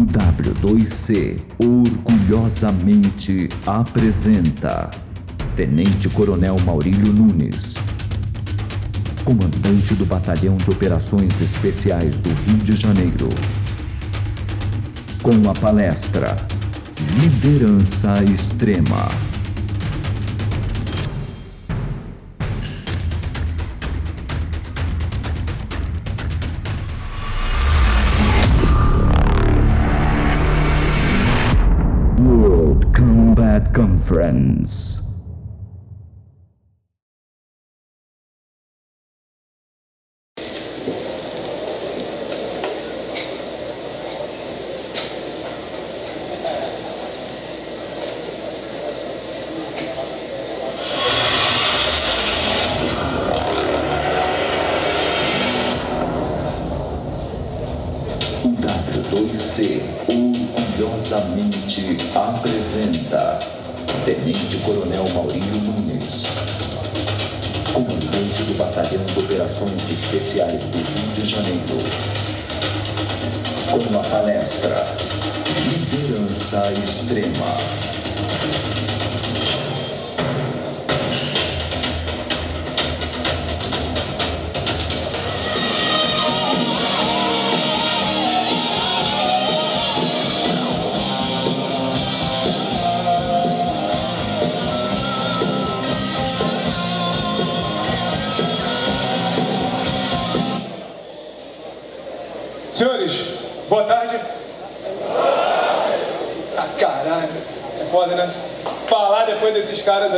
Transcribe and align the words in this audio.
O 0.00 0.02
W2C 0.02 1.36
orgulhosamente 1.58 3.50
apresenta 3.66 4.88
Tenente 5.54 6.08
Coronel 6.08 6.56
Maurílio 6.64 7.12
Nunes, 7.12 7.74
comandante 9.22 9.92
do 9.94 10.06
Batalhão 10.06 10.56
de 10.56 10.70
Operações 10.70 11.38
Especiais 11.38 12.18
do 12.18 12.30
Rio 12.30 12.64
de 12.64 12.80
Janeiro, 12.80 13.28
com 15.22 15.50
a 15.50 15.52
palestra 15.52 16.34
Liderança 17.18 18.24
Extrema. 18.24 19.29
friends. 34.40 34.89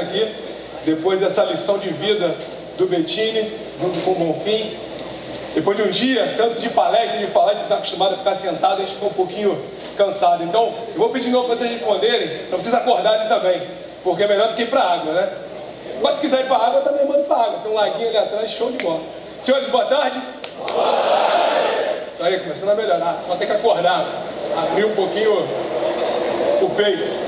Aqui, 0.02 0.28
depois 0.84 1.20
dessa 1.20 1.44
lição 1.44 1.78
de 1.78 1.88
vida 1.90 2.34
do 2.76 2.86
Bettini, 2.86 3.52
junto 3.80 4.00
com 4.00 4.12
o 4.12 4.14
Bonfim. 4.14 4.76
Depois 5.54 5.76
de 5.76 5.82
um 5.82 5.90
dia, 5.90 6.34
tanto 6.36 6.60
de 6.60 6.68
palestra, 6.70 7.18
de 7.18 7.26
falar, 7.26 7.54
de 7.54 7.62
estar 7.62 7.74
acostumado 7.74 8.14
a 8.14 8.18
ficar 8.18 8.34
sentado, 8.34 8.76
a 8.76 8.80
gente 8.80 8.94
ficou 8.94 9.10
um 9.10 9.12
pouquinho 9.12 9.62
cansado. 9.98 10.42
Então, 10.42 10.72
eu 10.94 10.98
vou 10.98 11.10
pedir 11.10 11.26
de 11.26 11.30
novo 11.30 11.46
para 11.46 11.56
vocês 11.56 11.70
responderem, 11.72 12.46
para 12.48 12.58
vocês 12.58 12.74
acordarem 12.74 13.28
também, 13.28 13.62
porque 14.02 14.22
é 14.22 14.28
melhor 14.28 14.48
do 14.48 14.54
que 14.54 14.62
ir 14.62 14.70
para 14.70 14.80
água, 14.80 15.12
né? 15.12 15.28
Mas 16.02 16.14
se 16.14 16.20
quiser 16.22 16.40
ir 16.40 16.46
para 16.46 16.56
água, 16.56 16.80
eu 16.80 16.84
também 16.84 17.06
mando 17.06 17.24
para 17.24 17.36
água. 17.36 17.58
Tem 17.62 17.70
um 17.70 17.74
laguinho 17.74 18.08
ali 18.08 18.16
atrás, 18.16 18.50
show 18.50 18.72
de 18.72 18.78
bola. 18.78 19.00
Senhores, 19.42 19.68
boa 19.68 19.84
tarde. 19.84 20.20
Isso 22.14 22.22
aí, 22.22 22.40
começando 22.40 22.70
a 22.70 22.74
melhorar. 22.74 23.22
Só 23.26 23.36
tem 23.36 23.46
que 23.46 23.52
acordar, 23.52 24.06
abrir 24.56 24.86
um 24.86 24.94
pouquinho 24.94 25.32
o 26.62 26.70
peito. 26.70 27.21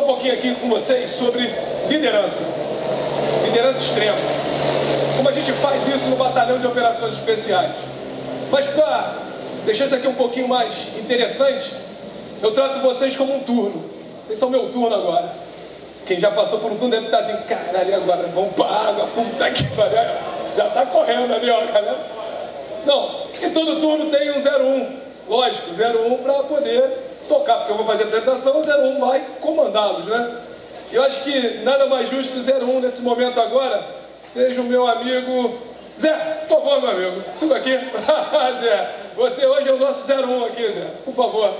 Falar 0.00 0.02
um 0.02 0.06
pouquinho 0.06 0.34
aqui 0.34 0.54
com 0.54 0.68
vocês 0.68 1.10
sobre 1.10 1.52
liderança. 1.88 2.42
Liderança 3.44 3.80
extrema. 3.80 4.16
Como 5.16 5.28
a 5.28 5.32
gente 5.32 5.52
faz 5.54 5.86
isso 5.86 6.06
no 6.06 6.16
Batalhão 6.16 6.58
de 6.58 6.66
Operações 6.66 7.14
Especiais. 7.14 7.72
Mas 8.50 8.66
para 8.68 9.14
deixar 9.66 9.86
isso 9.86 9.94
aqui 9.94 10.08
um 10.08 10.14
pouquinho 10.14 10.48
mais 10.48 10.74
interessante, 10.98 11.74
eu 12.42 12.52
trato 12.52 12.80
vocês 12.80 13.14
como 13.14 13.34
um 13.34 13.40
turno. 13.40 13.84
Vocês 14.24 14.38
são 14.38 14.48
meu 14.48 14.70
turno 14.70 14.94
agora. 14.94 15.34
Quem 16.06 16.18
já 16.18 16.30
passou 16.30 16.58
por 16.60 16.72
um 16.72 16.76
turno 16.76 16.90
deve 16.90 17.06
estar 17.06 17.18
assim, 17.18 17.36
caralho, 17.42 17.94
agora 17.96 18.26
vamos 18.34 18.54
para 18.54 18.66
água, 18.66 19.06
puta 19.06 19.50
que 19.50 19.64
pariu. 19.76 19.96
Já 20.56 20.66
está 20.66 20.86
correndo 20.86 21.34
ali, 21.34 21.50
ó, 21.50 21.60
galera. 21.66 21.98
Não, 22.86 23.26
e 23.42 23.50
todo 23.50 23.80
turno 23.80 24.06
tem 24.06 24.30
um 24.30 24.38
01, 24.38 24.96
lógico, 25.28 25.70
01 25.70 26.22
para 26.22 26.34
poder 26.44 27.09
tocar, 27.30 27.58
porque 27.58 27.72
eu 27.72 27.76
vou 27.76 27.86
fazer 27.86 28.02
a 28.02 28.06
apresentação, 28.06 28.60
o 28.60 28.96
01 28.96 29.00
vai 29.00 29.24
comandá-los, 29.40 30.04
né? 30.06 30.38
E 30.90 30.96
eu 30.96 31.02
acho 31.04 31.22
que 31.22 31.60
nada 31.62 31.86
mais 31.86 32.10
justo 32.10 32.32
que 32.32 32.50
o 32.50 32.66
01 32.76 32.80
nesse 32.80 33.02
momento 33.02 33.40
agora 33.40 33.86
seja 34.24 34.60
o 34.60 34.64
meu 34.64 34.86
amigo 34.86 35.54
Zé, 35.98 36.12
por 36.48 36.58
favor, 36.58 36.80
meu 36.80 36.90
amigo, 36.90 37.24
suba 37.36 37.56
aqui. 37.56 37.70
Zé, 38.62 38.94
você 39.14 39.46
hoje 39.46 39.68
é 39.68 39.72
o 39.72 39.78
nosso 39.78 40.10
01 40.10 40.44
aqui, 40.46 40.68
Zé, 40.68 40.86
por 41.04 41.14
favor. 41.14 41.52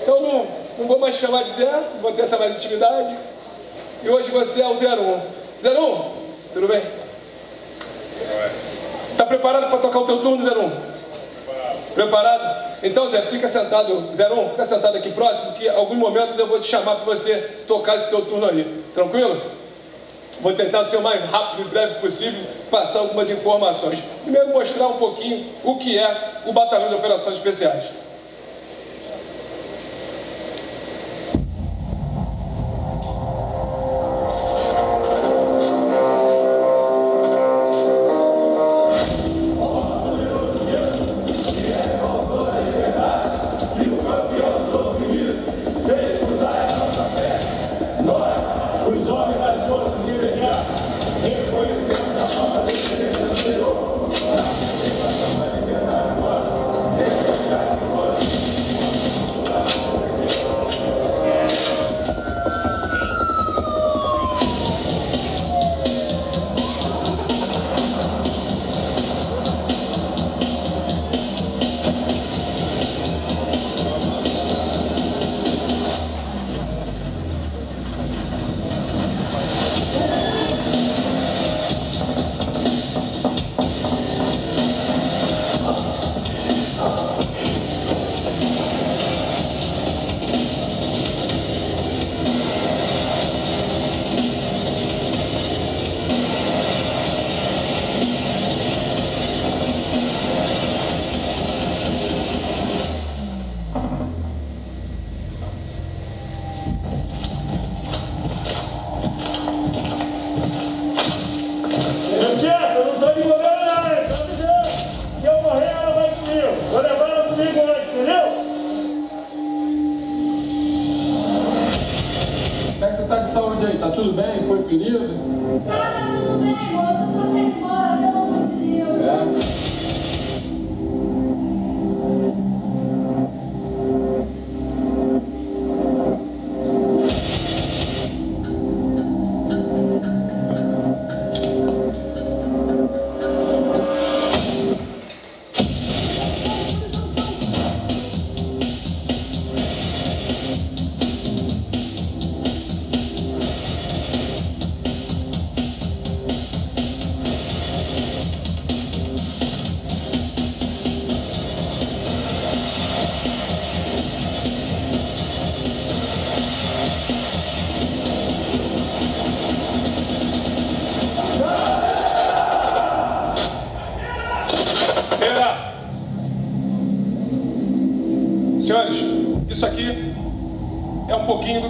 Então 0.00 0.20
não, 0.20 0.46
não 0.78 0.86
vou 0.86 0.98
mais 0.98 1.16
chamar 1.16 1.42
de 1.44 1.52
Zé, 1.52 1.72
vou 2.00 2.12
ter 2.12 2.22
essa 2.22 2.36
mais 2.36 2.56
intimidade. 2.56 3.16
E 4.02 4.08
hoje 4.08 4.30
você 4.30 4.62
é 4.62 4.66
o 4.66 4.74
01. 4.74 5.22
01, 5.64 6.12
tudo 6.52 6.68
bem? 6.68 6.82
Está 9.12 9.24
preparado 9.26 9.70
para 9.70 9.78
tocar 9.78 9.98
o 10.00 10.06
teu 10.06 10.18
turno, 10.18 10.44
01? 10.44 10.70
Preparado. 11.94 11.94
Preparado? 11.94 12.71
Então, 12.82 13.08
Zé, 13.08 13.22
fica 13.22 13.48
sentado, 13.48 14.10
01, 14.10 14.50
fica 14.50 14.66
sentado 14.66 14.96
aqui 14.96 15.12
próximo, 15.12 15.52
que 15.52 15.68
alguns 15.68 15.98
momentos 15.98 16.36
eu 16.38 16.48
vou 16.48 16.58
te 16.60 16.68
chamar 16.68 16.96
para 16.96 17.04
você 17.04 17.36
tocar 17.68 17.96
esse 17.96 18.08
teu 18.08 18.22
turno 18.22 18.46
aí. 18.46 18.82
Tranquilo? 18.92 19.40
Vou 20.40 20.52
tentar 20.54 20.84
ser 20.86 20.96
o 20.96 21.02
mais 21.02 21.24
rápido 21.30 21.62
e 21.62 21.70
breve 21.70 22.00
possível, 22.00 22.42
passar 22.68 22.98
algumas 22.98 23.30
informações. 23.30 24.00
Primeiro, 24.24 24.48
mostrar 24.48 24.88
um 24.88 24.98
pouquinho 24.98 25.46
o 25.62 25.76
que 25.76 25.96
é 25.96 26.42
o 26.44 26.52
Batalhão 26.52 26.88
de 26.88 26.96
Operações 26.96 27.36
Especiais. 27.36 28.01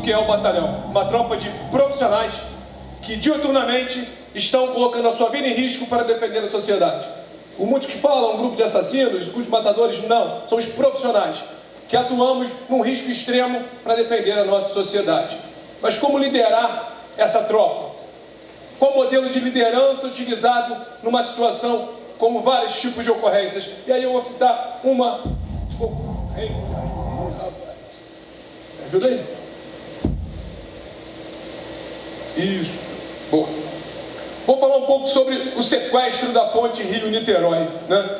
Que 0.02 0.12
é 0.12 0.19
o 0.19 0.26
batalhão. 0.26 0.84
Uma 0.90 1.04
tropa 1.06 1.37
de 1.37 1.49
profissionais 1.70 2.32
que 3.02 3.16
diuturnamente 3.16 4.06
estão 4.34 4.69
colocando 4.69 5.08
a 5.08 5.16
sua 5.16 5.28
vida 5.31 5.46
em 5.46 5.54
risco 5.54 5.87
para 5.87 6.04
defender 6.04 6.38
a 6.38 6.50
sociedade. 6.50 7.06
O 7.58 7.66
muitos 7.66 7.88
que 7.88 7.99
falam 7.99 8.34
um 8.34 8.38
grupo 8.38 8.56
de 8.56 8.62
assassinos, 8.62 9.28
um 9.28 9.32
grupo 9.32 9.43
de 9.43 9.50
matadores, 9.50 10.08
não. 10.08 10.43
Somos 10.49 10.66
profissionais 10.66 11.38
que 11.88 11.96
atuamos 11.96 12.50
num 12.69 12.81
risco 12.81 13.10
extremo 13.10 13.62
para 13.84 13.94
defender 13.94 14.38
a 14.38 14.44
nossa 14.44 14.72
sociedade. 14.72 15.37
Mas 15.81 15.99
como 15.99 16.19
liderar 16.19 16.93
essa 17.16 17.43
tropa? 17.44 17.93
Qual 18.78 18.94
modelo 18.94 19.28
de 19.28 19.38
liderança 19.38 20.06
utilizado 20.06 20.76
numa 21.02 21.22
situação 21.22 21.90
como 22.19 22.40
vários 22.40 22.81
tipos 22.81 23.05
de 23.05 23.10
ocorrências? 23.10 23.69
E 23.87 23.93
aí 23.93 24.02
eu 24.02 24.12
vou 24.12 24.25
citar 24.25 24.81
uma 24.82 25.22
ocorrência. 25.78 26.72
Ajuda 28.87 29.06
aí. 29.08 29.42
Isso. 32.43 32.79
Boa. 33.31 33.49
Vou 34.47 34.59
falar 34.59 34.77
um 34.79 34.87
pouco 34.87 35.09
sobre 35.09 35.35
o 35.56 35.62
sequestro 35.62 36.33
da 36.33 36.47
ponte 36.47 36.83
Rio-Niterói. 36.83 37.69
Né? 37.89 38.19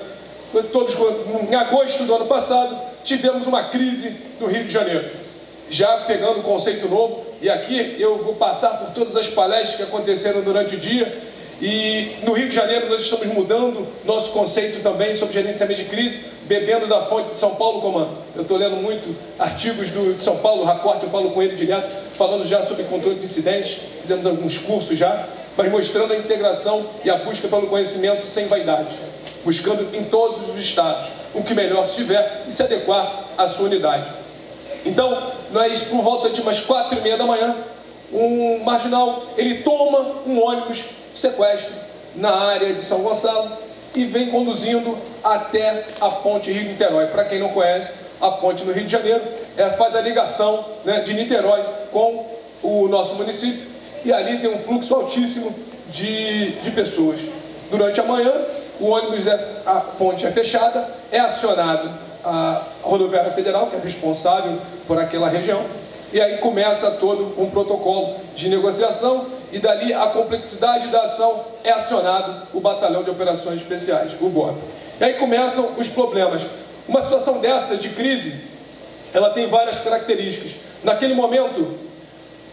Todos, 0.73 0.95
em 1.51 1.55
agosto 1.55 2.05
do 2.05 2.15
ano 2.15 2.27
passado, 2.27 2.77
tivemos 3.05 3.47
uma 3.47 3.65
crise 3.65 4.17
no 4.41 4.47
Rio 4.47 4.65
de 4.65 4.71
Janeiro. 4.71 5.11
Já 5.69 5.99
pegando 5.99 6.41
o 6.41 6.43
conceito 6.43 6.87
novo, 6.89 7.25
e 7.41 7.51
aqui 7.51 7.97
eu 7.99 8.19
vou 8.19 8.35
passar 8.35 8.79
por 8.79 8.93
todas 8.93 9.17
as 9.17 9.29
palestras 9.29 9.77
que 9.77 9.83
aconteceram 9.83 10.43
durante 10.43 10.77
o 10.77 10.79
dia. 10.79 11.31
E 11.62 12.17
no 12.25 12.32
Rio 12.32 12.49
de 12.49 12.56
Janeiro 12.56 12.91
nós 12.91 13.03
estamos 13.03 13.25
mudando 13.29 13.87
nosso 14.05 14.32
conceito 14.32 14.82
também 14.82 15.14
sobre 15.14 15.35
gerenciamento 15.35 15.81
de 15.81 15.88
crise, 15.88 16.25
bebendo 16.43 16.88
da 16.88 17.03
fonte 17.06 17.31
de 17.31 17.38
São 17.38 17.55
Paulo, 17.55 17.81
comando. 17.81 18.19
Eu 18.35 18.43
estou 18.43 18.56
lendo 18.56 18.75
muito 18.82 19.14
artigos 19.38 19.88
do, 19.91 20.14
de 20.14 20.25
São 20.25 20.38
Paulo, 20.38 20.64
Racorte, 20.64 21.05
eu 21.05 21.11
falo 21.11 21.31
com 21.31 21.41
ele 21.41 21.55
direto, 21.55 21.94
falando 22.19 22.44
já 22.49 22.64
sobre 22.64 22.82
controle 22.82 23.14
de 23.14 23.26
incidentes, 23.26 23.79
fizemos 24.00 24.26
alguns 24.26 24.59
cursos 24.59 24.99
já, 24.99 25.29
mas 25.56 25.70
mostrando 25.70 26.12
a 26.12 26.17
integração 26.17 26.85
e 27.05 27.11
a 27.11 27.19
busca 27.19 27.47
pelo 27.47 27.69
conhecimento 27.69 28.26
sem 28.26 28.49
vaidade, 28.49 28.97
buscando 29.44 29.94
em 29.94 30.03
todos 30.03 30.49
os 30.49 30.59
estados 30.59 31.11
o 31.32 31.44
que 31.44 31.55
melhor 31.55 31.85
estiver 31.85 32.43
e 32.49 32.50
se 32.50 32.61
adequar 32.61 33.29
à 33.38 33.47
sua 33.47 33.67
unidade. 33.67 34.11
Então, 34.85 35.31
nós, 35.53 35.82
por 35.82 36.03
volta 36.03 36.29
de 36.31 36.41
umas 36.41 36.61
quatro 36.61 36.99
e 36.99 37.00
meia 37.00 37.17
da 37.17 37.25
manhã, 37.25 37.55
um 38.12 38.64
marginal, 38.64 39.26
ele 39.38 39.62
toma 39.62 40.17
um 40.26 40.43
ônibus 40.43 40.87
sequestro 41.14 41.73
na 42.14 42.35
área 42.35 42.73
de 42.73 42.82
São 42.82 43.03
Gonçalo 43.03 43.50
e 43.94 44.05
vem 44.05 44.31
conduzindo 44.31 44.99
até 45.23 45.87
a 46.00 46.09
ponte 46.09 46.50
Rio-Niterói. 46.50 47.06
Para 47.09 47.25
quem 47.25 47.38
não 47.38 47.50
conhece, 47.50 47.94
a 48.20 48.31
ponte 48.31 48.64
no 48.64 48.73
Rio 48.73 48.85
de 48.85 48.93
Janeiro 48.93 49.23
é, 49.56 49.70
faz 49.70 49.94
a 49.94 50.00
ligação 50.00 50.64
né, 50.85 51.00
de 51.00 51.14
Niterói 51.14 51.64
com 51.93 52.26
o 52.62 52.88
nosso 52.88 53.14
município 53.14 53.67
e 54.05 54.12
ali 54.12 54.38
tem 54.38 54.53
um 54.53 54.59
fluxo 54.59 54.94
altíssimo 54.94 55.55
de, 55.91 56.53
de 56.61 56.70
pessoas. 56.70 57.20
Durante 57.70 58.00
a 58.00 58.05
manhã, 58.05 58.32
o 58.81 58.87
ônibus, 58.87 59.26
é, 59.26 59.38
a 59.64 59.81
ponte 59.81 60.26
é 60.26 60.31
fechada, 60.31 60.88
é 61.11 61.19
acionado 61.19 61.91
a 62.25 62.62
rodoviária 62.82 63.32
federal, 63.32 63.67
que 63.67 63.76
é 63.76 63.81
responsável 63.81 64.59
por 64.87 64.99
aquela 64.99 65.29
região, 65.29 65.64
e 66.12 66.20
aí 66.20 66.38
começa 66.38 66.91
todo 66.93 67.35
um 67.41 67.50
protocolo 67.50 68.17
de 68.35 68.49
negociação 68.49 69.26
e 69.52 69.58
dali 69.58 69.93
a 69.93 70.06
complexidade 70.06 70.88
da 70.88 71.02
ação 71.02 71.44
é 71.62 71.70
acionado 71.70 72.49
o 72.54 72.60
Batalhão 72.60 73.04
de 73.04 73.10
Operações 73.10 73.60
Especiais, 73.60 74.12
o 74.19 74.28
BOP. 74.28 74.56
E 74.99 75.04
aí 75.04 75.14
começam 75.14 75.75
os 75.76 75.88
problemas. 75.88 76.43
Uma 76.88 77.02
situação 77.02 77.38
dessa 77.38 77.76
de 77.76 77.90
crise, 77.90 78.44
ela 79.12 79.31
tem 79.31 79.46
várias 79.49 79.78
características. 79.78 80.52
Naquele 80.82 81.14
momento, 81.14 81.78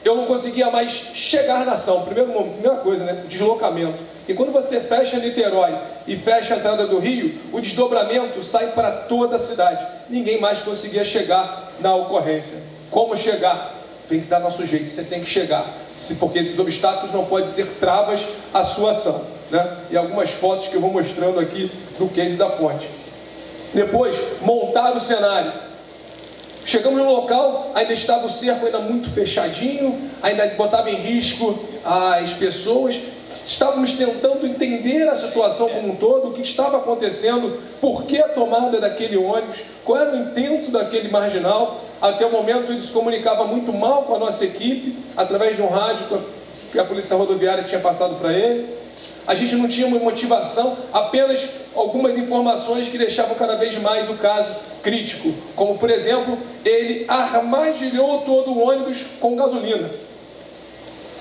eu 0.03 0.15
não 0.15 0.25
conseguia 0.25 0.69
mais 0.69 0.91
chegar 0.91 1.65
na 1.65 1.71
ação. 1.71 2.03
Primeiro, 2.03 2.31
primeira 2.31 2.77
coisa, 2.77 3.05
né? 3.05 3.23
Deslocamento. 3.27 3.97
E 4.27 4.33
quando 4.33 4.51
você 4.51 4.79
fecha 4.79 5.17
Niterói 5.17 5.75
e 6.05 6.15
fecha 6.15 6.53
a 6.53 6.57
entrada 6.57 6.85
do 6.85 6.99
Rio, 6.99 7.39
o 7.51 7.59
desdobramento 7.61 8.43
sai 8.43 8.73
para 8.73 8.91
toda 8.91 9.37
a 9.37 9.39
cidade. 9.39 9.85
Ninguém 10.09 10.39
mais 10.39 10.59
conseguia 10.59 11.03
chegar 11.03 11.71
na 11.79 11.95
ocorrência. 11.95 12.59
Como 12.91 13.15
chegar? 13.17 13.75
Tem 14.07 14.19
que 14.19 14.27
dar 14.27 14.39
nosso 14.39 14.65
jeito, 14.65 14.91
você 14.91 15.03
tem 15.03 15.21
que 15.21 15.29
chegar. 15.29 15.65
Se, 15.99 16.15
porque 16.15 16.39
esses 16.39 16.57
obstáculos 16.57 17.13
não 17.13 17.25
podem 17.25 17.47
ser 17.47 17.67
travas 17.79 18.25
à 18.53 18.63
sua 18.63 18.91
ação. 18.91 19.21
Né? 19.51 19.77
E 19.91 19.97
algumas 19.97 20.29
fotos 20.31 20.69
que 20.69 20.75
eu 20.75 20.81
vou 20.81 20.91
mostrando 20.91 21.39
aqui 21.39 21.69
do 21.99 22.07
case 22.07 22.37
da 22.37 22.47
ponte. 22.47 22.89
Depois, 23.73 24.17
montar 24.41 24.95
o 24.95 24.99
cenário. 24.99 25.51
Chegamos 26.65 26.99
no 26.99 27.11
local, 27.11 27.71
ainda 27.73 27.93
estava 27.93 28.27
o 28.27 28.31
cerco 28.31 28.65
ainda 28.65 28.79
muito 28.79 29.09
fechadinho, 29.11 30.09
ainda 30.21 30.45
botava 30.55 30.89
em 30.89 30.95
risco 30.95 31.57
as 31.83 32.31
pessoas. 32.33 32.95
Estávamos 33.33 33.93
tentando 33.93 34.45
entender 34.45 35.07
a 35.07 35.15
situação 35.15 35.69
como 35.69 35.89
um 35.89 35.95
todo, 35.95 36.29
o 36.29 36.33
que 36.33 36.41
estava 36.41 36.77
acontecendo, 36.77 37.59
por 37.81 38.03
que 38.03 38.21
a 38.21 38.29
tomada 38.29 38.79
daquele 38.79 39.17
ônibus, 39.17 39.59
qual 39.83 39.99
era 39.99 40.15
o 40.15 40.19
intento 40.19 40.71
daquele 40.71 41.09
marginal. 41.09 41.81
Até 42.01 42.25
o 42.25 42.31
momento 42.31 42.71
ele 42.71 42.79
se 42.79 42.91
comunicava 42.91 43.45
muito 43.45 43.73
mal 43.73 44.03
com 44.03 44.15
a 44.15 44.19
nossa 44.19 44.45
equipe, 44.45 44.95
através 45.17 45.55
de 45.55 45.61
um 45.61 45.67
rádio 45.67 46.21
que 46.71 46.79
a 46.79 46.83
polícia 46.83 47.15
rodoviária 47.15 47.63
tinha 47.63 47.81
passado 47.81 48.15
para 48.15 48.31
ele. 48.31 48.67
A 49.27 49.35
gente 49.35 49.55
não 49.55 49.67
tinha 49.67 49.85
uma 49.85 49.99
motivação, 49.99 50.77
apenas 50.93 51.47
algumas 51.75 52.17
informações 52.17 52.87
que 52.87 52.97
deixavam 52.97 53.35
cada 53.35 53.55
vez 53.57 53.79
mais 53.79 54.09
o 54.09 54.15
caso 54.15 54.55
crítico. 54.81 55.33
Como, 55.55 55.77
por 55.77 55.89
exemplo, 55.89 56.37
ele 56.65 57.05
armadilhou 57.07 58.21
todo 58.21 58.51
o 58.51 58.59
ônibus 58.59 59.05
com 59.19 59.35
gasolina. 59.35 59.89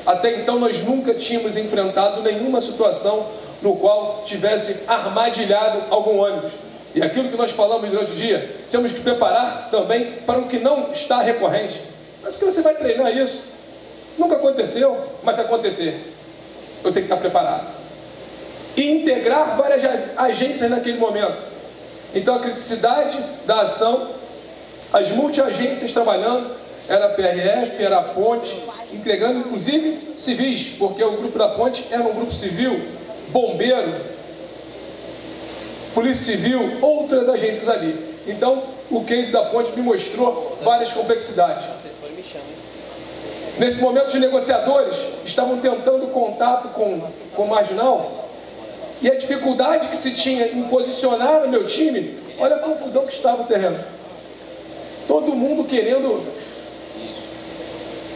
Até 0.06 0.37
então 0.37 0.58
nós 0.58 0.82
nunca 0.82 1.12
tínhamos 1.12 1.56
enfrentado 1.56 2.23
nenhuma 2.23 2.61
situação 2.61 3.26
no 3.61 3.76
qual 3.76 4.23
tivesse 4.25 4.85
armadilhado 4.87 5.82
algum 5.90 6.18
ônibus. 6.18 6.52
E 6.95 7.02
aquilo 7.02 7.28
que 7.28 7.37
nós 7.37 7.50
falamos 7.50 7.88
durante 7.90 8.12
o 8.12 8.14
dia, 8.14 8.57
temos 8.71 8.92
que 8.92 9.00
preparar 9.00 9.68
também 9.71 10.12
para 10.26 10.38
o 10.38 10.49
que 10.49 10.59
não 10.59 10.90
está 10.92 11.21
recorrente. 11.21 11.80
Mas 12.23 12.37
que 12.37 12.45
você 12.45 12.62
vai 12.62 12.75
treinar 12.75 13.16
isso? 13.16 13.52
Nunca 14.16 14.37
aconteceu, 14.37 14.97
mas 15.23 15.37
se 15.37 15.42
acontecer, 15.42 15.95
eu 16.83 16.92
tenho 16.92 17.07
que 17.07 17.12
estar 17.12 17.16
preparado. 17.16 17.68
E 18.76 18.90
integrar 18.90 19.57
várias 19.57 19.83
agências 20.16 20.71
naquele 20.71 20.99
momento. 20.99 21.37
Então 22.14 22.35
a 22.35 22.40
criticidade 22.40 23.18
da 23.45 23.62
ação, 23.62 24.11
as 24.92 25.09
multiagências 25.11 25.92
trabalhando, 25.92 26.50
era 26.88 27.07
a 27.07 27.09
PRF, 27.11 27.85
era 27.85 27.99
a 27.99 28.02
Ponte, 28.02 28.62
entregando 28.92 29.40
inclusive 29.40 30.14
civis, 30.16 30.71
porque 30.78 31.04
o 31.04 31.18
grupo 31.18 31.38
da 31.38 31.49
Ponte 31.49 31.87
era 31.90 32.02
um 32.02 32.14
grupo 32.14 32.33
civil, 32.33 32.80
bombeiro, 33.28 33.95
Polícia 35.99 36.37
Civil, 36.37 36.78
outras 36.81 37.28
agências 37.28 37.69
ali. 37.69 38.14
Então, 38.25 38.62
o 38.88 39.02
case 39.02 39.33
da 39.33 39.47
Ponte 39.47 39.73
me 39.73 39.83
mostrou 39.83 40.57
várias 40.62 40.93
complexidades. 40.93 41.64
Nesse 43.59 43.81
momento, 43.81 44.07
os 44.07 44.14
negociadores 44.14 44.97
estavam 45.26 45.59
tentando 45.59 46.07
contato 46.12 46.69
com, 46.69 47.02
com 47.35 47.43
o 47.43 47.49
marginal 47.49 48.28
e 49.02 49.11
a 49.11 49.17
dificuldade 49.17 49.88
que 49.88 49.97
se 49.97 50.12
tinha 50.12 50.47
em 50.47 50.69
posicionar 50.69 51.45
o 51.45 51.49
meu 51.49 51.67
time, 51.67 52.17
olha 52.38 52.55
a 52.55 52.61
confusão 52.61 53.05
que 53.05 53.14
estava 53.14 53.43
o 53.43 53.47
terreno. 53.47 53.83
Todo 55.09 55.35
mundo 55.35 55.64
querendo 55.64 56.25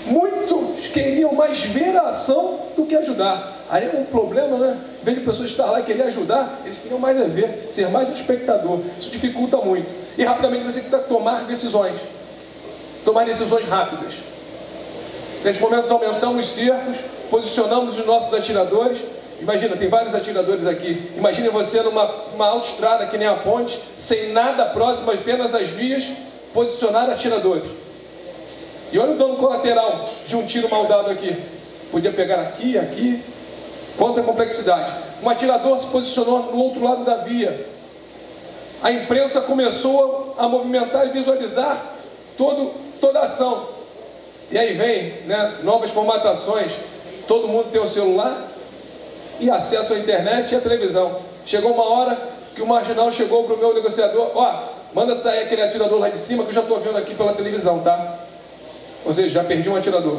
Muitos 0.06 0.86
queriam 0.88 1.32
mais 1.32 1.62
ver 1.62 1.96
a 1.96 2.10
ação 2.10 2.60
do 2.76 2.86
que 2.86 2.94
ajudar. 2.94 3.51
Aí 3.68 3.84
é 3.84 3.98
um 3.98 4.04
problema, 4.04 4.56
né? 4.58 4.78
Em 5.00 5.04
vez 5.04 5.18
de 5.18 5.24
pessoas 5.24 5.50
estar 5.50 5.66
lá 5.66 5.80
e 5.80 5.84
querer 5.84 6.02
ajudar, 6.04 6.60
eles 6.64 6.78
queriam 6.78 6.98
mais 6.98 7.18
é 7.18 7.24
ver, 7.24 7.68
ser 7.70 7.88
mais 7.88 8.08
um 8.08 8.12
espectador. 8.12 8.80
Isso 8.98 9.10
dificulta 9.10 9.56
muito. 9.58 9.88
E 10.16 10.24
rapidamente 10.24 10.64
você 10.64 10.80
tem 10.80 10.90
que 11.00 11.08
tomar 11.08 11.44
decisões. 11.44 11.96
Tomar 13.04 13.24
decisões 13.24 13.64
rápidas. 13.66 14.14
Nesse 15.44 15.60
momento 15.60 15.92
aumentamos 15.92 16.46
os 16.46 16.54
cercos, 16.54 16.96
posicionamos 17.30 17.98
os 17.98 18.06
nossos 18.06 18.32
atiradores. 18.32 18.98
Imagina, 19.40 19.76
tem 19.76 19.88
vários 19.88 20.14
atiradores 20.14 20.66
aqui. 20.66 21.10
Imagine 21.16 21.48
você 21.48 21.80
numa 21.82 22.04
uma 22.32 22.46
autoestrada 22.46 23.06
que 23.06 23.18
nem 23.18 23.26
a 23.26 23.34
ponte, 23.34 23.80
sem 23.98 24.32
nada 24.32 24.66
próximo, 24.66 25.10
apenas 25.10 25.54
as 25.54 25.68
vias, 25.68 26.04
posicionar 26.54 27.10
atiradores. 27.10 27.64
E 28.92 28.98
olha 28.98 29.12
o 29.12 29.16
dano 29.16 29.36
colateral 29.36 30.10
de 30.26 30.36
um 30.36 30.46
tiro 30.46 30.68
mal 30.68 30.84
dado 30.86 31.10
aqui. 31.10 31.36
Podia 31.90 32.12
pegar 32.12 32.40
aqui, 32.42 32.78
aqui. 32.78 33.22
Quanta 33.96 34.22
complexidade. 34.22 34.92
Um 35.22 35.28
atirador 35.28 35.78
se 35.78 35.86
posicionou 35.86 36.52
no 36.52 36.58
outro 36.58 36.82
lado 36.82 37.04
da 37.04 37.16
via. 37.16 37.66
A 38.82 38.90
imprensa 38.90 39.40
começou 39.42 40.34
a 40.36 40.48
movimentar 40.48 41.06
e 41.06 41.10
visualizar 41.10 41.94
todo, 42.36 42.72
toda 43.00 43.20
a 43.20 43.24
ação. 43.24 43.68
E 44.50 44.58
aí 44.58 44.74
vem 44.74 45.26
né, 45.26 45.58
novas 45.62 45.90
formatações. 45.90 46.72
Todo 47.28 47.48
mundo 47.48 47.70
tem 47.70 47.80
o 47.80 47.86
celular 47.86 48.48
e 49.38 49.50
acesso 49.50 49.94
à 49.94 49.98
internet 49.98 50.52
e 50.52 50.56
à 50.56 50.60
televisão. 50.60 51.18
Chegou 51.44 51.72
uma 51.72 51.88
hora 51.88 52.18
que 52.54 52.62
o 52.62 52.66
marginal 52.66 53.10
chegou 53.12 53.44
para 53.44 53.54
o 53.54 53.58
meu 53.58 53.72
negociador: 53.72 54.30
Ó, 54.34 54.62
manda 54.92 55.14
sair 55.14 55.44
aquele 55.44 55.62
atirador 55.62 55.98
lá 55.98 56.08
de 56.08 56.18
cima 56.18 56.42
que 56.42 56.50
eu 56.50 56.54
já 56.54 56.60
estou 56.62 56.80
vendo 56.80 56.98
aqui 56.98 57.14
pela 57.14 57.32
televisão, 57.32 57.80
tá? 57.80 58.18
Ou 59.04 59.14
seja, 59.14 59.30
já 59.30 59.44
perdi 59.44 59.68
um 59.68 59.76
atirador. 59.76 60.18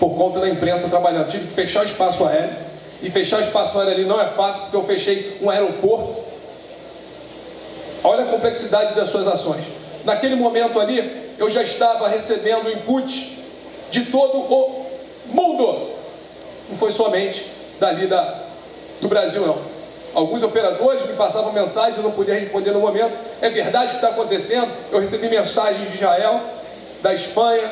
Por 0.00 0.16
conta 0.16 0.40
da 0.40 0.48
imprensa 0.48 0.88
trabalhando. 0.88 1.30
Tive 1.30 1.46
que 1.46 1.54
fechar 1.54 1.84
o 1.84 1.86
espaço 1.86 2.24
aéreo. 2.24 2.56
E 3.02 3.10
fechar 3.10 3.38
o 3.38 3.42
espaço 3.42 3.78
aéreo 3.78 3.94
ali 3.94 4.04
não 4.04 4.20
é 4.20 4.26
fácil, 4.26 4.62
porque 4.62 4.76
eu 4.76 4.84
fechei 4.84 5.38
um 5.40 5.48
aeroporto. 5.48 6.24
Olha 8.02 8.24
a 8.24 8.26
complexidade 8.28 8.94
das 8.94 9.10
suas 9.10 9.28
ações. 9.28 9.64
Naquele 10.04 10.34
momento 10.34 10.80
ali, 10.80 11.34
eu 11.38 11.50
já 11.50 11.62
estava 11.62 12.08
recebendo 12.08 12.70
input 12.70 13.38
de 13.90 14.06
todo 14.06 14.38
o 14.38 14.86
mundo. 15.26 15.90
Não 16.70 16.78
foi 16.78 16.92
somente 16.92 17.46
dali 17.78 18.06
da, 18.06 18.42
do 19.00 19.08
Brasil, 19.08 19.46
não. 19.46 19.58
Alguns 20.14 20.42
operadores 20.42 21.06
me 21.06 21.14
passavam 21.14 21.52
mensagens, 21.52 21.96
eu 21.96 22.02
não 22.02 22.10
podia 22.10 22.34
responder 22.34 22.72
no 22.72 22.80
momento. 22.80 23.12
É 23.40 23.48
verdade 23.48 23.86
o 23.86 23.90
que 23.90 23.96
está 23.96 24.08
acontecendo? 24.08 24.68
Eu 24.90 24.98
recebi 24.98 25.28
mensagens 25.28 25.88
de 25.88 25.96
Israel, 25.96 26.40
da 27.00 27.14
Espanha, 27.14 27.70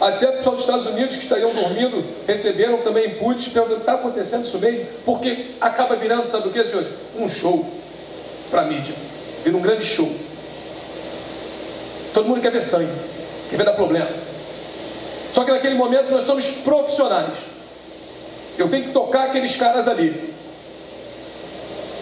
até 0.00 0.26
pessoal 0.28 0.54
dos 0.54 0.64
Estados 0.64 0.86
Unidos 0.86 1.16
que 1.16 1.22
estariam 1.24 1.52
dormindo, 1.52 2.04
receberam 2.26 2.78
também 2.78 3.06
inputs, 3.06 3.48
perguntando, 3.48 3.80
está 3.80 3.94
acontecendo 3.94 4.44
isso 4.44 4.58
mesmo? 4.58 4.86
Porque 5.04 5.46
acaba 5.60 5.96
virando, 5.96 6.28
sabe 6.28 6.48
o 6.48 6.52
que, 6.52 6.64
senhores? 6.64 6.88
Um 7.16 7.28
show 7.28 7.66
para 8.50 8.62
a 8.62 8.64
mídia. 8.64 8.94
Vira 9.44 9.56
um 9.56 9.60
grande 9.60 9.84
show. 9.84 10.10
Todo 12.14 12.28
mundo 12.28 12.40
quer 12.40 12.52
ver 12.52 12.62
sangue, 12.62 12.92
quer 13.50 13.56
ver 13.56 13.64
dar 13.64 13.72
problema. 13.72 14.08
Só 15.34 15.44
que 15.44 15.50
naquele 15.50 15.74
momento 15.74 16.10
nós 16.10 16.26
somos 16.26 16.44
profissionais. 16.46 17.34
Eu 18.56 18.68
tenho 18.68 18.84
que 18.84 18.92
tocar 18.92 19.24
aqueles 19.24 19.54
caras 19.56 19.86
ali. 19.88 20.34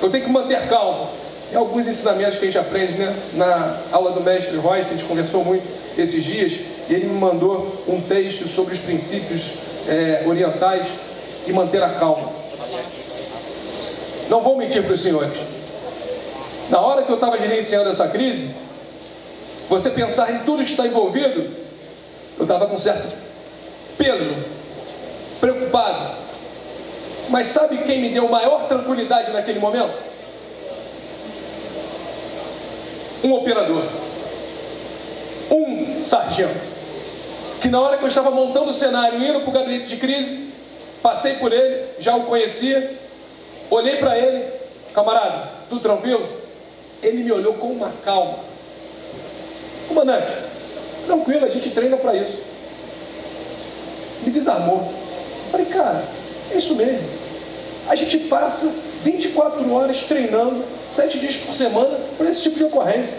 Eu 0.02 0.10
tenho 0.10 0.24
que 0.24 0.30
manter 0.30 0.66
calma. 0.68 1.10
Tem 1.50 1.58
alguns 1.58 1.86
ensinamentos 1.86 2.38
que 2.38 2.44
a 2.44 2.46
gente 2.46 2.58
aprende, 2.58 2.94
né? 2.94 3.14
Na 3.34 3.78
aula 3.92 4.12
do 4.12 4.20
mestre 4.20 4.56
Royce, 4.56 4.90
a 4.90 4.96
gente 4.96 5.04
conversou 5.04 5.44
muito 5.44 5.66
esses 5.96 6.24
dias, 6.24 6.60
e 6.88 6.94
ele 6.94 7.06
me 7.06 7.18
mandou 7.18 7.84
um 7.88 8.00
texto 8.00 8.46
sobre 8.46 8.74
os 8.74 8.80
princípios 8.80 9.54
é, 9.88 10.24
orientais 10.26 10.86
e 11.46 11.52
manter 11.52 11.82
a 11.82 11.90
calma. 11.90 12.32
Não 14.28 14.42
vou 14.42 14.56
mentir 14.56 14.82
para 14.82 14.94
os 14.94 15.02
senhores. 15.02 15.36
Na 16.70 16.80
hora 16.80 17.02
que 17.02 17.10
eu 17.10 17.16
estava 17.16 17.38
gerenciando 17.38 17.90
essa 17.90 18.08
crise, 18.08 18.50
você 19.68 19.90
pensar 19.90 20.32
em 20.32 20.38
tudo 20.40 20.64
que 20.64 20.70
está 20.70 20.86
envolvido, 20.86 21.50
eu 22.38 22.42
estava 22.42 22.66
com 22.66 22.78
certo 22.78 23.16
peso, 23.96 24.34
preocupado. 25.40 26.16
Mas 27.28 27.48
sabe 27.48 27.78
quem 27.78 28.00
me 28.00 28.10
deu 28.10 28.28
maior 28.28 28.68
tranquilidade 28.68 29.32
naquele 29.32 29.58
momento? 29.58 29.96
Um 33.24 33.32
operador 33.32 33.82
um 35.50 36.02
sargento, 36.02 36.75
que 37.60 37.68
na 37.68 37.80
hora 37.80 37.96
que 37.96 38.04
eu 38.04 38.08
estava 38.08 38.30
montando 38.30 38.70
o 38.70 38.74
cenário, 38.74 39.22
indo 39.22 39.40
para 39.40 39.48
o 39.48 39.52
gabinete 39.52 39.86
de 39.86 39.96
crise, 39.96 40.50
passei 41.02 41.34
por 41.34 41.52
ele, 41.52 41.84
já 41.98 42.14
o 42.16 42.24
conhecia, 42.24 42.98
olhei 43.70 43.96
para 43.96 44.18
ele, 44.18 44.44
camarada, 44.94 45.50
tudo 45.68 45.80
tranquilo? 45.80 46.28
Ele 47.02 47.22
me 47.22 47.32
olhou 47.32 47.54
com 47.54 47.68
uma 47.68 47.92
calma. 48.04 48.38
Comandante, 49.88 50.32
tranquilo, 51.06 51.44
a 51.44 51.50
gente 51.50 51.70
treina 51.70 51.96
para 51.96 52.14
isso. 52.14 52.42
Me 54.22 54.30
desarmou. 54.30 54.92
Falei, 55.50 55.66
cara, 55.66 56.04
é 56.50 56.58
isso 56.58 56.74
mesmo. 56.74 57.08
A 57.88 57.94
gente 57.94 58.18
passa 58.20 58.74
24 59.02 59.72
horas 59.72 60.02
treinando, 60.02 60.64
7 60.90 61.18
dias 61.20 61.36
por 61.36 61.54
semana, 61.54 61.98
para 62.18 62.28
esse 62.28 62.42
tipo 62.42 62.56
de 62.56 62.64
ocorrência. 62.64 63.18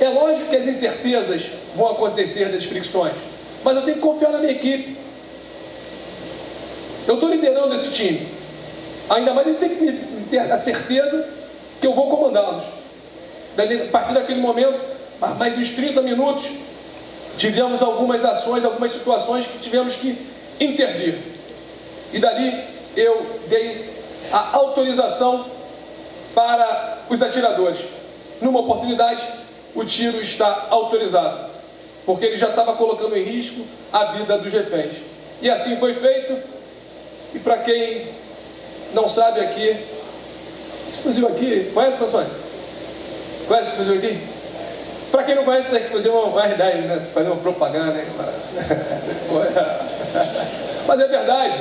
É 0.00 0.08
lógico 0.08 0.50
que 0.50 0.56
as 0.56 0.66
incertezas 0.66 1.50
vão 1.74 1.90
acontecer 1.90 2.50
das 2.50 2.64
fricções, 2.64 3.14
mas 3.64 3.76
eu 3.76 3.82
tenho 3.82 3.96
que 3.96 4.02
confiar 4.02 4.30
na 4.30 4.38
minha 4.38 4.52
equipe. 4.52 4.96
Eu 7.08 7.14
estou 7.14 7.30
liderando 7.30 7.74
esse 7.74 7.90
time. 7.90 8.28
Ainda 9.08 9.32
mais 9.32 9.46
ele 9.46 9.56
tem 9.56 9.70
que 9.70 10.26
ter 10.30 10.38
a 10.38 10.56
certeza 10.56 11.28
que 11.80 11.86
eu 11.86 11.94
vou 11.94 12.08
comandá-los. 12.08 12.64
A 13.56 13.90
partir 13.90 14.14
daquele 14.14 14.40
momento, 14.40 14.78
mais 15.38 15.58
uns 15.58 15.70
30 15.70 16.02
minutos, 16.02 16.50
tivemos 17.38 17.82
algumas 17.82 18.24
ações, 18.24 18.64
algumas 18.64 18.92
situações 18.92 19.46
que 19.46 19.58
tivemos 19.58 19.94
que 19.94 20.16
intervir. 20.60 21.18
E 22.12 22.18
dali 22.18 22.64
eu 22.96 23.40
dei 23.48 23.90
a 24.32 24.56
autorização 24.56 25.46
para 26.34 26.98
os 27.08 27.22
atiradores. 27.22 27.80
Numa 28.40 28.60
oportunidade, 28.60 29.22
o 29.74 29.84
tiro 29.84 30.20
está 30.20 30.66
autorizado, 30.70 31.50
porque 32.06 32.26
ele 32.26 32.36
já 32.36 32.50
estava 32.50 32.74
colocando 32.74 33.16
em 33.16 33.22
risco 33.22 33.64
a 33.92 34.06
vida 34.06 34.38
dos 34.38 34.52
reféns. 34.52 34.96
E 35.40 35.50
assim 35.50 35.76
foi 35.76 35.94
feito. 35.94 36.36
E 37.34 37.38
para 37.38 37.58
quem 37.58 38.08
não 38.92 39.08
sabe 39.08 39.40
aqui, 39.40 39.76
esse 40.86 40.98
fuzil 41.02 41.26
aqui, 41.28 41.70
conhece 41.74 41.98
Sansões? 41.98 42.28
Conhece 43.48 43.68
esse 43.68 43.76
fuzil 43.76 43.94
aqui? 43.96 44.18
Para 45.10 45.22
quem 45.24 45.34
não 45.34 45.44
conhece, 45.44 45.74
esse 45.76 45.88
fuzil 45.90 46.12
é 46.12 46.24
um 46.26 46.32
R10, 46.32 46.74
né? 46.86 47.06
Fazer 47.12 47.28
uma 47.28 47.36
propaganda? 47.36 48.04
Mas 50.86 51.00
é 51.00 51.08
verdade. 51.08 51.58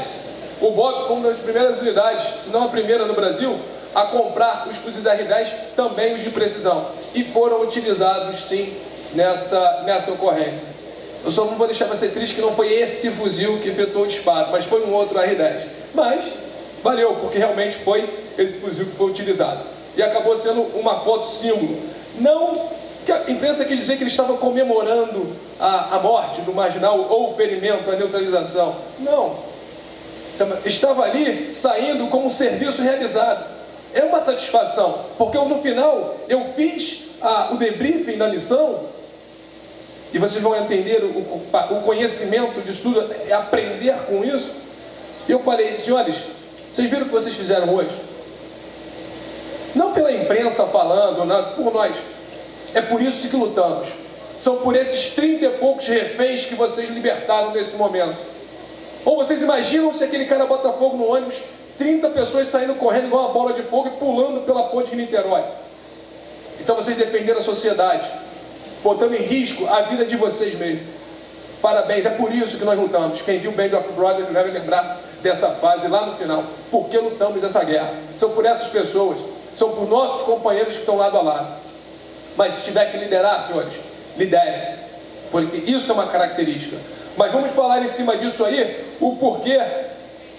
O 0.62 0.72
Bob, 0.72 1.08
como 1.08 1.22
uma 1.22 1.30
das 1.30 1.40
primeiras 1.40 1.80
unidades, 1.80 2.26
se 2.44 2.50
não 2.50 2.66
a 2.66 2.70
primeira 2.70 3.06
no 3.06 3.14
Brasil, 3.14 3.60
a 3.94 4.04
comprar 4.04 4.68
os 4.70 4.78
fuzis 4.78 5.04
R10, 5.04 5.48
também 5.76 6.16
os 6.16 6.24
de 6.24 6.30
precisão. 6.30 6.88
E 7.14 7.24
foram 7.24 7.62
utilizados 7.62 8.40
sim 8.46 8.76
nessa, 9.14 9.84
nessa 9.86 10.12
ocorrência. 10.12 10.68
Eu 11.24 11.32
só 11.32 11.46
não 11.46 11.56
vou 11.56 11.68
deixar 11.68 11.86
você 11.86 12.10
triste 12.10 12.36
que 12.36 12.42
não 12.42 12.54
foi 12.54 12.72
esse 12.74 13.10
fuzil 13.12 13.60
que 13.60 13.70
efetuou 13.70 14.04
o 14.04 14.08
disparo, 14.08 14.52
mas 14.52 14.66
foi 14.66 14.86
um 14.86 14.94
outro 14.94 15.18
R10. 15.18 15.68
Mas 15.94 16.26
valeu, 16.84 17.16
porque 17.16 17.38
realmente 17.38 17.78
foi 17.78 18.10
esse 18.38 18.60
fuzil 18.60 18.86
que 18.86 18.96
foi 18.96 19.10
utilizado. 19.10 19.62
E 19.96 20.04
acabou 20.04 20.36
sendo 20.36 20.62
uma 20.78 21.00
foto 21.00 21.30
símbolo. 21.30 21.80
Não 22.20 22.72
que 23.06 23.12
a 23.12 23.30
imprensa 23.30 23.66
quis 23.66 23.80
dizer 23.80 23.98
que 23.98 24.04
ele 24.04 24.10
estava 24.10 24.36
comemorando 24.38 25.36
a, 25.60 25.96
a 25.96 26.00
morte 26.00 26.42
do 26.42 26.54
marginal 26.54 27.08
ou 27.10 27.32
o 27.32 27.36
ferimento, 27.36 27.90
a 27.90 27.96
neutralização. 27.96 28.76
Não. 29.00 29.38
Estava 30.66 31.04
ali 31.04 31.54
saindo 31.54 32.08
como 32.08 32.28
um 32.28 32.30
serviço 32.30 32.82
realizado 32.82 33.54
é 33.94 34.04
uma 34.04 34.20
satisfação, 34.20 35.06
porque 35.18 35.38
no 35.38 35.62
final 35.62 36.16
eu 36.28 36.46
fiz 36.56 37.04
a, 37.22 37.54
o 37.54 37.58
debriefing 37.58 38.18
da 38.18 38.28
missão, 38.28 38.82
e 40.14 40.20
vocês 40.20 40.42
vão 40.42 40.56
entender 40.56 41.04
o, 41.04 41.08
o, 41.08 41.48
o 41.72 41.82
conhecimento 41.82 42.62
disso 42.62 42.82
tudo, 42.84 43.12
é 43.28 43.34
aprender 43.34 43.96
com 44.06 44.24
isso. 44.24 44.52
E 45.28 45.32
eu 45.32 45.40
falei, 45.40 45.78
senhores, 45.80 46.16
vocês 46.72 46.90
viram 46.90 47.04
o 47.04 47.06
que 47.06 47.12
vocês 47.12 47.36
fizeram 47.36 47.74
hoje? 47.74 47.90
Não 49.74 49.92
pela 49.92 50.12
imprensa 50.12 50.66
falando, 50.68 51.26
não, 51.26 51.44
por 51.56 51.74
nós. 51.74 51.96
É 52.76 52.82
por 52.82 53.02
isso 53.02 53.28
que 53.28 53.36
lutamos. 53.36 53.88
São 54.38 54.58
por 54.58 54.76
esses 54.76 55.16
trinta 55.16 55.46
e 55.46 55.50
poucos 55.50 55.88
reféns 55.88 56.46
que 56.46 56.56
vocês 56.56 56.90
libertaram 56.90 57.52
nesse 57.52 57.76
momento. 57.76 58.16
Ou 59.06 59.18
vocês 59.18 59.42
imaginam 59.42 59.94
se 59.94 60.04
aquele 60.04 60.26
cara 60.26 60.46
bota 60.46 60.72
fogo 60.74 60.98
no 60.98 61.12
ônibus 61.12 61.36
30 61.78 62.10
pessoas 62.10 62.48
saindo 62.48 62.76
correndo 62.76 63.08
igual 63.08 63.26
uma 63.26 63.34
bola 63.34 63.54
de 63.54 63.64
fogo 63.64 63.88
e 63.88 63.92
pulando 63.92 64.46
pela 64.46 64.64
ponte 64.64 64.92
de 64.92 64.96
Niterói. 64.96 65.44
Então 66.60 66.76
vocês 66.76 66.96
defenderam 66.96 67.40
a 67.40 67.44
sociedade, 67.44 68.10
botando 68.84 69.14
em 69.14 69.22
risco 69.22 69.66
a 69.68 69.82
vida 69.84 70.06
de 70.06 70.16
vocês 70.16 70.58
mesmos. 70.58 70.84
Parabéns, 71.62 72.06
é 72.06 72.10
por 72.10 72.34
isso 72.34 72.58
que 72.58 72.66
nós 72.66 72.78
lutamos. 72.78 73.22
Quem 73.22 73.40
viu 73.40 73.54
Band 73.54 73.78
of 73.78 73.94
Brothers 73.94 74.28
deve 74.28 74.52
lembrar 74.52 75.00
dessa 75.22 75.50
fase 75.52 75.88
lá 75.88 76.06
no 76.06 76.18
final. 76.18 76.44
Por 76.70 76.90
que 76.90 76.98
lutamos 76.98 77.42
essa 77.42 77.64
guerra? 77.64 77.94
São 78.18 78.32
por 78.32 78.46
essas 78.46 78.68
pessoas, 78.68 79.18
são 79.58 79.70
por 79.70 79.88
nossos 79.88 80.24
companheiros 80.24 80.74
que 80.74 80.82
estão 80.82 80.98
lado 80.98 81.18
a 81.18 81.22
lado. 81.22 81.56
Mas 82.36 82.56
se 82.56 82.62
tiver 82.64 82.92
que 82.92 82.98
liderar, 82.98 83.48
senhores, 83.48 83.74
lidere. 84.18 84.80
Porque 85.32 85.72
isso 85.72 85.90
é 85.90 85.94
uma 85.94 86.08
característica. 86.08 86.76
Mas 87.16 87.32
vamos 87.32 87.52
falar 87.52 87.82
em 87.82 87.88
cima 87.88 88.18
disso 88.18 88.44
aí, 88.44 88.86
o 89.00 89.16
porquê. 89.16 89.60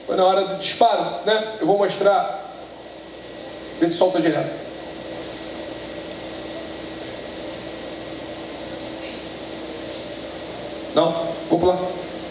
Foi 0.07 0.17
na 0.17 0.25
hora 0.27 0.45
do 0.45 0.57
disparo, 0.57 1.25
né? 1.25 1.55
Eu 1.59 1.67
vou 1.67 1.79
mostrar. 1.79 2.45
Vê 3.81 3.89
se 3.89 3.95
solta 3.95 4.21
direto. 4.21 4.64
Não? 10.95 11.13
Pular. 11.49 11.79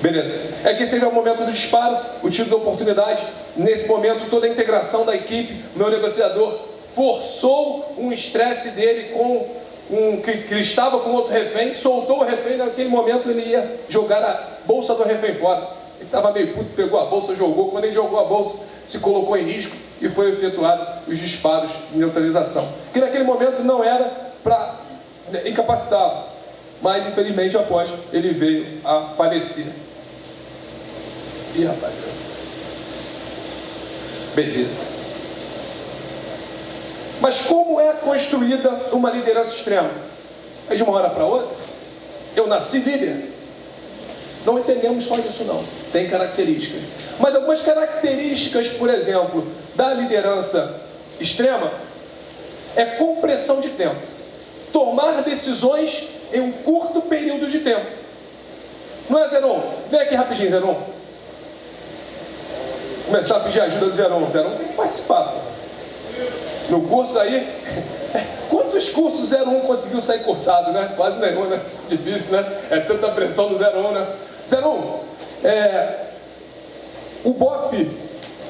Beleza. 0.02 0.34
É 0.64 0.74
que 0.74 0.84
esse 0.84 1.02
é 1.02 1.08
o 1.08 1.14
momento 1.14 1.46
do 1.46 1.52
disparo, 1.52 1.98
o 2.22 2.30
tiro 2.30 2.50
da 2.50 2.56
oportunidade. 2.58 3.26
Nesse 3.56 3.88
momento, 3.88 4.30
toda 4.30 4.48
a 4.48 4.50
integração 4.50 5.06
da 5.06 5.16
equipe, 5.16 5.64
meu 5.76 5.90
negociador 5.90 6.60
forçou 6.94 7.96
um 7.98 8.12
estresse 8.12 8.72
dele 8.72 9.10
com 9.14 9.64
um 9.90 10.22
que, 10.22 10.32
que, 10.38 10.54
ele 10.54 10.62
estava 10.62 11.00
com 11.00 11.12
outro 11.12 11.34
refém, 11.34 11.74
soltou 11.74 12.20
o 12.20 12.24
refém, 12.24 12.58
naquele 12.58 12.90
momento 12.90 13.30
ele 13.30 13.42
ia 13.42 13.80
jogar 13.90 14.24
a 14.24 14.48
bolsa 14.66 14.94
do 14.96 15.04
refém 15.04 15.36
fora. 15.36 15.68
Ele 15.98 16.06
estava 16.06 16.32
meio 16.32 16.54
puto, 16.54 16.70
pegou 16.76 17.00
a 17.00 17.06
bolsa, 17.06 17.36
jogou. 17.36 17.70
Quando 17.72 17.86
ele 17.86 17.94
jogou 17.94 18.20
a 18.20 18.26
bolsa, 18.26 18.64
se 18.88 19.00
colocou 19.00 19.38
em 19.38 19.44
risco 19.44 19.76
e 20.02 20.10
foi 20.10 20.32
efetuado 20.32 21.02
os 21.08 21.18
disparos 21.18 21.72
de 21.92 21.98
neutralização. 21.98 22.68
Que 22.92 23.00
naquele 23.00 23.24
momento 23.24 23.64
não 23.64 23.84
era 23.84 24.12
para 24.44 24.76
incapacitá-lo, 25.46 26.26
mas 26.84 27.08
infelizmente 27.08 27.56
após 27.56 27.90
ele 28.12 28.34
veio 28.34 28.82
a 28.84 29.14
falecer. 29.16 29.68
E 31.56 31.64
rapaz, 31.64 31.94
beleza. 34.36 34.82
Mas 37.22 37.42
como 37.42 37.80
é 37.80 37.94
construída 37.94 38.70
uma 38.92 39.10
liderança 39.10 39.52
extrema? 39.52 39.90
É 40.70 40.76
de 40.76 40.84
uma 40.84 40.92
hora 40.94 41.10
para 41.10 41.24
outra? 41.24 41.56
Eu 42.36 42.48
nasci 42.48 42.80
líder? 42.80 43.32
Não 44.46 44.60
entendemos 44.60 45.06
só 45.06 45.18
isso 45.20 45.46
não. 45.46 45.64
Tem 45.94 46.10
características. 46.10 46.82
Mas 47.18 47.34
algumas 47.34 47.62
características, 47.62 48.68
por 48.70 48.90
exemplo, 48.90 49.48
da 49.74 49.94
liderança 49.94 50.82
extrema 51.18 51.72
é 52.76 52.84
compressão 52.86 53.62
de 53.62 53.70
tempo. 53.70 54.02
Tomar 54.74 55.22
decisões 55.22 56.10
em 56.34 56.42
um 56.42 56.52
curto 56.52 57.02
período 57.04 57.48
de 57.50 57.60
tempo. 57.60 57.86
Não 59.10 59.24
é, 59.24 59.30
Zeron? 59.30 59.62
Vem 59.90 60.02
aqui 60.02 60.16
rapidinho, 60.16 60.50
Zeron. 60.50 60.82
Começar 63.06 63.38
a 63.38 63.40
pedir 63.42 63.62
ajuda 63.62 63.86
do 63.86 63.92
Zeron. 63.92 64.30
Zeron 64.32 64.52
tem 64.58 64.68
que 64.68 64.74
participar. 64.74 65.36
No 66.70 66.82
curso 66.82 67.20
aí, 67.20 67.48
quantos 68.50 68.90
cursos 68.90 69.32
01 69.32 69.62
conseguiu 69.62 70.02
sair 70.02 70.24
cursado, 70.24 70.72
né? 70.72 70.94
Quase 70.96 71.20
nenhum, 71.20 71.46
né? 71.46 71.62
Difícil, 71.88 72.42
né? 72.42 72.62
É 72.72 72.80
tanta 72.80 73.10
pressão 73.10 73.50
do 73.50 73.56
01, 73.56 73.92
né? 73.92 74.08
01, 74.52 75.48
é, 75.48 76.00
o 77.24 77.34
BOP, 77.34 77.90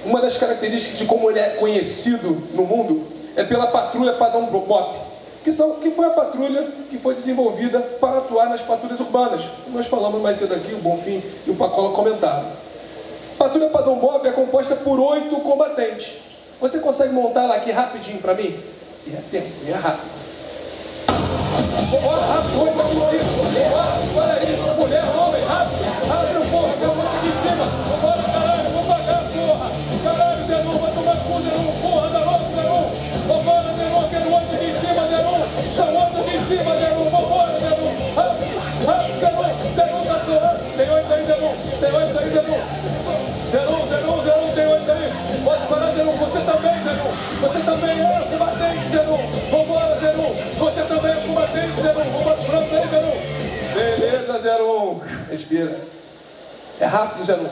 uma 0.06 0.22
das 0.22 0.38
características 0.38 0.98
de 0.98 1.06
como 1.06 1.30
ele 1.30 1.40
é 1.40 1.50
conhecido 1.50 2.48
no 2.54 2.63
mundo, 2.63 3.08
é 3.36 3.44
pela 3.44 3.68
patrulha 3.68 4.13
padrão 4.13 4.46
BOP 4.46 5.12
que, 5.43 5.51
são, 5.51 5.73
que 5.75 5.91
foi 5.91 6.06
a 6.06 6.12
patrulha 6.12 6.63
que 6.89 6.97
foi 6.97 7.15
desenvolvida 7.15 7.79
para 7.79 8.19
atuar 8.19 8.49
nas 8.49 8.62
patrulhas 8.62 8.99
urbanas. 8.99 9.43
Nós 9.67 9.88
falamos 9.88 10.21
mais 10.21 10.38
cedo 10.38 10.53
aqui, 10.53 10.73
o 10.73 10.77
Bonfim 10.77 11.21
e 11.45 11.51
o 11.51 11.56
Pacola 11.56 11.93
comentaram. 11.93 12.47
Patrulha 13.38 13.69
Padrão 13.69 13.97
Bob 13.97 14.25
é 14.27 14.32
composta 14.32 14.75
por 14.75 14.99
oito 14.99 15.36
combatentes. 15.38 16.21
Você 16.62 16.79
consegue 16.79 17.13
montar 17.13 17.43
ela 17.43 17.56
aqui 17.56 17.71
rapidinho 17.71 18.19
para 18.19 18.34
mim? 18.34 18.58
E 19.06 19.13
é 19.13 19.21
tempo, 19.29 19.51
e 19.65 19.71
é 19.71 19.75
rápido. 19.75 20.13
Bora 24.13 24.34
aí, 24.34 24.75
mulher, 24.77 25.03
homem, 25.15 25.33
É 56.80 56.86
rápido, 56.86 57.24
Zero. 57.24 57.50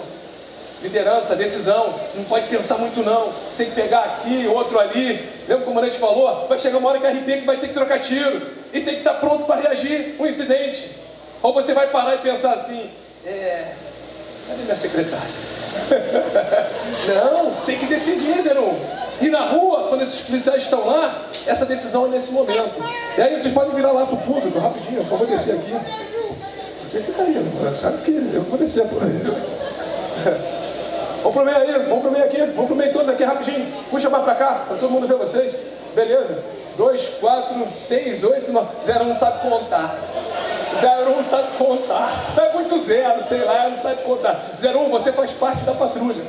Liderança, 0.82 1.36
decisão. 1.36 2.00
Não 2.16 2.24
pode 2.24 2.48
pensar 2.48 2.78
muito, 2.78 3.04
não. 3.04 3.34
Tem 3.56 3.70
que 3.70 3.76
pegar 3.76 4.00
aqui, 4.00 4.48
outro 4.48 4.80
ali. 4.80 5.30
Lembra 5.48 5.66
como 5.66 5.80
a 5.80 5.86
gente 5.86 6.00
falou? 6.00 6.48
Vai 6.48 6.58
chegar 6.58 6.80
uma 6.80 6.90
hora 6.90 7.00
que 7.00 7.06
a 7.06 7.12
RP 7.12 7.26
que 7.26 7.46
vai 7.46 7.58
ter 7.58 7.68
que 7.68 7.74
trocar 7.74 8.00
tiro. 8.00 8.42
E 8.74 8.82
tem 8.82 8.96
que 8.96 9.02
estar 9.02 9.16
pronto 9.16 9.46
para 9.46 9.62
reagir 9.62 10.16
um 10.20 10.26
incidente. 10.26 10.96
Ou 11.44 11.54
você 11.54 11.74
vai 11.74 11.88
parar 11.88 12.16
e 12.16 12.20
pensar 12.20 12.54
assim: 12.54 12.90
é. 13.26 13.74
Cadê 14.48 14.64
minha 14.64 14.76
secretária? 14.76 15.52
Não, 17.08 17.52
tem 17.66 17.78
que 17.78 17.86
decidir, 17.86 18.42
Zeron. 18.42 18.76
E 19.22 19.30
na 19.30 19.42
rua, 19.42 19.88
quando 19.88 20.02
esses 20.02 20.22
policiais 20.22 20.64
estão 20.64 20.86
lá, 20.86 21.28
essa 21.46 21.66
decisão 21.66 22.08
é 22.08 22.10
nesse 22.10 22.32
momento. 22.32 22.84
E 23.16 23.22
aí 23.22 23.40
vocês 23.40 23.54
podem 23.54 23.76
virar 23.76 23.92
lá 23.92 24.06
para 24.06 24.16
o 24.16 24.18
público, 24.18 24.58
rapidinho, 24.58 25.06
só 25.08 25.16
vou 25.16 25.28
descer 25.28 25.56
aqui. 25.56 25.74
Você 26.92 27.00
fica 27.00 27.22
aí, 27.22 27.38
sabe 27.74 28.00
que 28.00 28.12
eu 28.12 28.42
vou 28.42 28.58
descer 28.58 28.86
por 28.86 29.02
aí. 29.02 29.24
Vamos 31.24 31.34
pro 31.34 31.46
meio 31.46 31.58
aí, 31.58 31.86
vamos 31.88 32.02
pro 32.02 32.12
meio 32.12 32.26
aqui, 32.26 32.42
vamos 32.48 32.66
pro 32.66 32.76
meio 32.76 32.92
todos 32.92 33.08
aqui 33.08 33.24
rapidinho. 33.24 33.66
Puxa 33.90 34.10
mais 34.10 34.26
para 34.26 34.36
cá, 34.36 34.66
para 34.68 34.76
todo 34.76 34.90
mundo 34.90 35.08
ver 35.08 35.16
vocês. 35.16 35.56
Beleza? 35.96 36.44
2, 36.76 37.02
4, 37.22 37.68
6, 37.78 38.24
8, 38.26 38.52
9. 38.52 38.68
Zero 38.86 39.06
não 39.06 39.16
sabe 39.16 39.40
contar. 39.40 39.98
01 40.84 41.16
não 41.16 41.24
sabe 41.24 41.58
contar. 41.58 42.34
Sabe 42.36 42.56
muito 42.56 42.78
zero, 42.82 43.24
sei 43.24 43.42
lá, 43.46 43.70
não 43.70 43.78
sabe 43.78 44.04
contar. 44.04 44.58
01, 44.62 44.90
você 44.90 45.14
faz 45.14 45.32
parte 45.32 45.64
da 45.64 45.74
patrulha. 45.74 46.26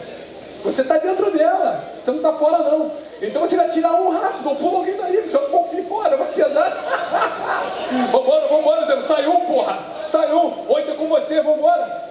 Você 0.63 0.83
está 0.83 0.97
dentro 0.97 1.29
dela. 1.33 1.85
Você 2.01 2.13
não 2.13 2.19
está 2.19 2.35
fora, 2.35 2.59
não. 2.59 2.93
Então 3.21 3.43
você 3.43 3.57
vai 3.57 3.69
tirar 3.71 3.95
um 3.95 4.11
rápido, 4.11 4.55
pula 4.55 4.79
alguém 4.79 4.97
daí, 4.97 5.29
joga 5.29 5.47
o 5.47 5.51
confio 5.51 5.85
fora, 5.87 6.17
vai 6.17 6.29
pesar. 6.29 6.71
vambora, 8.13 8.47
vambora, 8.47 8.87
Zero. 8.87 9.03
Sai 9.03 9.27
um, 9.27 9.41
porra. 9.41 9.93
Sai 10.13 10.31
um. 10.31 10.53
Oito 10.69 10.91
é 10.91 10.95
com 10.95 11.09
você, 11.09 11.41
vambora. 11.41 12.11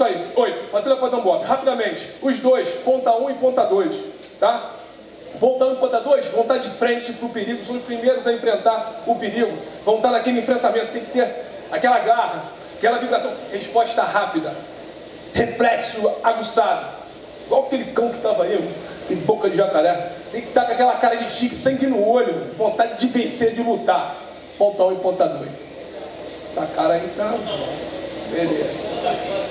Isso 0.00 0.04
aí, 0.06 0.32
oito. 0.34 0.70
Patrulha 0.70 0.96
para 0.96 1.18
Bob. 1.18 1.44
Rapidamente. 1.44 2.08
Os 2.22 2.38
dois, 2.38 2.70
ponta 2.86 3.14
um 3.16 3.28
e 3.28 3.34
ponta 3.34 3.64
dois. 3.66 3.94
Tá? 4.40 4.70
Ponta 5.38 5.66
um 5.66 5.72
e 5.74 5.76
ponta 5.76 6.00
dois 6.00 6.24
vão 6.28 6.40
estar 6.40 6.56
de 6.56 6.70
frente 6.70 7.12
para 7.12 7.26
o 7.26 7.28
perigo. 7.28 7.62
São 7.62 7.76
os 7.76 7.84
primeiros 7.84 8.26
a 8.26 8.32
enfrentar 8.32 9.02
o 9.06 9.14
perigo. 9.16 9.52
Vão 9.84 9.96
estar 9.96 10.10
naquele 10.10 10.40
enfrentamento. 10.40 10.86
Tem 10.86 11.04
que 11.04 11.10
ter 11.10 11.30
aquela 11.70 11.98
garra, 11.98 12.44
aquela 12.78 12.96
vibração, 12.96 13.30
resposta 13.52 14.02
rápida, 14.02 14.54
reflexo 15.34 16.10
aguçado, 16.24 16.86
igual 17.44 17.66
aquele 17.66 17.84
cão 17.92 18.08
que 18.08 18.16
estava 18.16 18.44
aí, 18.44 18.74
tem 19.06 19.18
boca 19.18 19.50
de 19.50 19.56
jacaré, 19.58 20.12
tem 20.32 20.40
que 20.40 20.48
estar 20.48 20.64
com 20.64 20.72
aquela 20.72 20.94
cara 20.94 21.16
de 21.16 21.30
tigre, 21.36 21.54
sangue 21.54 21.86
no 21.86 22.08
olho, 22.08 22.54
vontade 22.56 22.98
de 22.98 23.06
vencer, 23.06 23.52
de 23.52 23.62
lutar. 23.62 24.16
Ponta 24.56 24.82
1 24.82 24.88
um 24.88 24.92
e 24.92 24.96
ponta 24.96 25.26
2. 25.26 25.50
Essa 26.48 26.66
cara 26.74 26.94
aí 26.94 27.06
tá. 27.14 27.34
Beleza. 28.30 29.49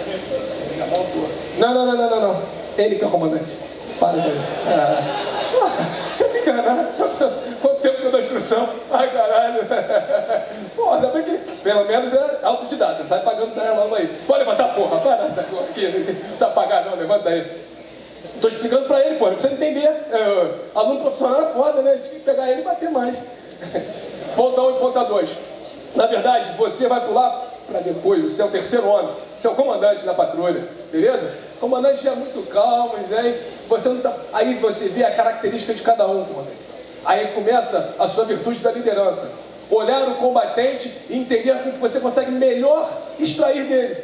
Não, 1.58 1.74
não, 1.74 1.86
não, 1.86 1.98
não, 1.98 2.10
não, 2.10 2.22
não. 2.22 2.42
Ele 2.78 2.96
que 2.96 3.04
é 3.04 3.08
o 3.08 3.12
comandante. 3.12 3.58
Para 4.00 4.22
com 4.22 4.30
isso. 4.30 4.52
Ah. 4.66 6.16
Quer 6.18 6.32
me 6.32 6.40
enganar? 6.40 6.86
Quanto 7.62 7.82
tempo 7.82 7.98
que 7.98 8.06
eu 8.06 8.12
dou 8.12 8.20
instrução? 8.22 8.70
Ai, 8.90 9.12
caralho. 9.12 9.62
Pô, 10.76 10.94
ainda 10.94 11.08
bem 11.08 11.24
que 11.24 11.38
pelo 11.62 11.86
menos 11.86 12.14
é 12.14 12.40
autodidata, 12.44 13.06
sai 13.06 13.20
pagando 13.22 13.54
pra 13.54 13.66
ela 13.66 13.98
aí. 13.98 14.08
Pode 14.26 14.40
levantar, 14.40 14.76
porra, 14.76 15.02
para 15.02 15.26
essa 15.26 15.44
porra 15.44 15.64
aqui. 15.64 15.86
Não 15.86 16.04
precisa 16.06 16.48
pagar 16.48 16.86
não, 16.86 16.96
levanta 16.96 17.30
aí. 17.30 17.66
Tô 18.40 18.48
explicando 18.48 18.88
pra 18.88 19.06
ele, 19.06 19.20
porra, 19.20 19.34
pra 19.34 19.42
você 19.42 19.54
entender. 19.54 19.86
É, 19.88 20.52
aluno 20.74 21.02
profissional 21.02 21.42
é 21.42 21.54
foda, 21.54 21.82
né? 21.82 22.00
Tinha 22.04 22.16
que 22.16 22.26
pegar 22.26 22.50
ele 22.50 22.62
e 22.62 22.64
bater 22.64 22.90
mais. 22.90 23.18
Ponta 24.36 24.62
1 24.62 24.66
um 24.66 24.76
e 24.76 24.80
ponta 24.80 25.04
2. 25.04 25.30
Na 25.96 26.06
verdade, 26.06 26.58
você 26.58 26.88
vai 26.88 27.02
pular 27.02 27.49
para 27.70 27.80
depois, 27.80 28.24
você 28.24 28.42
é 28.42 28.46
o 28.46 28.50
terceiro 28.50 28.88
homem, 28.88 29.16
você 29.38 29.48
é 29.48 29.50
o 29.52 29.56
comandante 29.56 30.06
da 30.06 30.14
patrulha, 30.14 30.68
beleza? 30.92 31.34
O 31.58 31.60
comandante 31.60 32.04
já 32.04 32.12
é 32.12 32.16
muito 32.16 32.48
calmo, 32.50 32.96
né? 33.10 33.40
Você 33.68 33.90
não 33.90 34.02
tá... 34.02 34.16
Aí 34.34 34.56
você 34.56 34.88
vê 34.88 35.04
a 35.04 35.12
característica 35.12 35.74
de 35.74 35.82
cada 35.82 36.08
um, 36.08 36.26
comandante. 36.26 36.58
Aí 37.06 37.28
começa 37.28 37.96
a 37.98 38.08
sua 38.08 38.26
virtude 38.26 38.60
da 38.60 38.72
liderança 38.72 39.30
olhar 39.70 40.08
o 40.08 40.16
combatente 40.16 40.92
e 41.10 41.18
entender 41.18 41.52
o 41.52 41.60
que 41.60 41.78
você 41.78 42.00
consegue 42.00 42.32
melhor 42.32 42.90
extrair 43.20 43.66
dele. 43.66 43.98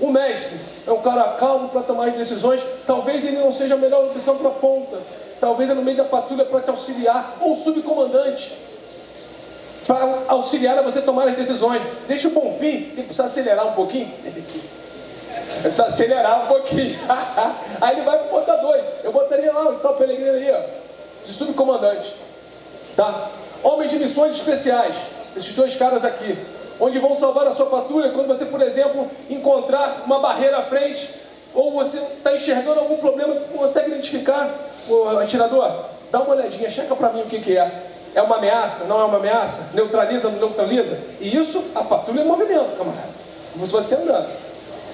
O 0.00 0.10
mestre 0.10 0.58
é 0.86 0.92
um 0.92 1.00
cara 1.00 1.24
calmo 1.34 1.68
para 1.68 1.82
tomar 1.82 2.08
as 2.08 2.14
decisões. 2.14 2.62
Talvez 2.86 3.24
ele 3.24 3.38
não 3.38 3.52
seja 3.52 3.74
a 3.74 3.78
melhor 3.78 4.06
opção 4.06 4.36
para 4.38 4.48
a 4.48 4.52
ponta. 4.52 4.98
Talvez 5.40 5.68
é 5.70 5.74
no 5.74 5.82
meio 5.82 5.96
da 5.96 6.04
patrulha 6.04 6.44
para 6.44 6.60
te 6.60 6.70
auxiliar. 6.70 7.36
Ou 7.40 7.54
o 7.54 7.64
subcomandante 7.64 8.56
para 9.86 10.24
auxiliar 10.28 10.78
a 10.78 10.82
você 10.82 11.00
tomar 11.00 11.28
as 11.28 11.36
decisões. 11.36 11.80
Deixa 12.08 12.28
o 12.28 12.32
bom 12.32 12.56
fim, 12.58 12.82
tem 12.82 12.96
que 12.96 13.02
precisar 13.04 13.24
acelerar 13.24 13.66
um 13.68 13.72
pouquinho. 13.72 14.12
Precisa 15.62 15.86
acelerar 15.86 16.44
um 16.44 16.46
pouquinho. 16.46 16.98
aí 17.80 17.96
ele 17.96 18.04
vai 18.04 18.18
ponta 18.28 18.54
2. 18.56 18.84
Eu 19.04 19.12
botaria 19.12 19.52
lá 19.52 19.70
o 19.70 19.78
tal 19.78 19.94
Pelegrino 19.94 20.32
aí, 20.32 20.50
ó, 20.50 20.60
de 21.24 21.32
subcomandante. 21.32 22.14
Tá? 22.96 23.30
Homens 23.62 23.90
de 23.90 23.98
missões 23.98 24.36
especiais. 24.36 24.94
Esses 25.36 25.54
dois 25.54 25.76
caras 25.76 26.04
aqui. 26.04 26.36
Onde 26.80 26.98
vão 26.98 27.14
salvar 27.14 27.46
a 27.46 27.52
sua 27.52 27.66
patrulha 27.66 28.10
quando 28.10 28.26
você, 28.26 28.44
por 28.44 28.60
exemplo, 28.60 29.08
encontrar 29.30 30.02
uma 30.04 30.18
barreira 30.18 30.58
à 30.58 30.62
frente 30.62 31.14
ou 31.54 31.72
você 31.72 31.98
está 31.98 32.36
enxergando 32.36 32.80
algum 32.80 32.98
problema 32.98 33.34
que 33.36 33.56
consegue 33.56 33.88
identificar. 33.88 34.50
O 34.88 35.18
atirador, 35.18 35.86
dá 36.12 36.20
uma 36.20 36.34
olhadinha, 36.34 36.70
checa 36.70 36.94
para 36.94 37.12
mim 37.12 37.22
o 37.22 37.26
que, 37.26 37.40
que 37.40 37.58
é. 37.58 37.95
É 38.16 38.22
uma 38.22 38.38
ameaça? 38.38 38.84
Não 38.84 38.98
é 38.98 39.04
uma 39.04 39.18
ameaça? 39.18 39.72
Neutraliza, 39.74 40.30
não 40.30 40.38
neutraliza? 40.38 40.98
E 41.20 41.36
isso, 41.36 41.62
a 41.74 41.84
patrulha 41.84 42.22
é 42.22 42.24
movimento, 42.24 42.74
camarada. 42.78 43.10
Como 43.52 43.66
se 43.66 43.72
você 43.72 43.94
andando. 43.94 44.30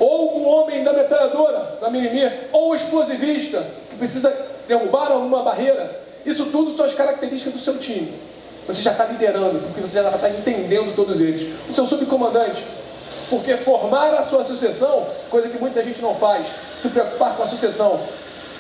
Ou 0.01 0.39
o 0.39 0.49
homem 0.49 0.83
da 0.83 0.93
metralhadora, 0.93 1.79
da 1.81 1.89
mimimi, 1.89 2.29
ou 2.51 2.71
o 2.71 2.75
explosivista, 2.75 3.65
que 3.89 3.95
precisa 3.95 4.35
derrubar 4.67 5.13
alguma 5.13 5.45
barreira. 5.45 6.03
Isso 6.27 6.47
tudo 6.47 6.77
são 6.77 6.85
as 6.85 6.95
características 6.95 7.53
do 7.53 7.61
seu 7.61 7.79
time. 7.79 8.13
Você 8.67 8.83
já 8.83 8.91
está 8.91 9.05
liderando, 9.05 9.61
porque 9.61 9.81
você 9.81 10.03
já 10.03 10.11
está 10.11 10.29
entendendo 10.29 10.93
todos 10.97 11.21
eles. 11.21 11.55
O 11.71 11.73
seu 11.73 11.87
subcomandante, 11.87 12.67
porque 13.31 13.57
formar 13.59 14.15
a 14.15 14.23
sua 14.25 14.43
sucessão, 14.43 15.07
coisa 15.31 15.49
que 15.49 15.59
muita 15.59 15.81
gente 15.85 16.03
não 16.03 16.17
faz, 16.17 16.49
se 16.81 16.89
preocupar 16.89 17.37
com 17.37 17.45
a 17.45 17.47
sucessão. 17.47 18.01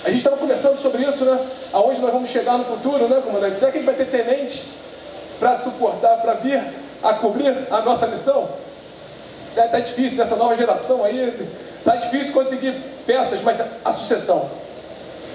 A 0.04 0.08
gente 0.08 0.18
estava 0.18 0.36
conversando 0.36 0.80
sobre 0.80 1.02
isso, 1.02 1.24
né? 1.24 1.38
Aonde 1.72 2.00
nós 2.00 2.12
vamos 2.12 2.28
chegar 2.28 2.58
no 2.58 2.64
futuro, 2.64 3.06
né, 3.08 3.22
comandante? 3.24 3.56
Será 3.56 3.70
que 3.70 3.78
a 3.78 3.80
gente 3.80 3.86
vai 3.86 3.94
ter 3.94 4.10
tenente 4.10 4.72
para 5.38 5.58
suportar, 5.58 6.16
para 6.18 6.34
vir 6.34 6.60
a 7.02 7.14
cobrir 7.14 7.56
a 7.70 7.80
nossa 7.82 8.08
missão? 8.08 8.48
Está 9.48 9.68
tá 9.68 9.78
difícil 9.78 10.18
nessa 10.18 10.34
nova 10.34 10.56
geração 10.56 11.04
aí, 11.04 11.48
está 11.78 11.94
difícil 11.96 12.32
conseguir 12.32 12.72
peças, 13.06 13.40
mas 13.42 13.58
a 13.84 13.92
sucessão. 13.92 14.50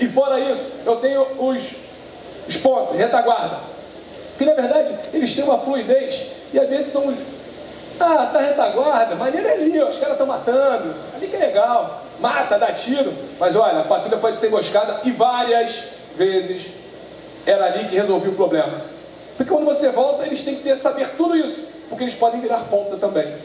E 0.01 0.08
fora 0.08 0.39
isso, 0.39 0.65
eu 0.86 0.97
tenho 0.97 1.21
os, 1.39 1.75
os 2.47 2.58
pontos, 2.58 2.97
retaguarda. 2.97 3.60
Que 4.38 4.45
na 4.45 4.53
verdade 4.53 4.97
eles 5.13 5.34
têm 5.34 5.43
uma 5.43 5.60
fluidez 5.60 6.27
e 6.53 6.60
às 6.60 6.67
vezes 6.67 6.91
são. 6.91 7.13
Ah, 7.99 8.30
tá 8.32 8.39
retaguarda, 8.39 9.15
maneira 9.15 9.53
ali, 9.53 9.80
ó, 9.82 9.89
os 9.89 9.97
caras 9.97 10.13
estão 10.13 10.27
matando, 10.27 10.93
ali 11.15 11.27
que 11.27 11.36
é 11.36 11.39
legal, 11.39 12.03
mata, 12.19 12.58
dá 12.58 12.71
tiro, 12.71 13.13
mas 13.39 13.56
olha, 13.56 13.80
a 13.80 13.84
patrulha 13.84 14.17
pode 14.17 14.38
ser 14.38 14.47
emboscada 14.47 15.01
e 15.03 15.12
várias 15.12 15.84
vezes 16.15 16.67
era 17.45 17.65
ali 17.65 17.86
que 17.86 17.95
resolvia 17.95 18.32
o 18.32 18.36
problema. 18.36 18.82
Porque 19.36 19.51
quando 19.51 19.65
você 19.65 19.89
volta, 19.89 20.25
eles 20.25 20.41
têm 20.41 20.56
que 20.56 20.63
ter, 20.63 20.77
saber 20.77 21.10
tudo 21.15 21.36
isso, 21.36 21.65
porque 21.89 22.03
eles 22.03 22.15
podem 22.15 22.41
virar 22.41 22.58
ponta 22.69 22.97
também. 22.97 23.36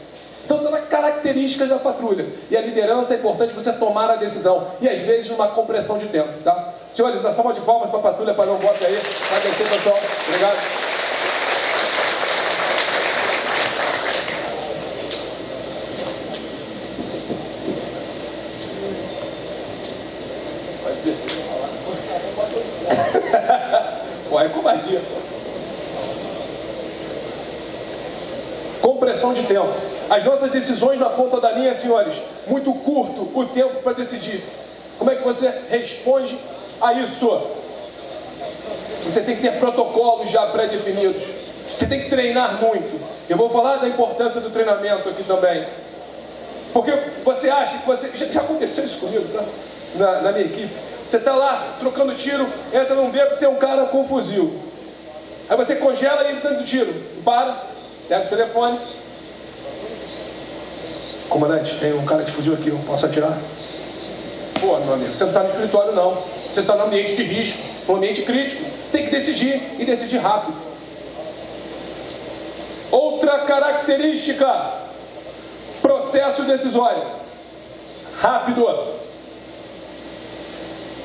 Então 0.45 0.59
são 0.61 0.71
características 0.89 1.69
da 1.69 1.77
patrulha. 1.77 2.25
E 2.51 2.57
a 2.57 2.61
liderança 2.61 3.13
é 3.13 3.17
importante 3.17 3.53
você 3.53 3.71
tomar 3.71 4.09
a 4.09 4.15
decisão. 4.17 4.67
E 4.81 4.89
às 4.89 4.99
vezes 5.01 5.29
numa 5.29 5.47
compressão 5.47 5.97
de 5.97 6.07
tempo, 6.07 6.29
tá? 6.43 6.73
Senhores, 6.93 7.21
dá 7.21 7.31
salva 7.31 7.53
de 7.53 7.61
palmas 7.61 7.89
para 7.89 7.99
a 7.99 8.01
patrulha, 8.01 8.33
para 8.33 8.45
não 8.47 8.57
bota 8.57 8.85
aí. 8.85 8.99
Agradecer, 9.31 9.69
pessoal. 9.69 9.99
Obrigado. 10.27 10.57
Pô, 24.29 24.39
é 24.39 24.49
covardia. 24.49 25.01
Compressão 28.81 29.33
de 29.33 29.43
tempo. 29.43 29.73
As 30.13 30.23
nossas 30.23 30.51
decisões 30.51 30.99
na 30.99 31.09
ponta 31.09 31.41
da 31.41 31.49
linha, 31.53 31.73
senhores, 31.73 32.21
muito 32.45 32.71
curto 32.71 33.31
o 33.33 33.45
tempo 33.45 33.81
para 33.81 33.93
decidir. 33.93 34.43
Como 34.99 35.09
é 35.09 35.15
que 35.15 35.23
você 35.23 35.51
responde 35.71 36.37
a 36.79 36.93
isso? 36.93 37.41
Você 39.05 39.21
tem 39.21 39.37
que 39.37 39.41
ter 39.41 39.53
protocolos 39.53 40.29
já 40.29 40.45
pré-definidos. 40.45 41.23
Você 41.75 41.87
tem 41.87 42.03
que 42.03 42.11
treinar 42.11 42.61
muito. 42.61 43.01
Eu 43.27 43.35
vou 43.37 43.49
falar 43.49 43.77
da 43.77 43.87
importância 43.87 44.39
do 44.39 44.51
treinamento 44.51 45.09
aqui 45.09 45.23
também. 45.23 45.65
Porque 46.71 46.91
você 47.25 47.49
acha 47.49 47.79
que 47.79 47.87
você. 47.87 48.11
Já, 48.15 48.41
aconteceu 48.41 48.83
isso 48.83 48.97
comigo, 48.97 49.25
tá? 49.33 49.43
Na, 49.95 50.21
na 50.21 50.31
minha 50.31 50.45
equipe. 50.45 50.75
Você 51.09 51.17
está 51.17 51.33
lá 51.33 51.77
trocando 51.79 52.13
tiro, 52.13 52.47
entra 52.71 52.93
num 52.93 53.09
beco 53.09 53.37
tem 53.37 53.47
um 53.47 53.55
cara 53.55 53.87
com 53.87 54.01
um 54.01 54.07
fuzil. 54.07 54.59
Aí 55.49 55.57
você 55.57 55.77
congela 55.77 56.23
e 56.23 56.33
entra 56.33 56.51
dando 56.51 56.63
tiro. 56.63 56.93
Para, 57.25 57.63
pega 58.07 58.25
o 58.25 58.29
telefone, 58.29 58.79
Comandante, 61.33 61.79
tem 61.79 61.91
um 61.93 62.05
cara 62.05 62.21
que 62.21 62.29
fugiu 62.29 62.53
aqui, 62.53 62.69
eu 62.69 62.77
posso 62.85 63.07
atirar? 63.07 63.35
Pô, 64.61 64.77
meu 64.77 64.93
amigo, 64.93 65.15
você 65.15 65.23
não 65.23 65.31
está 65.31 65.41
no 65.41 65.49
escritório 65.49 65.91
não. 65.91 66.23
Você 66.53 66.59
está 66.59 66.75
no 66.75 66.83
ambiente 66.83 67.15
de 67.15 67.23
risco, 67.23 67.57
no 67.87 67.95
ambiente 67.95 68.21
crítico. 68.21 68.63
Tem 68.91 69.05
que 69.05 69.09
decidir 69.09 69.59
e 69.79 69.83
decidir 69.83 70.17
rápido. 70.17 70.55
Outra 72.91 73.39
característica, 73.39 74.73
processo 75.81 76.43
decisório. 76.43 77.01
Rápido. 78.21 78.93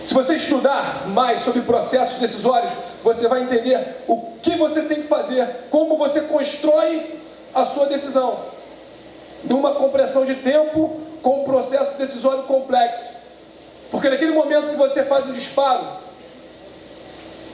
Se 0.04 0.12
você 0.12 0.34
estudar 0.34 1.04
mais 1.06 1.42
sobre 1.42 1.62
processos 1.62 2.18
decisórios, 2.18 2.72
você 3.02 3.26
vai 3.28 3.44
entender 3.44 4.04
o 4.06 4.34
que 4.42 4.56
você 4.56 4.82
tem 4.82 5.00
que 5.00 5.08
fazer, 5.08 5.48
como 5.70 5.96
você 5.96 6.20
constrói 6.20 7.18
a 7.54 7.64
sua 7.64 7.86
decisão 7.86 8.57
numa 9.44 9.72
compressão 9.72 10.24
de 10.24 10.34
tempo 10.36 11.00
com 11.22 11.42
um 11.42 11.44
processo 11.44 11.96
decisório 11.96 12.44
complexo. 12.44 13.04
Porque 13.90 14.08
naquele 14.08 14.32
momento 14.32 14.70
que 14.70 14.76
você 14.76 15.04
faz 15.04 15.26
um 15.26 15.32
disparo, 15.32 15.86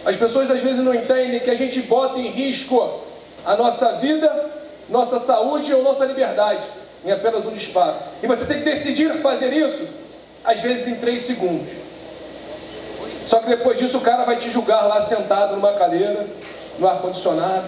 as 0.04 0.16
pessoas 0.16 0.50
às 0.50 0.60
vezes 0.60 0.82
não 0.82 0.94
entendem 0.94 1.40
que 1.40 1.50
a 1.50 1.56
gente 1.56 1.80
bota 1.82 2.18
em 2.18 2.28
risco 2.28 3.00
a 3.44 3.56
nossa 3.56 3.92
vida, 3.94 4.52
nossa 4.88 5.18
saúde 5.18 5.72
ou 5.72 5.82
nossa 5.82 6.04
liberdade 6.04 6.62
em 7.04 7.10
apenas 7.10 7.44
um 7.46 7.52
disparo. 7.52 7.96
E 8.22 8.26
você 8.26 8.44
tem 8.46 8.58
que 8.58 8.64
decidir 8.64 9.12
fazer 9.20 9.52
isso, 9.52 9.86
às 10.44 10.60
vezes 10.60 10.88
em 10.88 10.96
três 10.96 11.22
segundos. 11.22 11.70
Só 13.26 13.38
que 13.40 13.46
depois 13.46 13.78
disso 13.78 13.98
o 13.98 14.00
cara 14.00 14.24
vai 14.24 14.36
te 14.36 14.50
julgar 14.50 14.86
lá 14.86 15.02
sentado 15.02 15.54
numa 15.54 15.72
cadeira, 15.72 16.26
no 16.78 16.88
ar-condicionado, 16.88 17.64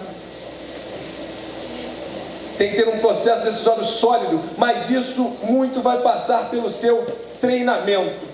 tem 2.57 2.71
que 2.71 2.77
ter 2.77 2.89
um 2.89 2.99
processo 2.99 3.45
decisório 3.45 3.85
sólido, 3.85 4.43
mas 4.57 4.91
isso 4.91 5.23
muito 5.43 5.81
vai 5.83 6.01
passar 6.01 6.49
pelo 6.51 6.71
seu 6.71 7.07
treinamento. 7.41 8.27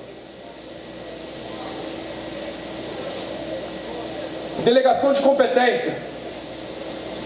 Delegação 4.65 5.13
de 5.13 5.21
competência. 5.21 5.97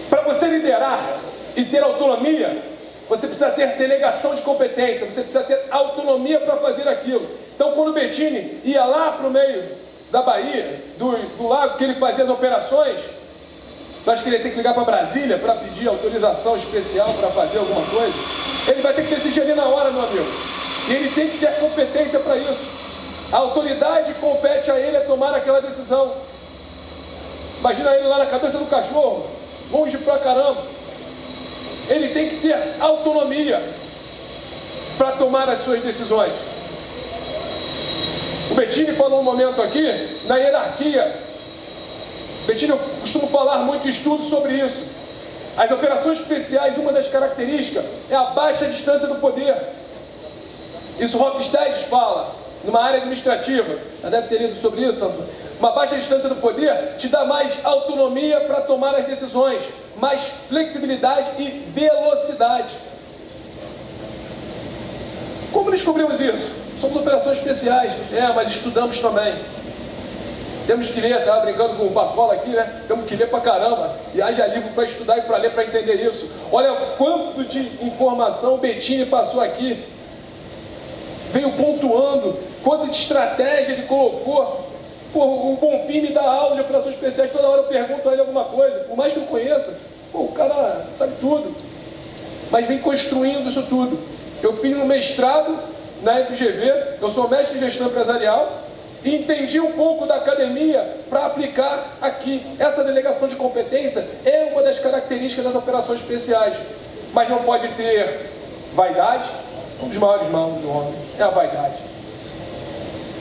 Para 0.09 0.22
você 0.22 0.46
liderar 0.46 1.20
e 1.54 1.64
ter 1.64 1.82
autonomia, 1.82 2.62
você 3.09 3.26
precisa 3.26 3.50
ter 3.50 3.76
delegação 3.76 4.35
de 4.35 4.42
competência, 4.42 5.04
você 5.04 5.20
precisa 5.20 5.42
ter 5.42 5.66
autonomia 5.70 6.40
para 6.40 6.56
fazer 6.56 6.88
aquilo. 6.88 7.28
Então, 7.54 7.72
quando 7.72 7.88
o 7.88 7.92
Bettini 7.92 8.61
ia 8.64 8.85
lá 8.85 9.12
para 9.12 9.26
o 9.26 9.30
meio 9.30 9.64
da 10.11 10.22
Bahia, 10.22 10.80
do, 10.96 11.12
do 11.12 11.46
lago 11.46 11.76
que 11.76 11.85
ele 11.85 11.94
fazia 11.96 12.24
as 12.24 12.30
operações, 12.30 13.00
nós 14.07 14.23
queríamos 14.23 14.47
ter 14.47 14.51
que 14.53 14.57
ligar 14.57 14.73
para 14.73 14.85
Brasília 14.85 15.37
para 15.37 15.57
pedir 15.57 15.88
autorização 15.88 16.57
especial 16.57 17.12
para 17.14 17.29
fazer 17.31 17.59
alguma 17.59 17.85
coisa. 17.87 18.16
Ele 18.69 18.81
vai 18.81 18.95
ter 18.95 19.03
que 19.03 19.12
decidir 19.12 19.40
ali 19.40 19.53
na 19.53 19.64
hora, 19.64 19.90
meu 19.90 20.03
amigo. 20.03 20.27
E 20.88 20.95
ele 20.95 21.11
tem 21.11 21.29
que 21.29 21.38
ter 21.38 21.59
competência 21.59 22.21
para 22.21 22.37
isso. 22.37 22.69
A 23.33 23.38
autoridade 23.38 24.14
compete 24.14 24.71
a 24.71 24.79
ele 24.79 24.97
a 24.97 25.01
tomar 25.01 25.35
aquela 25.35 25.61
decisão. 25.61 26.14
Imagina 27.59 27.90
ele 27.97 28.07
lá 28.07 28.19
na 28.19 28.27
cabeça 28.27 28.59
do 28.59 28.66
cachorro, 28.66 29.27
longe 29.73 29.99
pra 29.99 30.19
caramba. 30.19 30.62
Ele 31.88 32.11
tem 32.11 32.29
que 32.29 32.37
ter 32.37 32.57
autonomia 32.79 33.61
para 34.97 35.12
tomar 35.12 35.49
as 35.49 35.62
suas 35.62 35.83
decisões. 35.83 36.33
O 38.53 38.55
Bettini 38.55 38.92
falou 38.92 39.19
um 39.19 39.25
momento 39.25 39.61
aqui 39.61 40.21
na 40.27 40.37
hierarquia 40.37 41.27
Betina, 42.47 42.75
eu 42.75 42.81
costumo 43.16 43.29
falar 43.29 43.59
muito 43.59 43.88
estudo 43.88 44.29
sobre 44.29 44.55
isso. 44.55 44.83
As 45.57 45.70
operações 45.70 46.20
especiais, 46.20 46.76
uma 46.76 46.92
das 46.92 47.09
características 47.09 47.85
é 48.11 48.14
a 48.14 48.24
baixa 48.24 48.66
distância 48.66 49.09
do 49.09 49.16
poder. 49.16 49.57
Isso 50.98 51.20
Hofstede 51.22 51.85
fala, 51.85 52.35
numa 52.64 52.83
área 52.83 52.98
administrativa. 52.98 53.79
Já 54.02 54.09
deve 54.11 54.29
ter 54.29 54.38
lido 54.42 54.61
sobre 54.61 54.83
isso. 54.83 55.11
Uma 55.59 55.72
baixa 55.72 55.96
distância 55.96 56.29
do 56.29 56.37
poder 56.37 56.96
te 56.98 57.09
dá 57.09 57.24
mais 57.24 57.64
autonomia 57.64 58.40
para 58.40 58.61
tomar 58.61 58.94
as 58.94 59.07
decisões, 59.07 59.62
mais 59.96 60.20
flexibilidade 60.48 61.31
e 61.38 61.64
velocidade. 61.74 62.76
Como 65.52 65.70
descobrimos 65.70 66.20
isso? 66.20 66.50
Somos 66.79 66.98
operações 66.98 67.38
especiais. 67.38 67.92
É, 68.12 68.31
mas 68.35 68.48
estudamos 68.48 68.98
também. 68.98 69.35
Temos 70.66 70.90
que 70.90 71.00
ler, 71.00 71.16
estava 71.16 71.42
brincando 71.42 71.74
com 71.76 71.85
o 71.85 71.92
Pacola 71.92 72.35
aqui, 72.35 72.50
né? 72.50 72.83
Temos 72.88 73.07
que 73.07 73.14
ler 73.14 73.29
pra 73.29 73.40
caramba. 73.40 73.96
E 74.12 74.20
haja 74.20 74.46
livro 74.48 74.70
para 74.70 74.85
estudar 74.85 75.16
e 75.16 75.22
para 75.22 75.37
ler 75.37 75.52
para 75.52 75.64
entender 75.64 75.94
isso. 75.94 76.29
Olha 76.50 76.74
quanto 76.98 77.44
de 77.44 77.61
informação 77.85 78.55
o 78.55 78.59
Bettini 78.59 79.07
passou 79.07 79.40
aqui. 79.40 79.85
Veio 81.33 81.52
pontuando, 81.52 82.37
quanto 82.64 82.90
de 82.90 82.96
estratégia 82.96 83.74
ele 83.74 83.83
colocou. 83.83 84.66
Pô, 85.12 85.24
o 85.24 85.57
Bonfim 85.57 86.00
me 86.00 86.09
dá 86.09 86.22
aula 86.22 86.57
de 86.57 86.62
operações 86.62 86.94
especiais, 86.94 87.31
toda 87.31 87.46
hora 87.46 87.62
eu 87.62 87.68
pergunto 87.68 88.09
a 88.09 88.12
ele 88.12 88.20
alguma 88.20 88.44
coisa. 88.44 88.81
Por 88.81 88.96
mais 88.96 89.12
que 89.12 89.20
eu 89.20 89.24
conheça, 89.24 89.79
pô, 90.11 90.22
o 90.22 90.33
cara 90.33 90.85
sabe 90.98 91.12
tudo. 91.20 91.55
Mas 92.50 92.66
vem 92.66 92.79
construindo 92.81 93.48
isso 93.48 93.62
tudo. 93.62 93.98
Eu 94.42 94.57
fiz 94.57 94.76
um 94.76 94.85
mestrado 94.85 95.59
na 96.02 96.16
FGV, 96.24 96.98
eu 97.00 97.09
sou 97.09 97.29
mestre 97.29 97.57
em 97.57 97.61
gestão 97.61 97.87
empresarial 97.87 98.65
entendi 99.14 99.61
um 99.61 99.73
pouco 99.73 100.07
da 100.07 100.16
academia 100.16 100.99
para 101.09 101.27
aplicar 101.27 101.97
aqui. 102.01 102.45
Essa 102.59 102.83
delegação 102.83 103.29
de 103.29 103.37
competência 103.37 104.07
é 104.25 104.49
uma 104.53 104.62
das 104.62 104.79
características 104.79 105.45
das 105.45 105.55
operações 105.55 106.01
especiais, 106.01 106.57
mas 107.12 107.29
não 107.29 107.38
pode 107.45 107.69
ter 107.69 108.31
vaidade. 108.75 109.29
Um 109.83 109.88
dos 109.88 109.99
maiores 109.99 110.31
males 110.31 110.61
do 110.62 110.71
homem 110.71 110.95
é 111.19 111.23
a 111.23 111.29
vaidade. 111.29 111.77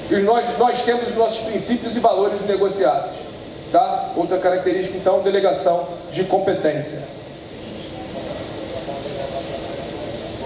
E 0.10 0.16
nós, 0.18 0.46
nós 0.58 0.82
temos 0.82 1.08
os 1.10 1.16
nossos 1.16 1.40
princípios 1.40 1.96
e 1.96 2.00
valores 2.00 2.46
negociados. 2.46 3.18
Tá? 3.72 4.12
Outra 4.16 4.38
característica, 4.38 4.98
então, 4.98 5.22
delegação 5.22 5.88
de 6.12 6.24
competência. 6.24 7.04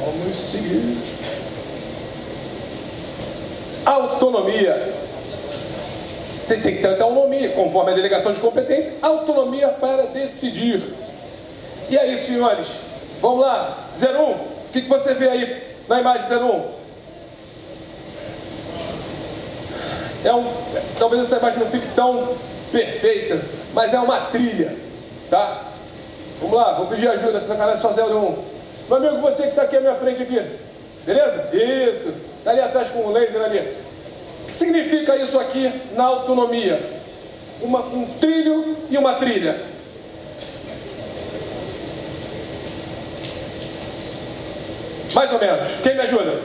Vamos 0.04 0.38
seguir. 0.38 0.98
Autonomia. 3.86 5.09
Você 6.50 6.58
tem 6.58 6.78
que 6.78 6.82
ter 6.82 6.88
autonomia, 6.88 7.50
conforme 7.50 7.92
a 7.92 7.94
delegação 7.94 8.34
de 8.34 8.40
competência, 8.40 8.94
autonomia 9.04 9.68
para 9.68 10.08
decidir. 10.08 10.82
E 11.88 11.96
aí, 11.96 12.18
senhores, 12.18 12.66
vamos 13.22 13.42
lá. 13.42 13.78
01, 13.96 14.32
o 14.32 14.38
que, 14.74 14.82
que 14.82 14.90
você 14.90 15.14
vê 15.14 15.30
aí 15.30 15.64
na 15.88 16.00
imagem 16.00 16.26
01? 16.36 16.64
É 20.26 20.34
um, 20.34 20.52
talvez 20.98 21.22
essa 21.22 21.38
imagem 21.38 21.60
não 21.60 21.70
fique 21.70 21.88
tão 21.94 22.36
perfeita, 22.72 23.42
mas 23.72 23.94
é 23.94 24.00
uma 24.00 24.20
trilha, 24.32 24.76
tá? 25.30 25.66
Vamos 26.42 26.58
lá, 26.58 26.74
vou 26.74 26.88
pedir 26.88 27.10
ajuda, 27.10 27.42
sacanagem 27.42 27.80
só 27.80 27.90
01. 27.92 28.38
Meu 28.88 28.98
amigo, 28.98 29.22
você 29.22 29.44
que 29.44 29.50
está 29.50 29.62
aqui 29.62 29.78
à 29.78 29.82
minha 29.82 29.96
frente 29.98 30.24
aqui, 30.24 30.42
beleza? 31.06 31.56
Isso, 31.56 32.12
está 32.40 32.50
ali 32.50 32.62
atrás 32.62 32.90
com 32.90 33.06
o 33.06 33.12
laser 33.12 33.40
ali 33.40 33.89
significa 34.54 35.16
isso 35.18 35.40
aqui 35.40 35.72
na 35.96 36.06
autonomia? 36.06 37.02
Uma, 37.62 37.80
um 37.82 38.06
trilho 38.20 38.78
e 38.90 38.98
uma 38.98 39.16
trilha. 39.16 39.70
Mais 45.14 45.32
ou 45.34 45.40
menos. 45.40 45.70
Quem 45.82 45.96
me 45.96 46.02
ajuda? 46.02 46.40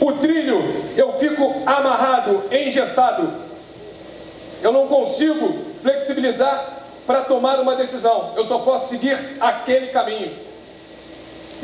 O 0.00 0.12
trilho, 0.12 0.84
eu 0.96 1.12
fico 1.14 1.62
amarrado, 1.64 2.44
engessado. 2.50 3.32
Eu 4.62 4.72
não 4.72 4.88
consigo 4.88 5.58
flexibilizar 5.82 6.82
para 7.06 7.22
tomar 7.22 7.60
uma 7.60 7.76
decisão. 7.76 8.32
Eu 8.36 8.44
só 8.44 8.58
posso 8.58 8.88
seguir 8.88 9.18
aquele 9.40 9.88
caminho. 9.88 10.43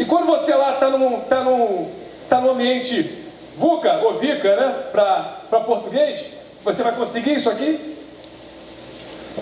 E 0.01 0.05
quando 0.07 0.25
você 0.25 0.55
lá 0.55 0.73
está 0.73 0.89
num, 0.89 1.21
tá 1.21 1.45
num, 1.45 1.91
tá 2.27 2.41
num 2.41 2.53
ambiente 2.53 3.19
VUCA 3.55 3.99
ou 3.99 4.19
VICA, 4.19 4.57
né? 4.57 4.75
Para 4.91 5.61
português, 5.61 6.25
você 6.65 6.83
vai 6.83 6.97
conseguir 6.97 7.37
isso 7.37 7.51
aqui? 7.51 7.99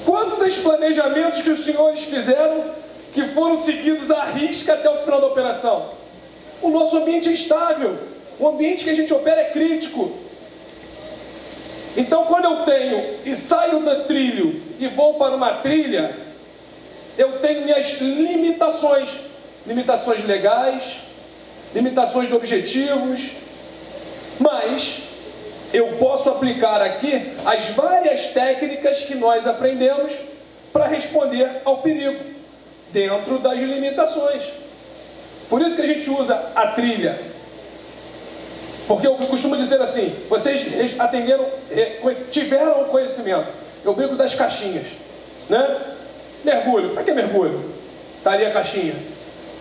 Quantos 0.04 0.58
planejamentos 0.58 1.42
que 1.42 1.50
os 1.50 1.64
senhores 1.64 2.02
fizeram 2.02 2.72
que 3.14 3.22
foram 3.28 3.62
seguidos 3.62 4.10
à 4.10 4.24
risca 4.24 4.74
até 4.74 4.90
o 4.90 4.98
final 5.04 5.20
da 5.20 5.28
operação? 5.28 5.90
O 6.60 6.70
nosso 6.70 6.96
ambiente 6.96 7.28
é 7.28 7.32
estável. 7.32 7.96
O 8.36 8.48
ambiente 8.48 8.82
que 8.82 8.90
a 8.90 8.96
gente 8.96 9.14
opera 9.14 9.40
é 9.40 9.50
crítico. 9.50 10.12
Então, 11.96 12.24
quando 12.24 12.46
eu 12.46 12.64
tenho 12.64 13.20
e 13.24 13.36
saio 13.36 13.78
do 13.78 14.04
trilho 14.06 14.60
e 14.80 14.88
vou 14.88 15.14
para 15.14 15.36
uma 15.36 15.52
trilha, 15.52 16.16
eu 17.16 17.38
tenho 17.38 17.62
minhas 17.62 18.00
limitações 18.00 19.27
limitações 19.68 20.24
legais, 20.24 21.00
limitações 21.74 22.28
de 22.28 22.34
objetivos, 22.34 23.32
mas 24.40 25.02
eu 25.74 25.88
posso 25.98 26.30
aplicar 26.30 26.80
aqui 26.80 27.34
as 27.44 27.68
várias 27.68 28.28
técnicas 28.28 29.02
que 29.02 29.14
nós 29.14 29.46
aprendemos 29.46 30.10
para 30.72 30.86
responder 30.86 31.46
ao 31.66 31.82
perigo, 31.82 32.18
dentro 32.90 33.38
das 33.40 33.58
limitações. 33.58 34.44
Por 35.50 35.60
isso 35.60 35.76
que 35.76 35.82
a 35.82 35.86
gente 35.86 36.08
usa 36.08 36.34
a 36.54 36.68
trilha. 36.68 37.20
Porque 38.86 39.06
eu 39.06 39.16
costumo 39.16 39.54
dizer 39.54 39.80
assim: 39.82 40.14
vocês 40.30 40.98
atenderam, 40.98 41.46
tiveram 42.30 42.84
conhecimento. 42.84 43.48
Eu 43.84 43.92
brinco 43.92 44.16
das 44.16 44.34
caixinhas, 44.34 44.86
né? 45.50 45.94
Mergulho, 46.42 46.90
para 46.90 47.02
que 47.02 47.12
mergulho? 47.12 47.74
Está 48.16 48.32
ali 48.32 48.46
a 48.46 48.50
caixinha. 48.50 48.94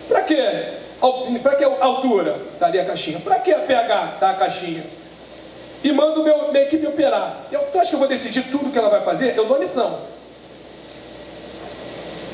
Para 0.08 0.22
quê? 0.22 0.42
Para 1.42 1.54
que 1.54 1.64
altura? 1.64 2.40
Ali 2.60 2.80
a 2.80 2.84
caixinha. 2.84 3.20
Para 3.20 3.38
que 3.38 3.52
a 3.52 3.60
pH? 3.60 4.12
Está 4.14 4.30
a 4.30 4.34
caixinha. 4.34 4.84
E 5.84 5.92
mando 5.92 6.24
meu, 6.24 6.50
minha 6.50 6.64
equipe 6.64 6.86
operar. 6.86 7.46
Eu, 7.52 7.60
tu 7.60 7.78
acha 7.78 7.90
que 7.90 7.94
eu 7.94 8.00
vou 8.00 8.08
decidir 8.08 8.42
tudo 8.50 8.72
que 8.72 8.78
ela 8.78 8.88
vai 8.88 9.02
fazer? 9.02 9.36
Eu 9.36 9.44
dou 9.46 9.56
a 9.56 9.60
missão. 9.60 10.00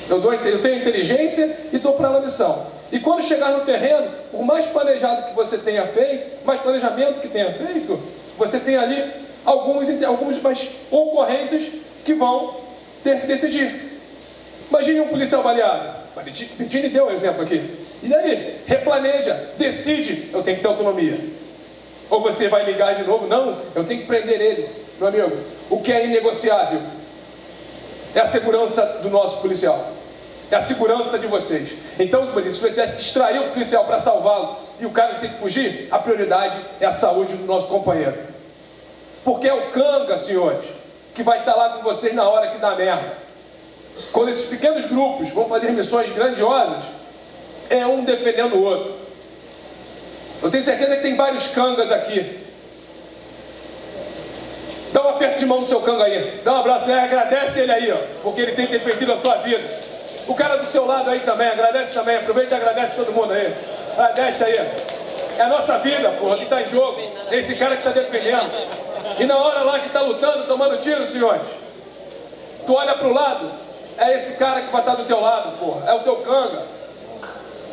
Eu, 0.09 0.21
dou, 0.21 0.33
eu 0.33 0.63
tenho 0.63 0.79
inteligência 0.79 1.69
e 1.73 1.79
dou 1.79 1.93
para 1.95 2.09
ela 2.09 2.19
a 2.19 2.23
missão. 2.23 2.67
E 2.93 3.01
quando 3.01 3.23
chegar 3.23 3.51
no 3.51 3.65
terreno, 3.65 4.11
por 4.31 4.45
mais 4.45 4.67
planejado 4.67 5.29
que 5.29 5.35
você 5.35 5.59
tenha 5.59 5.87
feito, 5.87 6.45
mais 6.45 6.61
planejamento 6.61 7.21
que 7.21 7.29
tenha 7.29 7.53
feito, 7.53 8.01
você 8.39 8.59
tem 8.59 8.77
ali 8.77 9.13
alguns, 9.45 10.03
algumas 10.03 10.39
ocorrências 10.91 11.71
que 12.05 12.15
vão 12.15 12.55
ter 13.03 13.21
que 13.21 13.27
decidir. 13.27 14.01
Imagine 14.71 15.01
um 15.01 15.09
policial 15.09 15.43
baleado. 15.43 16.04
Bettini 16.23 16.89
deu 16.89 17.07
um 17.07 17.11
exemplo 17.11 17.43
aqui. 17.43 17.87
E 18.03 18.09
daí? 18.09 18.61
Replaneja, 18.67 19.51
decide, 19.59 20.31
eu 20.33 20.43
tenho 20.43 20.59
que 20.59 20.63
ter 20.63 20.69
autonomia. 20.69 21.19
Ou 22.09 22.21
você 22.21 22.49
vai 22.49 22.65
ligar 22.65 22.95
de 22.95 23.03
novo? 23.03 23.27
Não, 23.27 23.61
eu 23.75 23.85
tenho 23.85 24.03
que 24.03 24.07
prender 24.07 24.41
ele. 24.41 24.69
Meu 24.99 25.09
amigo, 25.09 25.37
o 25.69 25.81
que 25.81 25.93
é 25.93 26.05
inegociável 26.05 26.81
é 28.15 28.21
a 28.21 28.27
segurança 28.27 29.01
do 29.03 29.11
nosso 29.11 29.39
policial. 29.39 29.93
É 30.51 30.57
a 30.57 30.63
segurança 30.63 31.19
de 31.19 31.27
vocês. 31.27 31.71
Então, 31.99 32.25
se 32.27 32.61
você 32.61 32.87
distrair 32.89 33.41
o 33.41 33.51
policial 33.51 33.85
para 33.85 33.99
salvá-lo 33.99 34.59
e 34.79 34.87
o 34.87 34.91
cara 34.91 35.15
tem 35.15 35.31
que 35.31 35.39
fugir, 35.39 35.89
a 35.91 35.99
prioridade 35.99 36.57
é 36.81 36.87
a 36.87 36.93
saúde 36.93 37.35
do 37.35 37.45
nosso 37.45 37.67
companheiro. 37.69 38.15
Porque 39.25 39.49
é 39.49 39.55
o 39.55 39.71
canga, 39.71 40.17
senhores, 40.19 40.67
que 41.15 41.23
vai 41.23 41.41
estar 41.41 41.57
lá 41.57 41.71
com 41.71 41.83
vocês 41.83 42.15
na 42.15 42.29
hora 42.29 42.51
que 42.51 42.59
dá 42.59 42.77
merda. 42.77 43.24
Quando 44.13 44.31
esses 44.31 44.47
pequenos 44.47 44.85
grupos 44.87 45.31
vão 45.31 45.49
fazer 45.49 45.71
missões 45.73 46.13
grandiosas, 46.13 46.85
é 47.71 47.87
um 47.87 48.05
defendendo 48.05 48.55
o 48.55 48.63
outro. 48.63 48.95
Eu 50.43 50.51
tenho 50.51 50.63
certeza 50.63 50.97
que 50.97 51.03
tem 51.03 51.17
vários 51.17 51.49
cangas 51.49 51.91
aqui. 51.91 52.41
Dá 54.93 55.03
um 55.05 55.09
aperto 55.09 55.41
de 55.41 55.47
mão 55.47 55.61
no 55.61 55.67
seu 55.67 55.81
canga 55.81 56.05
aí. 56.05 56.41
Dá 56.45 56.53
um 56.53 56.59
abraço 56.59 56.87
nele, 56.87 57.01
agradece 57.01 57.61
ele 57.61 57.73
aí, 57.73 57.91
ó, 57.91 57.97
porque 58.23 58.43
ele 58.43 58.53
tem 58.53 58.67
defendido 58.67 59.13
a 59.13 59.17
sua 59.19 59.37
vida. 59.37 59.63
O 60.27 60.35
cara 60.35 60.57
do 60.57 60.71
seu 60.71 60.87
lado 60.87 61.11
aí 61.11 61.21
também, 61.21 61.49
agradece 61.49 61.93
também. 61.93 62.17
Aproveita 62.17 62.55
e 62.55 62.59
agradece 62.59 62.95
todo 62.97 63.13
mundo 63.13 63.33
aí. 63.33 63.55
Agradece 63.97 64.45
aí. 64.45 64.57
É 65.37 65.43
a 65.43 65.49
nossa 65.49 65.79
vida, 65.79 66.11
porra, 66.13 66.37
que 66.37 66.45
está 66.45 66.63
em 66.63 66.69
jogo. 66.69 67.01
É 67.31 67.39
esse 67.39 67.55
cara 67.57 67.77
que 67.77 67.87
está 67.87 67.91
defendendo. 67.91 68.51
E 69.19 69.27
na 69.27 69.37
hora 69.37 69.63
lá 69.63 69.79
que 69.81 69.87
está 69.87 70.01
lutando, 70.01 70.47
tomando 70.47 70.79
tiro, 70.79 71.07
senhores, 71.07 71.49
tu 72.67 72.75
olha 72.75 72.95
para 72.95 73.09
o 73.09 73.13
lado, 73.13 73.51
é 73.99 74.17
esse 74.17 74.35
cara 74.35 74.63
que 74.63 74.73
vai 74.73 74.81
estar 74.81 74.95
do 74.95 75.05
teu 75.05 75.21
lado, 75.21 75.59
porra. 75.59 75.91
É 75.91 75.95
o 75.95 76.01
teu 76.01 76.17
canga. 76.17 76.63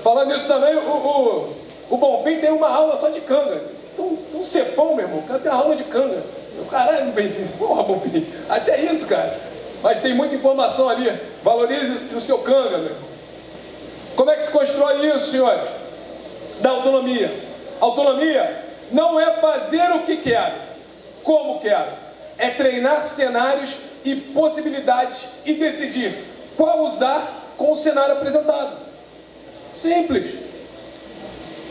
Falando 0.04 0.30
nisso 0.30 0.48
também, 0.48 0.76
o, 0.76 0.80
o, 0.80 1.56
o 1.90 1.98
Bonfim 1.98 2.40
tem 2.40 2.52
uma 2.52 2.70
aula 2.70 3.00
só 3.00 3.10
de 3.10 3.22
canga. 3.22 3.62
Tão, 3.96 4.16
tão 4.32 4.44
cepão, 4.44 4.96
meu 4.96 5.06
irmão. 5.06 5.20
O 5.20 5.24
cara 5.24 5.40
tem 5.40 5.52
uma 5.52 5.62
aula 5.62 5.76
de 5.76 5.84
canga. 5.84 6.24
O 6.60 6.66
caralho, 6.66 7.12
Bentinho. 7.12 7.48
Porra, 7.58 7.84
Bonfim. 7.84 8.28
Até 8.50 8.80
isso, 8.82 9.08
cara. 9.08 9.38
Mas 9.82 10.00
tem 10.02 10.14
muita 10.14 10.36
informação 10.36 10.90
ali. 10.90 11.12
Valorize 11.44 12.16
o 12.16 12.22
seu 12.22 12.40
canga, 12.40 12.78
meu 12.78 12.92
irmão. 12.92 13.12
Como 14.16 14.30
é 14.30 14.36
que 14.36 14.44
se 14.44 14.52
constrói 14.52 15.08
isso, 15.08 15.32
senhores? 15.32 15.70
Da 16.60 16.72
autonomia. 16.72 17.34
Autonomia 17.80 18.66
não 18.92 19.20
é 19.20 19.32
fazer 19.34 19.90
o 19.92 20.04
que 20.04 20.18
quero, 20.18 20.56
como 21.24 21.60
quero. 21.60 21.94
É 22.38 22.50
treinar 22.50 23.08
cenários 23.08 23.76
e 24.04 24.16
possibilidades 24.16 25.28
e 25.46 25.54
decidir 25.54 26.26
qual 26.58 26.84
usar 26.86 27.54
com 27.58 27.74
o 27.74 27.78
cenário 27.78 28.16
apresentado. 28.16 28.78
Simples. 29.80 30.36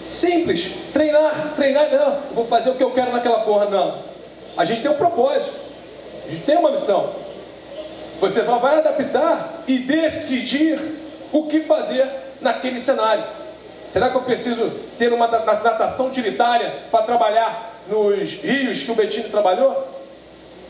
Simples. 0.08 0.72
Treinar, 0.92 1.54
treinar, 1.56 1.90
não, 1.90 2.34
vou 2.34 2.46
fazer 2.46 2.70
o 2.70 2.74
que 2.74 2.82
eu 2.82 2.90
quero 2.92 3.12
naquela 3.12 3.40
porra, 3.40 3.66
não. 3.66 3.98
A 4.56 4.64
gente 4.64 4.82
tem 4.82 4.90
um 4.90 4.94
propósito. 4.94 5.54
A 6.26 6.30
gente 6.30 6.44
tem 6.44 6.56
uma 6.56 6.70
missão. 6.70 7.14
Você 8.20 8.42
vai 8.42 8.78
adaptar 8.78 9.62
e 9.66 9.78
decidir 9.78 10.78
o 11.32 11.44
que 11.46 11.60
fazer 11.60 12.06
naquele 12.40 12.78
cenário. 12.78 13.24
Será 13.90 14.10
que 14.10 14.16
eu 14.16 14.22
preciso 14.22 14.70
ter 14.98 15.12
uma 15.12 15.26
natação 15.26 16.08
utilitária 16.08 16.72
para 16.90 17.04
trabalhar 17.04 17.80
nos 17.88 18.34
rios 18.34 18.82
que 18.82 18.90
o 18.90 18.94
Betinho 18.94 19.28
trabalhou? 19.30 19.99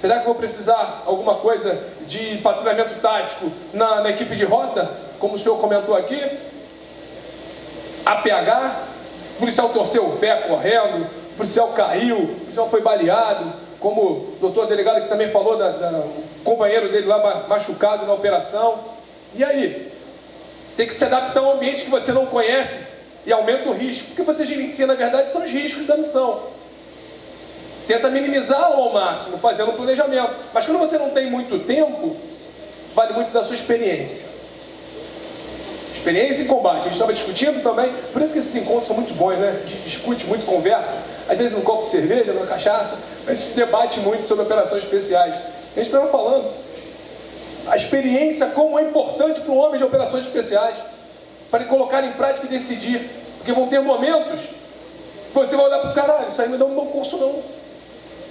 Será 0.00 0.20
que 0.20 0.24
vou 0.24 0.34
precisar 0.34 1.02
alguma 1.04 1.34
coisa 1.34 1.78
de 2.06 2.38
patrulhamento 2.38 2.94
tático 3.02 3.52
na, 3.70 4.00
na 4.00 4.08
equipe 4.08 4.34
de 4.34 4.46
rota, 4.46 4.90
como 5.18 5.34
o 5.34 5.38
senhor 5.38 5.58
comentou 5.58 5.94
aqui? 5.94 6.18
APH, 8.06 8.80
o 9.36 9.40
policial 9.40 9.68
torceu 9.68 10.06
o 10.06 10.16
pé 10.16 10.36
correndo, 10.36 11.04
o 11.04 11.36
policial 11.36 11.68
caiu, 11.74 12.16
o 12.16 12.34
policial 12.36 12.70
foi 12.70 12.80
baleado, 12.80 13.52
como 13.78 14.00
o 14.00 14.36
doutor 14.40 14.68
delegado 14.68 15.02
que 15.02 15.08
também 15.10 15.30
falou, 15.30 15.58
da, 15.58 15.68
da, 15.68 15.90
o 15.98 16.24
companheiro 16.44 16.88
dele 16.88 17.06
lá 17.06 17.44
machucado 17.46 18.06
na 18.06 18.14
operação. 18.14 18.78
E 19.34 19.44
aí? 19.44 19.92
Tem 20.78 20.86
que 20.86 20.94
se 20.94 21.04
adaptar 21.04 21.40
a 21.40 21.42
um 21.42 21.50
ambiente 21.50 21.84
que 21.84 21.90
você 21.90 22.10
não 22.10 22.24
conhece 22.24 22.78
e 23.26 23.32
aumenta 23.34 23.68
o 23.68 23.74
risco. 23.74 24.12
O 24.12 24.16
que 24.16 24.22
você 24.22 24.46
gerencia, 24.46 24.86
na 24.86 24.94
verdade, 24.94 25.28
são 25.28 25.44
os 25.44 25.50
riscos 25.50 25.86
da 25.86 25.98
missão. 25.98 26.58
Tenta 27.90 28.08
minimizá-lo 28.08 28.80
ao 28.80 28.92
máximo, 28.92 29.36
fazendo 29.38 29.72
um 29.72 29.74
planejamento. 29.74 30.32
Mas 30.54 30.64
quando 30.64 30.78
você 30.78 30.96
não 30.96 31.10
tem 31.10 31.28
muito 31.28 31.58
tempo, 31.66 32.16
vale 32.94 33.12
muito 33.14 33.32
da 33.32 33.42
sua 33.42 33.56
experiência. 33.56 34.26
Experiência 35.92 36.44
em 36.44 36.46
combate. 36.46 36.82
A 36.82 36.82
gente 36.84 36.92
estava 36.92 37.12
discutindo 37.12 37.60
também, 37.64 37.92
por 38.12 38.22
isso 38.22 38.32
que 38.32 38.38
esses 38.38 38.54
encontros 38.54 38.86
são 38.86 38.94
muito 38.94 39.12
bons, 39.14 39.36
né? 39.38 39.60
A 39.64 39.66
gente 39.66 39.82
discute 39.82 40.24
muito, 40.24 40.46
conversa. 40.46 40.98
Às 41.28 41.36
vezes 41.36 41.58
um 41.58 41.62
copo 41.62 41.82
de 41.82 41.88
cerveja, 41.88 42.32
numa 42.32 42.46
cachaça. 42.46 42.96
A 43.26 43.34
gente 43.34 43.54
debate 43.54 43.98
muito 43.98 44.24
sobre 44.24 44.44
operações 44.44 44.84
especiais. 44.84 45.34
A 45.34 45.74
gente 45.74 45.86
estava 45.86 46.06
falando 46.12 46.48
a 47.66 47.74
experiência, 47.74 48.46
como 48.50 48.78
é 48.78 48.82
importante 48.82 49.40
para 49.40 49.50
o 49.50 49.56
homem 49.56 49.78
de 49.78 49.84
operações 49.84 50.24
especiais, 50.26 50.76
para 51.50 51.58
ele 51.58 51.68
colocar 51.68 52.04
em 52.04 52.12
prática 52.12 52.46
e 52.46 52.48
decidir. 52.48 53.10
Porque 53.38 53.50
vão 53.50 53.66
ter 53.66 53.80
momentos 53.80 54.42
que 54.42 55.34
você 55.34 55.56
vai 55.56 55.66
olhar 55.66 55.80
para 55.80 55.90
o 55.90 55.94
caralho, 55.94 56.28
isso 56.28 56.40
aí 56.40 56.48
não 56.48 56.56
dá 56.56 56.66
um 56.66 56.74
bom 56.76 56.86
curso 56.86 57.16
não. 57.16 57.59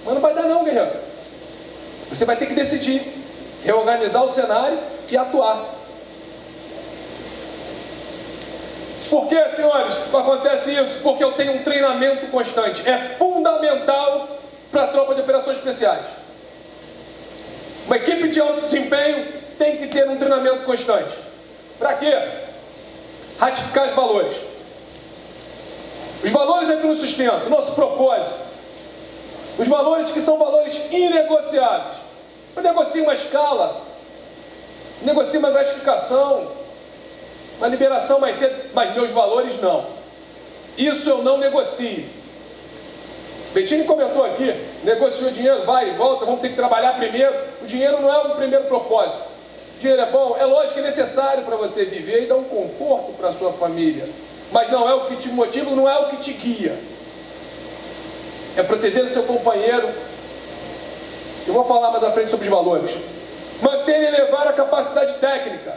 Mas 0.04 0.14
não 0.14 0.20
vai 0.20 0.34
dar 0.34 0.42
não, 0.42 0.64
guerreiro. 0.64 0.92
Você 2.10 2.24
vai 2.24 2.36
ter 2.36 2.46
que 2.46 2.54
decidir, 2.54 3.02
reorganizar 3.64 4.24
o 4.24 4.28
cenário 4.28 4.78
e 5.08 5.16
atuar. 5.16 5.80
Por 9.08 9.26
que, 9.26 9.48
senhores, 9.50 9.96
acontece 10.12 10.72
isso? 10.72 11.00
Porque 11.02 11.22
eu 11.22 11.32
tenho 11.32 11.54
um 11.54 11.62
treinamento 11.64 12.26
constante. 12.28 12.88
É 12.88 12.96
fundamental 13.18 14.38
para 14.70 14.84
a 14.84 14.86
tropa 14.86 15.14
de 15.14 15.20
operações 15.20 15.58
especiais. 15.58 16.04
Uma 17.86 17.96
equipe 17.96 18.28
de 18.28 18.40
alto 18.40 18.60
desempenho 18.60 19.26
tem 19.58 19.76
que 19.78 19.88
ter 19.88 20.08
um 20.08 20.16
treinamento 20.16 20.60
constante. 20.60 21.16
Para 21.78 21.94
quê? 21.94 22.16
Ratificar 23.38 23.88
os 23.88 23.94
valores. 23.94 24.36
Os 26.22 26.30
valores 26.30 26.70
é 26.70 26.76
que 26.76 26.86
nos 26.86 27.00
sustentam, 27.00 27.48
nosso 27.48 27.72
propósito. 27.72 28.49
Os 29.60 29.68
valores 29.68 30.10
que 30.10 30.22
são 30.22 30.38
valores 30.38 30.74
inegociáveis. 30.90 31.98
Eu 32.56 32.62
negocio 32.62 33.02
uma 33.02 33.12
escala, 33.12 33.82
negocio 35.02 35.38
uma 35.38 35.50
gratificação, 35.50 36.50
uma 37.58 37.68
liberação 37.68 38.18
mais 38.18 38.38
cedo, 38.38 38.70
mas 38.72 38.94
meus 38.94 39.10
valores 39.10 39.60
não. 39.60 39.84
Isso 40.78 41.10
eu 41.10 41.22
não 41.22 41.36
negocio. 41.36 42.06
Bettini 43.52 43.84
comentou 43.84 44.24
aqui, 44.24 44.50
negociou 44.82 45.30
dinheiro, 45.30 45.66
vai 45.66 45.90
e 45.90 45.92
volta, 45.92 46.24
vamos 46.24 46.40
ter 46.40 46.48
que 46.48 46.56
trabalhar 46.56 46.94
primeiro. 46.94 47.34
O 47.60 47.66
dinheiro 47.66 48.00
não 48.00 48.10
é 48.10 48.16
o 48.16 48.36
primeiro 48.36 48.64
propósito. 48.64 49.24
O 49.76 49.78
dinheiro 49.78 50.00
é 50.00 50.06
bom, 50.06 50.36
é 50.40 50.46
lógico 50.46 50.72
que 50.72 50.80
é 50.80 50.84
necessário 50.84 51.44
para 51.44 51.56
você 51.56 51.84
viver 51.84 52.22
e 52.22 52.26
dar 52.26 52.36
um 52.36 52.44
conforto 52.44 53.12
para 53.12 53.28
a 53.28 53.32
sua 53.34 53.52
família. 53.52 54.08
Mas 54.50 54.70
não 54.70 54.88
é 54.88 54.94
o 54.94 55.04
que 55.04 55.16
te 55.16 55.28
motiva, 55.28 55.70
não 55.72 55.86
é 55.86 55.98
o 55.98 56.08
que 56.08 56.16
te 56.16 56.32
guia. 56.32 56.78
É 58.56 58.62
proteger 58.62 59.04
o 59.04 59.08
seu 59.08 59.22
companheiro. 59.22 59.88
Eu 61.46 61.54
vou 61.54 61.64
falar 61.64 61.90
mais 61.90 62.04
à 62.04 62.10
frente 62.12 62.30
sobre 62.30 62.46
os 62.46 62.50
valores. 62.50 62.92
Manter 63.62 64.00
e 64.00 64.06
elevar 64.06 64.46
a 64.48 64.52
capacidade 64.52 65.14
técnica. 65.14 65.76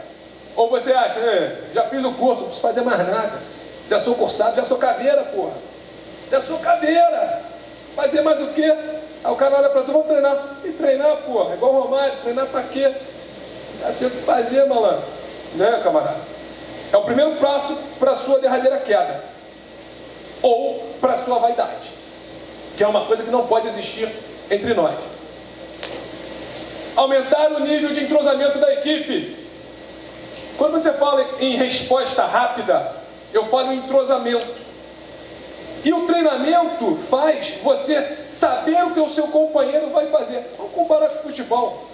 Ou 0.56 0.70
você 0.70 0.92
acha, 0.92 1.18
é, 1.18 1.62
já 1.74 1.84
fiz 1.84 2.04
o 2.04 2.12
curso, 2.12 2.42
não 2.42 2.48
preciso 2.48 2.60
fazer 2.60 2.80
mais 2.82 2.98
nada. 2.98 3.40
Já 3.88 4.00
sou 4.00 4.14
cursado, 4.14 4.56
já 4.56 4.64
sou 4.64 4.78
caveira, 4.78 5.22
porra. 5.24 5.54
Já 6.30 6.40
sou 6.40 6.58
caveira. 6.58 7.42
Fazer 7.96 8.22
mais 8.22 8.40
o 8.40 8.48
quê? 8.48 8.72
Aí 9.24 9.32
o 9.32 9.36
cara 9.36 9.56
olha 9.56 9.68
para 9.68 9.82
tu, 9.82 9.92
vamos 9.92 10.06
treinar. 10.06 10.56
E 10.64 10.70
treinar, 10.70 11.16
porra, 11.18 11.52
é 11.52 11.54
igual 11.54 11.74
o 11.74 11.80
Romário, 11.82 12.14
treinar 12.22 12.46
para 12.46 12.62
quê? 12.62 12.92
Já 13.80 13.92
sei 13.92 14.08
o 14.08 14.10
que 14.10 14.18
fazer, 14.18 14.66
malandro. 14.66 15.04
Né, 15.54 15.80
camarada? 15.82 16.20
É 16.92 16.96
o 16.96 17.02
primeiro 17.02 17.36
passo 17.36 17.76
para 17.98 18.14
sua 18.14 18.38
derradeira 18.38 18.78
queda. 18.78 19.22
Ou 20.42 20.94
para 21.00 21.18
sua 21.24 21.38
vaidade. 21.38 21.92
Que 22.76 22.84
é 22.84 22.88
uma 22.88 23.04
coisa 23.06 23.22
que 23.22 23.30
não 23.30 23.46
pode 23.46 23.68
existir 23.68 24.08
entre 24.50 24.74
nós. 24.74 24.96
Aumentar 26.96 27.52
o 27.52 27.60
nível 27.60 27.92
de 27.92 28.04
entrosamento 28.04 28.58
da 28.58 28.72
equipe. 28.74 29.44
Quando 30.56 30.74
você 30.74 30.92
fala 30.92 31.24
em 31.40 31.56
resposta 31.56 32.24
rápida, 32.24 32.96
eu 33.32 33.46
falo 33.46 33.72
em 33.72 33.78
entrosamento. 33.78 34.64
E 35.84 35.92
o 35.92 36.06
treinamento 36.06 36.96
faz 37.10 37.58
você 37.62 38.18
saber 38.30 38.84
o 38.84 38.92
que 38.92 39.00
o 39.00 39.10
seu 39.10 39.28
companheiro 39.28 39.90
vai 39.90 40.06
fazer. 40.06 40.54
Vamos 40.56 40.72
comparar 40.72 41.08
com 41.08 41.18
o 41.18 41.22
futebol. 41.22 41.84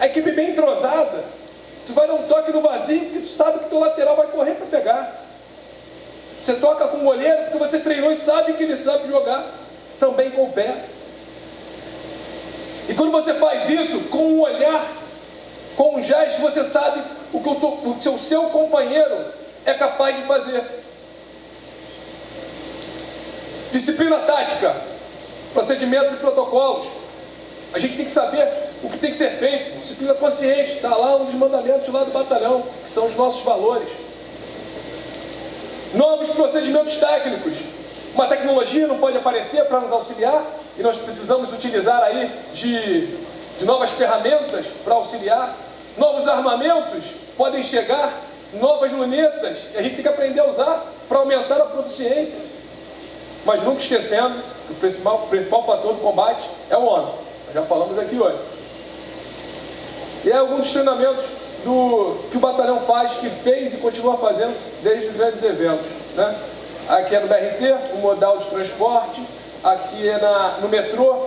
A 0.00 0.06
equipe 0.06 0.32
bem 0.32 0.50
entrosada, 0.50 1.24
tu 1.86 1.92
vai 1.92 2.08
dar 2.08 2.14
um 2.14 2.22
toque 2.22 2.50
no 2.50 2.62
vazio 2.62 3.00
porque 3.00 3.20
tu 3.20 3.28
sabe 3.28 3.60
que 3.60 3.68
teu 3.70 3.78
lateral 3.78 4.16
vai 4.16 4.26
correr 4.28 4.54
para 4.54 4.66
pegar. 4.66 5.26
Você 6.42 6.54
toca 6.54 6.88
com 6.88 6.96
o 6.96 7.04
goleiro 7.04 7.42
porque 7.42 7.58
você 7.58 7.78
treinou 7.78 8.10
e 8.10 8.16
sabe 8.16 8.54
que 8.54 8.62
ele 8.62 8.76
sabe 8.76 9.08
jogar 9.08 9.59
também 10.00 10.30
com 10.30 10.44
o 10.44 10.52
pé. 10.52 10.74
E 12.88 12.94
quando 12.94 13.12
você 13.12 13.34
faz 13.34 13.68
isso 13.68 14.00
com 14.08 14.18
um 14.18 14.40
olhar, 14.40 14.90
com 15.76 15.96
um 15.96 16.02
gesto, 16.02 16.40
você 16.40 16.64
sabe 16.64 17.00
o 17.32 17.40
que 17.40 17.48
o, 17.48 18.14
o 18.14 18.18
seu 18.18 18.44
companheiro 18.44 19.26
é 19.64 19.74
capaz 19.74 20.16
de 20.16 20.22
fazer. 20.22 20.64
Disciplina 23.70 24.18
tática, 24.18 24.74
procedimentos 25.52 26.14
e 26.14 26.16
protocolos. 26.16 26.88
A 27.72 27.78
gente 27.78 27.96
tem 27.96 28.04
que 28.04 28.10
saber 28.10 28.48
o 28.82 28.90
que 28.90 28.98
tem 28.98 29.10
que 29.10 29.16
ser 29.16 29.30
feito. 29.30 29.78
Disciplina 29.78 30.14
consciente, 30.14 30.72
está 30.72 30.96
lá 30.96 31.16
um 31.16 31.26
dos 31.26 31.34
mandamentos 31.34 31.86
lá 31.88 32.02
do 32.02 32.10
batalhão, 32.10 32.64
que 32.82 32.90
são 32.90 33.06
os 33.06 33.14
nossos 33.14 33.42
valores. 33.42 33.88
Novos 35.94 36.30
procedimentos 36.30 36.96
técnicos. 36.96 37.58
Uma 38.14 38.26
tecnologia 38.26 38.86
não 38.86 38.98
pode 38.98 39.16
aparecer 39.16 39.64
para 39.66 39.80
nos 39.80 39.92
auxiliar 39.92 40.44
e 40.76 40.82
nós 40.82 40.96
precisamos 40.96 41.52
utilizar 41.52 42.02
aí 42.02 42.30
de, 42.52 43.06
de 43.58 43.64
novas 43.64 43.90
ferramentas 43.90 44.66
para 44.84 44.94
auxiliar 44.94 45.56
novos 45.96 46.26
armamentos 46.28 47.04
podem 47.36 47.62
chegar, 47.62 48.20
novas 48.54 48.92
lunetas, 48.92 49.58
e 49.74 49.78
a 49.78 49.82
gente 49.82 49.94
tem 49.94 50.02
que 50.02 50.08
aprender 50.08 50.40
a 50.40 50.48
usar 50.48 50.86
para 51.08 51.18
aumentar 51.18 51.56
a 51.56 51.66
proficiência. 51.66 52.38
Mas 53.44 53.62
nunca 53.62 53.80
esquecendo 53.80 54.34
que 54.66 54.72
o 54.72 54.76
principal, 54.76 55.24
o 55.24 55.28
principal 55.28 55.64
fator 55.64 55.94
do 55.94 56.00
combate 56.00 56.48
é 56.68 56.76
o 56.76 56.84
homem. 56.84 57.14
Nós 57.46 57.54
já 57.54 57.62
falamos 57.62 57.98
aqui 57.98 58.18
hoje. 58.18 58.38
E 60.24 60.30
é 60.30 60.36
alguns 60.36 60.60
dos 60.60 60.70
treinamentos 60.70 61.24
do, 61.64 62.16
que 62.30 62.36
o 62.36 62.40
batalhão 62.40 62.80
faz, 62.80 63.14
que 63.14 63.30
fez 63.30 63.72
e 63.72 63.78
continua 63.78 64.18
fazendo 64.18 64.54
desde 64.82 65.08
os 65.08 65.16
grandes 65.16 65.42
eventos. 65.42 65.86
Né? 66.14 66.38
Aqui 66.90 67.14
é 67.14 67.20
no 67.20 67.28
BRT, 67.28 67.94
o 67.94 67.98
modal 67.98 68.38
de 68.38 68.46
transporte, 68.46 69.24
aqui 69.62 70.08
é 70.08 70.18
na, 70.18 70.58
no 70.60 70.68
metrô, 70.68 71.24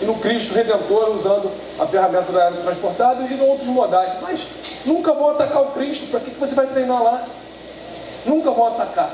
e 0.00 0.04
no 0.04 0.14
Cristo 0.14 0.54
Redentor 0.54 1.10
usando 1.10 1.50
a 1.76 1.86
ferramenta 1.86 2.30
da 2.30 2.46
área 2.46 2.60
transportada 2.60 3.24
e 3.24 3.34
em 3.34 3.40
outros 3.40 3.66
modais. 3.66 4.12
Mas 4.22 4.46
nunca 4.86 5.12
vão 5.12 5.30
atacar 5.30 5.62
o 5.62 5.72
Cristo, 5.72 6.06
para 6.08 6.20
que, 6.20 6.30
que 6.30 6.38
você 6.38 6.54
vai 6.54 6.68
treinar 6.68 7.02
lá? 7.02 7.26
Nunca 8.24 8.52
vão 8.52 8.68
atacar. 8.68 9.10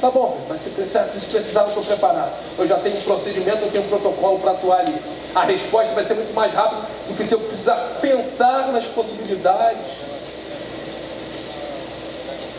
Tá 0.00 0.08
bom, 0.08 0.38
mas 0.48 0.60
se 0.60 0.70
precisar, 0.70 1.08
se 1.08 1.26
precisar, 1.26 1.62
eu 1.62 1.66
estou 1.66 1.82
preparado. 1.82 2.30
Eu 2.56 2.66
já 2.66 2.78
tenho 2.78 2.96
um 2.96 3.02
procedimento, 3.02 3.64
eu 3.64 3.72
tenho 3.72 3.84
um 3.84 3.88
protocolo 3.88 4.38
para 4.38 4.52
atuar 4.52 4.78
ali. 4.78 4.94
A 5.34 5.42
resposta 5.42 5.92
vai 5.94 6.04
ser 6.04 6.14
muito 6.14 6.32
mais 6.32 6.52
rápida 6.54 6.82
do 7.08 7.16
que 7.16 7.24
se 7.24 7.34
eu 7.34 7.40
precisar 7.40 7.76
pensar 8.00 8.68
nas 8.68 8.84
possibilidades. 8.84 10.09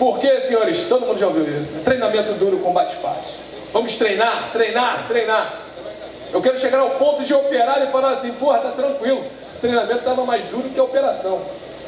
Por 0.02 0.18
que, 0.18 0.42
senhores? 0.42 0.86
Todo 0.86 1.06
mundo 1.06 1.20
já 1.20 1.28
ouviu 1.28 1.44
isso. 1.62 1.74
Treinamento 1.84 2.34
duro, 2.34 2.58
combate 2.58 2.96
fácil. 2.96 3.36
Vamos 3.72 3.98
treinar, 3.98 4.50
treinar, 4.52 5.06
treinar. 5.08 5.62
Eu 6.34 6.42
quero 6.42 6.60
chegar 6.60 6.80
ao 6.80 6.90
ponto 6.96 7.24
de 7.24 7.32
operar 7.36 7.84
e 7.84 7.92
falar 7.92 8.14
assim, 8.14 8.32
porra, 8.32 8.58
tá 8.62 8.72
tranquilo. 8.72 9.24
O 9.58 9.60
treinamento 9.62 10.00
estava 10.00 10.26
mais 10.26 10.44
duro 10.46 10.72
que 10.72 10.80
a 10.80 10.84
operação. 10.84 11.46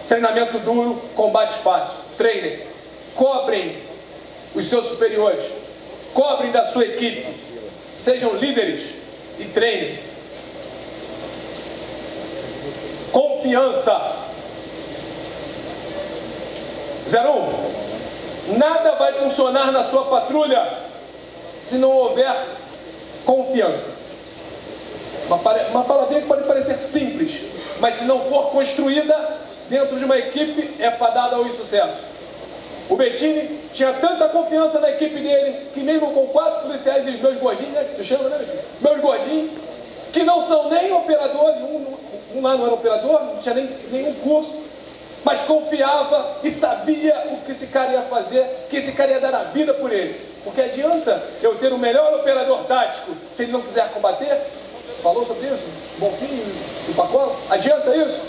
Treinamento 0.07 0.59
duro, 0.59 1.01
combate 1.16 1.55
fácil. 1.64 1.95
Treinem. 2.16 2.59
Cobrem 3.16 3.78
os 4.53 4.70
seus 4.70 4.89
superiores. 4.89 5.45
Cobrem 6.14 6.51
da 6.51 6.66
sua 6.66 6.86
equipe. 6.86 7.26
Sejam 7.97 8.36
líderes 8.36 8.93
e 9.39 9.45
treinem. 9.45 9.97
Confiança. 13.11 14.18
01. 17.07 17.93
Nada 18.48 18.96
vai 18.96 19.14
funcionar 19.14 19.72
na 19.72 19.84
sua 19.86 20.06
patrulha 20.06 20.80
se 21.62 21.76
não 21.76 21.91
houver 21.91 22.34
confiança. 23.26 24.04
Uma, 25.28 25.38
uma 25.38 26.08
que 26.08 26.22
pode 26.28 26.44
parecer 26.44 26.76
simples, 26.76 27.41
mas 27.80 27.96
se 27.96 28.06
não 28.06 28.20
for 28.26 28.52
construída 28.52 29.16
dentro 29.70 29.98
de 29.98 30.04
uma 30.04 30.18
equipe, 30.18 30.82
é 30.82 30.91
fadada 30.91 31.38
ao 31.38 31.48
insucesso. 31.48 32.14
O 32.89 32.98
Bettini 32.98 33.62
tinha 33.74 33.94
tanta 33.94 34.28
confiança 34.28 34.80
na 34.80 34.89
equipe 34.89 35.20
dele, 35.20 35.70
que 35.74 35.80
mesmo 35.80 36.12
com 36.12 36.28
quatro 36.28 36.68
policiais 36.68 37.08
e 37.08 37.12
meus 37.12 37.38
gordinhos, 37.38 37.74
né? 37.74 37.94
Tu 37.96 38.04
chama, 38.04 38.28
né? 38.28 38.46
Meus 38.82 39.00
gordinhos, 39.00 39.52
que 40.12 40.24
não 40.24 40.46
são 40.46 40.70
nem 40.70 40.91
operadores, 40.91 41.62
um, 41.62 41.86
um 42.36 42.41
lá 42.41 42.58
não 42.58 42.66
era 42.66 42.76
operador, 42.76 43.24
não 43.24 43.38
tinha 43.38 43.56
nem, 43.56 43.70
nenhum 43.89 44.14
curso, 44.16 44.62
mas 45.24 45.41
confiava 45.41 46.38
e 46.43 46.51
sabia 46.51 47.28
o 47.32 47.38
que 47.45 47.51
esse 47.51 47.67
cara 47.67 47.93
ia 47.93 48.01
fazer, 48.03 48.67
que 48.69 48.78
esse 48.78 48.91
cara 48.91 49.11
ia 49.11 49.19
dar 49.19 49.34
a 49.34 49.43
vida 49.43 49.74
por 49.74 49.91
ele. 49.91 50.19
Porque 50.43 50.61
adianta 50.61 51.24
eu 51.41 51.55
ter 51.55 51.71
o 51.71 51.78
melhor 51.78 52.13
operador 52.15 52.63
tático 52.65 53.11
se 53.34 53.43
ele 53.43 53.51
não 53.53 53.61
quiser 53.61 53.89
combater? 53.91 54.41
Falou 55.01 55.26
sobre 55.26 55.47
isso? 55.47 55.63
Bonfim 55.97 56.43
e 56.89 56.93
Pacola? 56.93 57.36
Adianta 57.49 57.95
isso? 57.95 58.19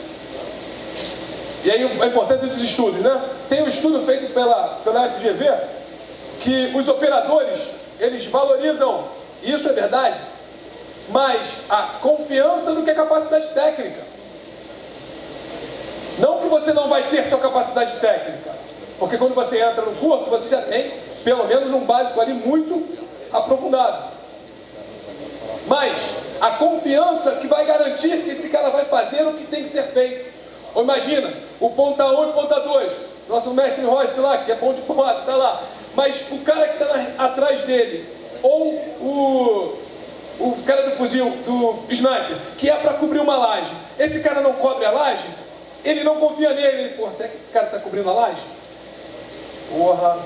E 1.65 1.71
aí 1.71 1.83
a 1.83 2.07
importância 2.07 2.47
dos 2.47 2.63
estudos, 2.63 3.01
né? 3.01 3.21
Tem 3.49 3.63
um 3.63 3.69
estudo 3.69 4.05
feito 4.05 4.33
pela, 4.33 4.81
pela 4.85 5.11
FGV 5.11 5.51
que 6.41 6.73
os 6.75 6.87
operadores, 6.89 7.59
eles 7.99 8.27
valorizam, 8.27 9.05
isso 9.43 9.67
é 9.67 9.73
verdade, 9.73 10.21
mais 11.09 11.55
a 11.71 11.83
confiança 12.01 12.75
do 12.75 12.83
que 12.83 12.91
a 12.91 12.95
capacidade 12.95 13.49
técnica. 13.49 14.14
Não 16.19 16.39
que 16.39 16.49
você 16.49 16.73
não 16.73 16.89
vai 16.89 17.09
ter 17.09 17.29
sua 17.29 17.39
capacidade 17.39 17.99
técnica, 17.99 18.53
porque 18.99 19.17
quando 19.19 19.35
você 19.35 19.61
entra 19.61 19.83
no 19.83 19.95
curso, 19.97 20.31
você 20.31 20.49
já 20.49 20.63
tem 20.63 20.93
pelo 21.25 21.47
menos 21.47 21.73
um 21.73 21.81
básico 21.81 22.21
ali 22.21 22.33
muito 22.33 22.87
aprofundado. 23.33 24.13
Mas 25.67 26.15
a 26.41 26.51
confiança 26.51 27.33
que 27.37 27.47
vai 27.47 27.65
garantir 27.65 28.23
que 28.23 28.31
esse 28.31 28.49
cara 28.51 28.71
vai 28.71 28.85
fazer 28.85 29.27
o 29.27 29.35
que 29.35 29.47
tem 29.47 29.63
que 29.63 29.69
ser 29.69 29.85
feito. 29.85 30.33
Ou 30.75 30.83
imagina, 30.83 31.33
o 31.61 31.71
ponta 31.71 32.07
1 32.07 32.23
e 32.23 32.27
o 32.27 32.33
ponta 32.33 32.61
2, 32.61 32.93
nosso 33.29 33.53
mestre 33.55 33.85
Royce 33.85 34.21
lá, 34.21 34.39
que 34.39 34.53
é 34.53 34.55
bom 34.57 34.75
de 34.75 34.83
porrada, 34.83 35.21
está 35.21 35.37
lá. 35.37 35.63
Mas 35.95 36.27
o 36.31 36.39
cara 36.39 36.69
que 36.69 36.83
está 36.83 37.25
atrás 37.25 37.61
dele, 37.63 38.07
ou 38.43 38.75
o, 39.01 39.79
o 40.41 40.57
cara 40.67 40.83
do 40.83 40.97
fuzil, 40.97 41.31
do 41.47 41.85
sniper, 41.89 42.37
que 42.59 42.69
é 42.69 42.75
para 42.75 42.95
cobrir 42.95 43.21
uma 43.21 43.37
laje, 43.37 43.73
esse 43.99 44.21
cara 44.21 44.41
não 44.41 44.55
cobre 44.55 44.85
a 44.85 44.91
laje, 44.91 45.25
ele 45.85 46.03
não 46.03 46.17
confia 46.17 46.53
nele. 46.53 46.83
Ele, 46.83 46.89
Porra, 46.95 47.13
será 47.13 47.29
que 47.29 47.37
esse 47.37 47.51
cara 47.53 47.67
está 47.67 47.79
cobrindo 47.79 48.09
a 48.11 48.13
laje? 48.13 48.43
Porra. 49.71 50.19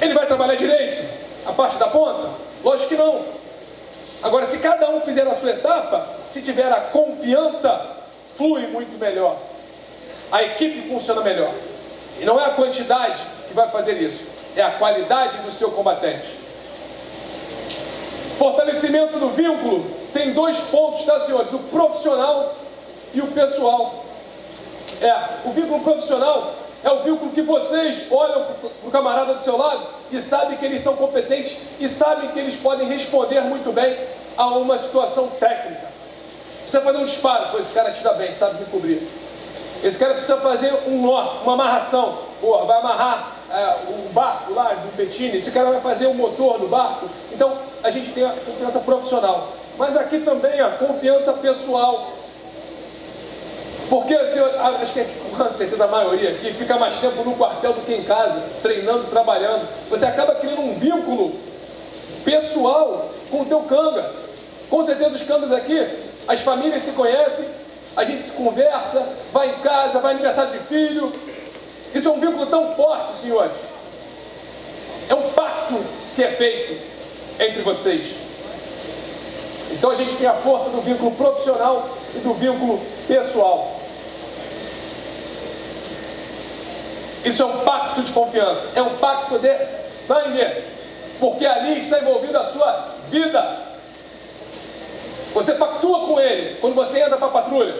Ele 0.00 0.14
vai 0.14 0.26
trabalhar 0.26 0.56
direito? 0.56 1.08
A 1.46 1.52
parte 1.52 1.76
da 1.76 1.88
ponta? 1.88 2.30
Lógico 2.62 2.88
que 2.88 2.96
não. 2.96 3.24
Agora, 4.22 4.46
se 4.46 4.58
cada 4.58 4.88
um 4.90 5.00
fizer 5.02 5.26
a 5.26 5.34
sua 5.34 5.50
etapa, 5.50 6.08
se 6.28 6.40
tiver 6.42 6.72
a 6.72 6.80
confiança, 6.80 7.94
flui 8.36 8.66
muito 8.68 8.98
melhor. 8.98 9.36
A 10.32 10.42
equipe 10.42 10.88
funciona 10.88 11.20
melhor. 11.20 11.52
E 12.18 12.24
não 12.24 12.40
é 12.40 12.44
a 12.46 12.50
quantidade 12.50 13.20
que 13.46 13.54
vai 13.54 13.68
fazer 13.70 14.00
isso, 14.00 14.24
é 14.56 14.62
a 14.62 14.72
qualidade 14.72 15.38
do 15.38 15.52
seu 15.52 15.70
combatente. 15.72 16.38
Fortalecimento 18.38 19.18
do 19.18 19.30
vínculo 19.30 19.84
tem 20.12 20.32
dois 20.32 20.58
pontos, 20.58 21.04
tá, 21.04 21.20
senhores? 21.20 21.52
O 21.52 21.58
profissional 21.58 22.54
e 23.12 23.20
o 23.20 23.26
pessoal. 23.28 24.04
É, 25.00 25.14
o 25.44 25.52
vínculo 25.52 25.80
profissional 25.80 26.54
é 26.82 26.90
o 26.90 27.02
vínculo 27.02 27.30
que 27.32 27.42
vocês 27.42 28.06
olham 28.10 28.44
para 28.44 28.70
o 28.86 28.90
camarada 28.90 29.34
do 29.34 29.42
seu 29.42 29.56
lado 29.56 29.86
e 30.10 30.20
sabem 30.20 30.56
que 30.56 30.64
eles 30.64 30.82
são 30.82 30.96
competentes 30.96 31.56
e 31.80 31.88
sabem 31.88 32.28
que 32.30 32.38
eles 32.38 32.56
podem 32.56 32.86
responder 32.86 33.40
muito 33.40 33.72
bem 33.72 33.96
a 34.36 34.46
uma 34.48 34.76
situação 34.78 35.28
técnica. 35.28 35.88
Precisa 36.62 36.82
fazer 36.82 36.98
um 36.98 37.06
disparo, 37.06 37.48
pois 37.50 37.64
esse 37.64 37.74
cara 37.74 37.90
tira 37.92 38.12
bem, 38.14 38.34
sabe 38.34 38.60
me 38.60 38.66
cobrir. 38.66 39.08
Esse 39.82 39.98
cara 39.98 40.14
precisa 40.14 40.38
fazer 40.38 40.72
um 40.86 41.02
nó, 41.02 41.40
uma 41.42 41.54
amarração. 41.54 42.18
Porra, 42.40 42.64
vai 42.64 42.78
amarrar 42.78 43.32
é, 43.50 43.76
o 43.88 44.12
barco 44.12 44.52
lá 44.52 44.74
do 44.74 44.96
Petini, 44.96 45.38
esse 45.38 45.50
cara 45.50 45.70
vai 45.70 45.80
fazer 45.80 46.06
o 46.06 46.14
motor 46.14 46.58
do 46.58 46.68
barco. 46.68 47.08
Então, 47.32 47.56
a 47.82 47.90
gente 47.90 48.10
tem 48.12 48.24
a 48.24 48.30
confiança 48.30 48.80
profissional. 48.80 49.48
Mas 49.76 49.96
aqui 49.96 50.20
também 50.20 50.60
a 50.60 50.70
confiança 50.70 51.32
pessoal. 51.34 52.12
Porque, 53.88 54.16
senhor, 54.30 54.50
acho 54.80 54.92
que 54.92 55.00
é, 55.00 55.06
com 55.36 55.56
certeza 55.56 55.84
a 55.84 55.88
maioria 55.88 56.30
aqui 56.30 56.52
fica 56.54 56.76
mais 56.78 56.98
tempo 56.98 57.22
no 57.22 57.36
quartel 57.36 57.72
do 57.74 57.82
que 57.82 57.94
em 57.94 58.02
casa, 58.02 58.42
treinando, 58.62 59.06
trabalhando. 59.06 59.68
Você 59.90 60.06
acaba 60.06 60.34
criando 60.36 60.60
um 60.62 60.74
vínculo 60.74 61.34
pessoal 62.24 63.10
com 63.30 63.42
o 63.42 63.44
teu 63.44 63.60
canga. 63.60 64.10
Com 64.70 64.84
certeza 64.84 65.10
os 65.10 65.22
cangas 65.22 65.52
aqui, 65.52 65.86
as 66.26 66.40
famílias 66.40 66.82
se 66.82 66.92
conhecem, 66.92 67.46
a 67.96 68.04
gente 68.04 68.22
se 68.22 68.32
conversa, 68.32 69.06
vai 69.32 69.50
em 69.50 69.58
casa, 69.60 69.98
vai 69.98 70.14
aniversário 70.14 70.52
de 70.52 70.60
filho. 70.66 71.12
Isso 71.94 72.08
é 72.08 72.10
um 72.10 72.18
vínculo 72.18 72.46
tão 72.46 72.74
forte, 72.74 73.18
senhores. 73.18 73.52
É 75.08 75.14
um 75.14 75.30
pacto 75.30 75.78
que 76.16 76.24
é 76.24 76.32
feito 76.32 76.80
entre 77.38 77.62
vocês. 77.62 78.16
Então 79.70 79.90
a 79.90 79.96
gente 79.96 80.16
tem 80.16 80.26
a 80.26 80.32
força 80.34 80.70
do 80.70 80.80
vínculo 80.80 81.10
profissional 81.12 81.88
e 82.14 82.18
do 82.18 82.32
vínculo 82.34 82.80
pessoal. 83.06 83.73
Isso 87.24 87.42
é 87.42 87.46
um 87.46 87.60
pacto 87.60 88.02
de 88.02 88.12
confiança, 88.12 88.68
é 88.74 88.82
um 88.82 88.96
pacto 88.98 89.38
de 89.38 89.50
sangue, 89.90 90.46
porque 91.18 91.46
ali 91.46 91.78
está 91.78 92.00
envolvida 92.00 92.40
a 92.40 92.52
sua 92.52 92.88
vida. 93.10 93.64
Você 95.32 95.54
pactua 95.54 96.06
com 96.06 96.20
ele 96.20 96.58
quando 96.60 96.74
você 96.74 97.00
entra 97.00 97.16
para 97.16 97.26
a 97.26 97.30
patrulha. 97.30 97.74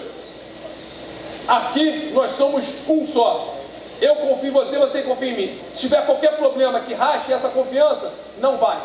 Aqui 1.46 2.10
nós 2.14 2.32
somos 2.32 2.64
um 2.88 3.06
só. 3.06 3.54
Eu 4.00 4.16
confio 4.16 4.48
em 4.48 4.52
você, 4.52 4.78
você 4.78 5.02
confia 5.02 5.30
em 5.30 5.36
mim. 5.36 5.60
Se 5.74 5.80
tiver 5.80 6.04
qualquer 6.06 6.36
problema 6.36 6.80
que 6.80 6.94
rache 6.94 7.32
essa 7.32 7.48
confiança, 7.48 8.12
não 8.38 8.56
vai. 8.56 8.78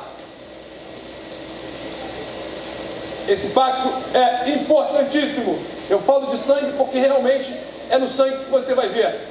Esse 3.27 3.49
pacto 3.49 3.89
é 4.13 4.49
importantíssimo. 4.49 5.57
Eu 5.89 5.99
falo 5.99 6.27
de 6.27 6.37
sangue 6.37 6.73
porque 6.73 6.99
realmente 6.99 7.53
é 7.89 7.97
no 7.97 8.07
sangue 8.07 8.43
que 8.43 8.51
você 8.51 8.73
vai 8.73 8.89
ver. 8.89 9.28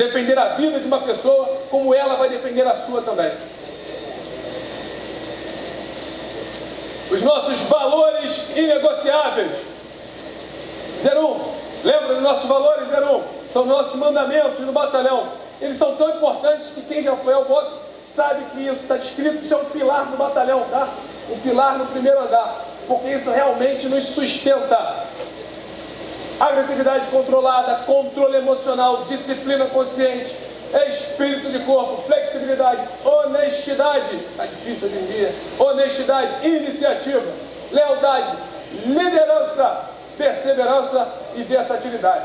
Defender 0.00 0.38
a 0.38 0.54
vida 0.54 0.80
de 0.80 0.86
uma 0.86 1.02
pessoa 1.02 1.60
como 1.68 1.94
ela 1.94 2.14
vai 2.14 2.30
defender 2.30 2.66
a 2.66 2.74
sua 2.74 3.02
também. 3.02 3.30
Os 7.10 7.20
nossos 7.20 7.60
valores 7.68 8.46
inegociáveis. 8.56 9.50
01. 11.04 11.84
Lembra 11.84 12.14
dos 12.14 12.22
nossos 12.22 12.48
valores 12.48 12.88
01? 12.88 13.52
São 13.52 13.66
nossos 13.66 13.94
mandamentos 13.96 14.60
no 14.60 14.72
batalhão. 14.72 15.28
Eles 15.60 15.76
são 15.76 15.94
tão 15.96 16.16
importantes 16.16 16.68
que 16.68 16.80
quem 16.80 17.02
já 17.02 17.14
foi 17.16 17.34
ao 17.34 17.44
voto 17.44 17.70
sabe 18.06 18.44
que 18.52 18.60
isso 18.62 18.80
está 18.80 18.96
descrito, 18.96 19.44
isso 19.44 19.52
é 19.52 19.58
um 19.58 19.66
pilar 19.66 20.06
no 20.10 20.16
batalhão, 20.16 20.64
tá? 20.70 20.88
Um 21.28 21.38
pilar 21.40 21.76
no 21.76 21.84
primeiro 21.84 22.22
andar 22.22 22.70
porque 22.90 23.08
isso 23.08 23.30
realmente 23.30 23.86
nos 23.86 24.04
sustenta. 24.04 24.89
Agressividade 26.40 27.06
controlada, 27.10 27.84
controle 27.84 28.38
emocional, 28.38 29.04
disciplina 29.04 29.66
consciente, 29.66 30.34
espírito 30.90 31.50
de 31.50 31.58
corpo, 31.60 32.02
flexibilidade, 32.06 32.82
honestidade, 33.04 34.16
está 34.16 34.46
difícil 34.46 34.88
hoje 34.88 34.96
em 34.96 35.06
dia, 35.06 35.34
honestidade, 35.58 36.48
iniciativa, 36.48 37.30
lealdade, 37.70 38.36
liderança, 38.86 39.84
perseverança 40.16 41.06
e 41.36 41.42
versatilidade. 41.42 42.24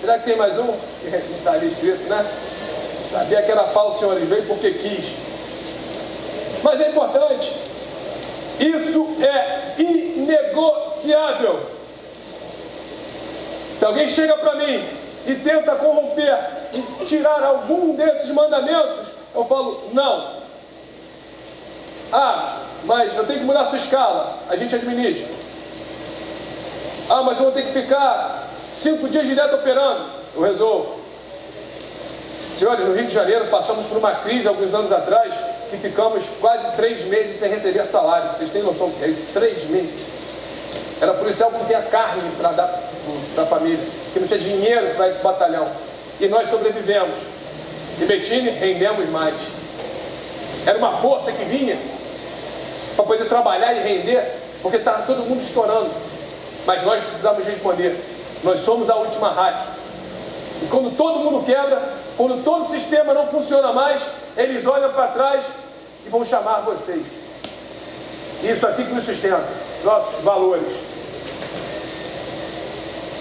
Será 0.00 0.18
que 0.18 0.24
tem 0.24 0.36
mais 0.36 0.58
um? 0.58 0.74
Está 1.04 1.52
ali 1.54 1.68
escrito, 1.68 2.08
né? 2.08 2.26
Sabia 3.12 3.42
que 3.42 3.50
era 3.50 3.64
pau, 3.64 3.96
senhor, 3.96 4.16
ele 4.16 4.26
veio 4.26 4.46
porque 4.46 4.72
quis. 4.72 5.06
Mas 6.62 6.80
é 6.80 6.88
importante 6.88 7.70
isso 8.60 9.16
é 9.22 9.80
inegociável. 9.80 11.60
Se 13.80 13.86
alguém 13.86 14.10
chega 14.10 14.36
para 14.36 14.56
mim 14.56 14.86
e 15.26 15.34
tenta 15.36 15.74
corromper 15.74 16.36
e 16.74 17.06
tirar 17.06 17.42
algum 17.42 17.94
desses 17.94 18.28
mandamentos, 18.28 19.08
eu 19.34 19.42
falo, 19.46 19.84
não. 19.94 20.36
Ah, 22.12 22.58
mas 22.84 23.16
eu 23.16 23.24
tenho 23.24 23.38
que 23.38 23.44
mudar 23.46 23.62
a 23.62 23.66
sua 23.68 23.78
escala, 23.78 24.36
a 24.50 24.56
gente 24.56 24.74
administra. 24.74 25.26
Ah, 27.08 27.22
mas 27.22 27.38
eu 27.38 27.44
vou 27.44 27.52
ter 27.52 27.62
que 27.62 27.72
ficar 27.72 28.48
cinco 28.76 29.08
dias 29.08 29.26
direto 29.26 29.54
operando. 29.54 30.10
eu 30.36 30.42
resolvo. 30.42 31.00
Senhores, 32.58 32.86
no 32.86 32.94
Rio 32.94 33.06
de 33.06 33.14
Janeiro 33.14 33.46
passamos 33.46 33.86
por 33.86 33.96
uma 33.96 34.12
crise 34.16 34.46
alguns 34.46 34.74
anos 34.74 34.92
atrás 34.92 35.34
que 35.70 35.78
ficamos 35.78 36.22
quase 36.38 36.70
três 36.76 37.06
meses 37.06 37.38
sem 37.38 37.48
receber 37.48 37.86
salário. 37.86 38.30
Vocês 38.30 38.50
têm 38.50 38.62
noção 38.62 38.90
do 38.90 38.98
que 38.98 39.04
é 39.06 39.08
isso? 39.08 39.22
Três 39.32 39.64
meses. 39.70 40.06
Era 41.00 41.14
policial 41.14 41.50
que 41.50 41.56
não 41.56 41.64
tinha 41.64 41.80
carne 41.80 42.30
para 42.36 42.52
dar 42.52 42.90
para 43.34 43.44
a 43.44 43.46
família, 43.46 43.78
que 44.12 44.20
não 44.20 44.26
tinha 44.26 44.38
dinheiro 44.38 44.94
para 44.94 45.08
ir 45.08 45.14
para 45.14 45.20
o 45.20 45.32
batalhão. 45.32 45.68
E 46.20 46.28
nós 46.28 46.48
sobrevivemos. 46.48 47.14
E 48.00 48.04
Betine 48.04 48.50
rendemos 48.50 49.08
mais. 49.10 49.34
Era 50.66 50.78
uma 50.78 50.98
força 50.98 51.32
que 51.32 51.44
vinha 51.44 51.78
para 52.96 53.04
poder 53.04 53.24
trabalhar 53.26 53.72
e 53.74 53.80
render, 53.80 54.34
porque 54.62 54.76
estava 54.76 55.02
todo 55.02 55.28
mundo 55.28 55.42
estourando. 55.42 55.90
Mas 56.66 56.82
nós 56.82 57.02
precisamos 57.04 57.44
responder. 57.46 57.98
Nós 58.42 58.60
somos 58.60 58.90
a 58.90 58.96
última 58.96 59.30
rádio. 59.30 59.68
E 60.62 60.66
quando 60.66 60.94
todo 60.96 61.20
mundo 61.20 61.44
quebra, 61.44 61.82
quando 62.16 62.44
todo 62.44 62.68
o 62.68 62.70
sistema 62.70 63.14
não 63.14 63.26
funciona 63.28 63.72
mais, 63.72 64.02
eles 64.36 64.66
olham 64.66 64.92
para 64.92 65.08
trás 65.08 65.44
e 66.04 66.08
vão 66.10 66.24
chamar 66.24 66.60
vocês. 66.60 67.04
Isso 68.42 68.66
aqui 68.66 68.84
que 68.84 68.92
nos 68.92 69.04
sustenta, 69.04 69.44
nossos 69.84 70.22
valores. 70.22 70.89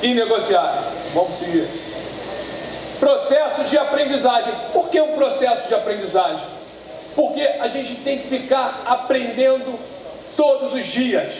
Inegociável. 0.01 0.83
Vamos 1.13 1.37
seguir. 1.39 1.67
Processo 2.99 3.63
de 3.65 3.77
aprendizagem. 3.77 4.53
Por 4.73 4.89
que 4.89 4.99
um 5.01 5.15
processo 5.15 5.67
de 5.67 5.75
aprendizagem? 5.75 6.45
Porque 7.15 7.41
a 7.41 7.67
gente 7.67 7.95
tem 7.97 8.19
que 8.19 8.27
ficar 8.27 8.81
aprendendo 8.85 9.79
todos 10.35 10.73
os 10.73 10.85
dias. 10.85 11.33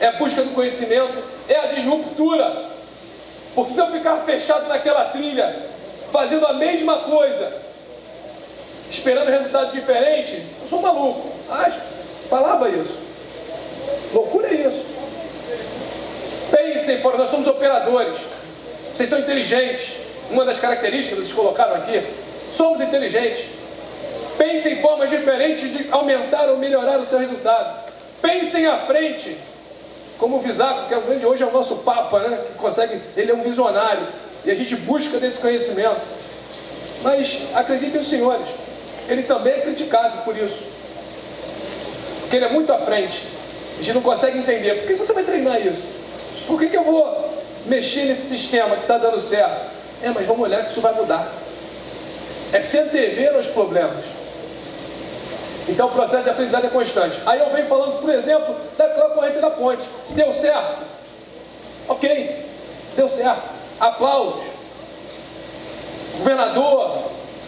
É 0.00 0.12
busca 0.12 0.42
do 0.42 0.50
conhecimento, 0.50 1.22
é 1.48 1.56
a 1.56 1.66
disruptura. 1.66 2.66
Porque 3.54 3.72
se 3.72 3.80
eu 3.80 3.86
ficar 3.86 4.18
fechado 4.18 4.68
naquela 4.68 5.06
trilha, 5.06 5.56
fazendo 6.12 6.46
a 6.46 6.52
mesma 6.52 6.98
coisa, 6.98 7.50
esperando 8.90 9.30
resultado 9.30 9.72
diferente, 9.72 10.42
eu 10.60 10.66
sou 10.66 10.82
maluco. 10.82 11.30
Acho, 11.50 11.80
falava 12.28 12.68
isso. 12.68 12.94
Loucura 14.12 14.48
é 14.48 14.54
isso. 14.54 14.84
Pensem 16.56 17.00
fora, 17.00 17.18
nós 17.18 17.28
somos 17.28 17.46
operadores. 17.46 18.16
Vocês 18.94 19.10
são 19.10 19.18
inteligentes. 19.18 19.96
Uma 20.30 20.42
das 20.42 20.58
características 20.58 21.18
que 21.18 21.24
vocês 21.26 21.32
colocaram 21.34 21.74
aqui, 21.74 22.02
somos 22.50 22.80
inteligentes. 22.80 23.44
Pensem 24.38 24.72
em 24.72 24.80
formas 24.80 25.10
diferentes 25.10 25.70
de 25.70 25.86
aumentar 25.90 26.48
ou 26.48 26.56
melhorar 26.56 26.98
o 26.98 27.04
seu 27.04 27.18
resultado. 27.18 27.92
Pensem 28.22 28.66
à 28.66 28.78
frente. 28.78 29.36
Como 30.18 30.38
o 30.38 30.40
Visaco, 30.40 30.88
que 30.88 30.94
é 30.94 30.96
o 30.96 31.02
grande 31.02 31.26
hoje 31.26 31.42
é 31.42 31.46
o 31.46 31.52
nosso 31.52 31.76
Papa, 31.76 32.20
né? 32.20 32.40
Que 32.46 32.58
consegue, 32.58 33.02
ele 33.14 33.30
é 33.30 33.34
um 33.34 33.42
visionário. 33.42 34.06
E 34.42 34.50
a 34.50 34.54
gente 34.54 34.74
busca 34.76 35.20
desse 35.20 35.38
conhecimento. 35.38 36.00
Mas 37.02 37.42
acreditem 37.54 38.00
os 38.00 38.08
senhores, 38.08 38.48
ele 39.10 39.24
também 39.24 39.52
é 39.52 39.60
criticado 39.60 40.24
por 40.24 40.34
isso. 40.34 40.64
Porque 42.22 42.36
ele 42.36 42.46
é 42.46 42.50
muito 42.50 42.72
à 42.72 42.78
frente. 42.78 43.26
A 43.78 43.82
gente 43.82 43.94
não 43.94 44.02
consegue 44.02 44.38
entender. 44.38 44.74
Por 44.76 44.86
que 44.86 44.94
você 44.94 45.12
vai 45.12 45.22
treinar 45.22 45.60
isso? 45.64 46.05
Por 46.46 46.58
que, 46.58 46.68
que 46.68 46.76
eu 46.76 46.84
vou 46.84 47.34
mexer 47.66 48.04
nesse 48.04 48.28
sistema 48.28 48.76
que 48.76 48.82
está 48.82 48.98
dando 48.98 49.20
certo? 49.20 49.70
É, 50.02 50.10
mas 50.10 50.26
vamos 50.26 50.42
olhar 50.42 50.64
que 50.64 50.70
isso 50.70 50.80
vai 50.80 50.94
mudar. 50.94 51.30
É 52.52 52.60
se 52.60 52.78
antever 52.78 53.34
aos 53.34 53.46
problemas. 53.48 54.04
Então 55.68 55.88
o 55.88 55.90
processo 55.90 56.24
de 56.24 56.30
aprendizado 56.30 56.66
é 56.66 56.70
constante. 56.70 57.18
Aí 57.26 57.40
eu 57.40 57.50
venho 57.50 57.66
falando, 57.66 58.00
por 58.00 58.10
exemplo, 58.10 58.54
da 58.78 58.88
concorrência 58.88 59.40
da 59.40 59.50
ponte. 59.50 59.82
Deu 60.10 60.32
certo? 60.32 60.82
Ok, 61.88 62.46
deu 62.94 63.08
certo. 63.08 63.42
Aplausos. 63.80 64.44
Governador, 66.18 67.02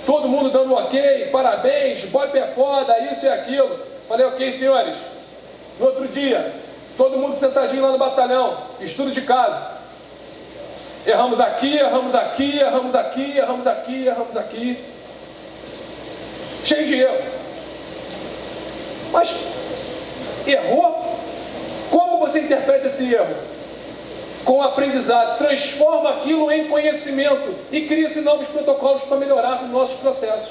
todo 0.05 0.29
mundo 0.29 0.51
dando 0.51 0.75
ok, 0.75 1.29
parabéns, 1.31 2.05
boi 2.07 2.29
pé 2.29 2.49
foda, 2.55 2.99
isso 2.99 3.25
e 3.25 3.29
aquilo. 3.29 3.79
Falei, 4.09 4.27
ok, 4.27 4.53
senhores. 4.53 4.95
No 5.79 5.87
outro 5.87 6.09
dia, 6.09 6.53
todo 6.99 7.17
mundo 7.17 7.37
sentadinho 7.37 7.81
lá 7.81 7.93
no 7.93 7.97
batalhão, 7.97 8.57
estudo 8.81 9.13
de 9.13 9.23
casa. 9.23 9.79
Erramos 11.07 11.39
aqui, 11.41 11.79
erramos 11.79 12.15
aqui, 12.15 12.59
erramos 12.59 12.95
aqui, 12.95 13.39
erramos 13.39 13.67
aqui, 13.69 14.07
erramos 14.07 14.37
aqui. 14.37 14.85
Cheio 16.65 16.87
de 16.87 17.01
erro. 17.01 17.23
Mas 19.13 19.31
errou? 20.45 21.19
Como 21.89 22.19
você 22.19 22.41
interpreta 22.41 22.89
esse 22.89 23.15
erro? 23.15 23.35
Com 24.45 24.59
o 24.59 24.63
aprendizado, 24.63 25.39
transforma 25.39 26.11
aquilo 26.11 26.51
em 26.51 26.67
conhecimento 26.67 27.55
e 27.71 27.83
cria-se 27.83 28.23
novos 28.23 28.49
protocolos 28.49 29.03
para 29.03 29.17
melhorar 29.19 29.63
os 29.63 29.71
nossos 29.71 29.97
processos. 30.01 30.51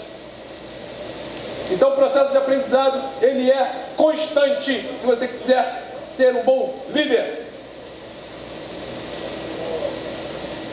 Então 1.70 1.90
o 1.90 1.96
processo 1.96 2.32
de 2.32 2.38
aprendizado, 2.38 3.02
ele 3.22 3.52
é 3.52 3.90
constante, 3.98 4.82
se 5.00 5.06
você 5.06 5.28
quiser 5.28 5.87
ser 6.10 6.36
um 6.36 6.44
bom 6.44 6.86
líder. 6.90 7.46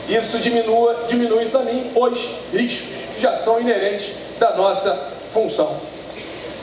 Isso 0.07 0.37
diminua, 0.39 1.05
diminui 1.07 1.45
também 1.45 1.91
os 1.95 2.19
riscos 2.53 2.95
que 3.15 3.21
já 3.21 3.35
são 3.35 3.59
inerentes 3.59 4.13
da 4.39 4.55
nossa 4.55 4.93
função. 5.33 5.75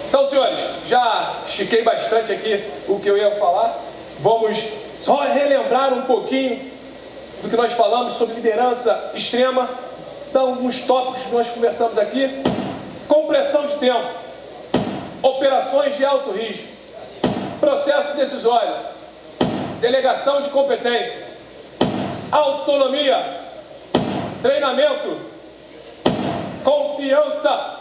Então, 0.09 0.29
senhores, 0.29 0.59
já 0.89 1.37
estiquei 1.47 1.83
bastante 1.83 2.33
aqui 2.33 2.63
o 2.87 3.01
que 3.01 3.09
eu 3.09 3.17
ia 3.17 3.31
falar. 3.37 3.81
Vamos 4.21 4.63
só 5.01 5.17
relembrar 5.23 5.93
um 5.93 6.03
pouquinho 6.03 6.71
do 7.43 7.49
que 7.49 7.57
nós 7.57 7.73
falamos 7.73 8.15
sobre 8.15 8.35
liderança 8.35 9.11
extrema. 9.15 9.69
Então, 10.29 10.49
alguns 10.49 10.81
tópicos 10.81 11.23
que 11.25 11.35
nós 11.35 11.49
conversamos 11.49 11.99
aqui. 11.99 12.43
Compressão 13.09 13.67
de 13.67 13.75
tempo, 13.75 14.09
operações 15.23 15.97
de 15.97 16.05
alto 16.05 16.31
risco, 16.31 16.69
processo 17.63 18.17
decisório, 18.17 18.75
delegação 19.81 20.43
de 20.43 20.51
competência, 20.51 21.25
autonomia, 22.33 23.41
treinamento, 24.43 25.17
confiança 26.65 27.79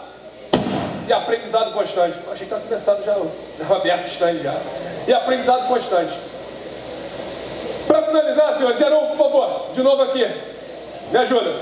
e 1.08 1.12
aprendizado 1.12 1.72
constante. 1.72 2.16
Achei 2.30 2.36
que 2.46 2.54
estava 2.54 2.60
começando 2.60 3.04
já, 3.04 3.16
estava 3.58 3.76
aberto 3.76 4.04
o 4.04 4.06
stand 4.06 4.36
já. 4.36 4.54
E 5.08 5.12
aprendizado 5.12 5.66
constante. 5.66 6.12
Para 7.88 8.02
finalizar, 8.02 8.54
senhores, 8.54 8.78
Zeron, 8.78 9.08
por 9.08 9.18
favor, 9.18 9.72
de 9.74 9.82
novo 9.82 10.00
aqui. 10.04 10.24
Me 11.10 11.18
ajuda. 11.18 11.52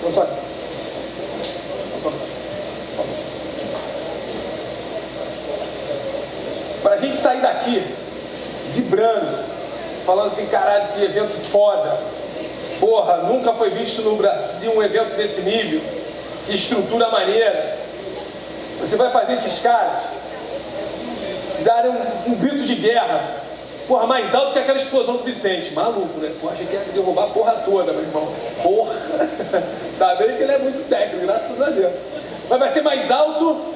Só, 0.00 0.10
só. 0.12 0.49
Para 6.82 6.94
a 6.94 6.96
gente 6.96 7.16
sair 7.16 7.40
daqui 7.40 7.82
vibrando, 8.74 9.44
falando 10.06 10.28
assim, 10.28 10.46
caralho, 10.46 10.88
que 10.94 11.04
evento 11.04 11.38
foda. 11.50 11.98
Porra, 12.78 13.18
nunca 13.18 13.52
foi 13.52 13.70
visto 13.70 14.02
no 14.02 14.16
Brasil 14.16 14.72
um 14.74 14.82
evento 14.82 15.14
desse 15.16 15.42
nível. 15.42 15.80
Que 16.46 16.54
estrutura 16.54 17.10
maneira. 17.10 17.78
Você 18.80 18.96
vai 18.96 19.10
fazer 19.10 19.34
esses 19.34 19.58
caras 19.60 20.02
darem 21.62 21.90
um, 21.90 22.32
um 22.32 22.34
grito 22.36 22.64
de 22.64 22.74
guerra. 22.74 23.40
Porra, 23.86 24.06
mais 24.06 24.34
alto 24.34 24.52
que 24.52 24.58
aquela 24.58 24.78
explosão 24.78 25.16
do 25.16 25.24
Vicente. 25.24 25.74
Maluco, 25.74 26.18
né? 26.18 26.32
Porra, 26.40 26.54
achei 26.54 26.66
que 26.66 26.72
ia 26.72 26.80
derrubar 26.94 27.24
a 27.24 27.28
porra 27.28 27.52
toda, 27.64 27.92
meu 27.92 28.02
irmão. 28.02 28.28
Porra. 28.62 28.94
Tá 30.00 30.14
bem 30.14 30.34
que 30.34 30.42
ele 30.42 30.52
é 30.52 30.58
muito 30.58 30.88
técnico, 30.88 31.26
graças 31.26 31.60
a 31.60 31.68
Deus. 31.68 31.92
Mas 32.48 32.58
vai 32.58 32.72
ser 32.72 32.80
mais 32.80 33.10
alto 33.10 33.74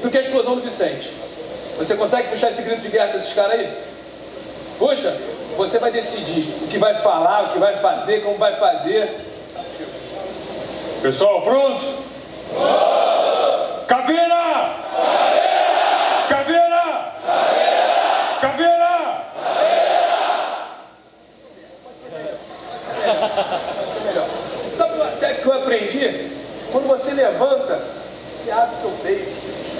do 0.00 0.08
que 0.08 0.16
a 0.16 0.20
explosão 0.20 0.54
do 0.54 0.62
Vicente. 0.62 1.10
Você 1.80 1.96
consegue 1.96 2.28
puxar 2.28 2.50
esse 2.50 2.60
grito 2.60 2.82
de 2.82 2.88
guerra 2.88 3.06
desses 3.06 3.32
caras 3.32 3.52
aí? 3.52 3.72
Puxa, 4.78 5.16
você 5.56 5.78
vai 5.78 5.90
decidir 5.90 6.46
o 6.62 6.68
que 6.68 6.76
vai 6.76 6.92
falar, 7.00 7.44
o 7.44 7.52
que 7.54 7.58
vai 7.58 7.78
fazer, 7.78 8.22
como 8.22 8.36
vai 8.36 8.54
fazer. 8.56 9.18
Pessoal, 11.00 11.40
prontos? 11.40 11.88
Caveira! 13.88 14.74
Caveira! 16.28 17.14
Caveira! 18.42 19.24
melhor. 24.04 24.28
Sabe 24.70 24.96
uma 24.96 25.06
técnica 25.12 25.42
que 25.42 25.48
eu 25.48 25.52
aprendi? 25.54 26.30
Quando 26.70 26.88
você 26.88 27.12
levanta, 27.14 27.80
você 28.36 28.50
abre 28.50 28.76
o 28.76 28.78
teu 28.80 28.90
peito, 29.02 29.32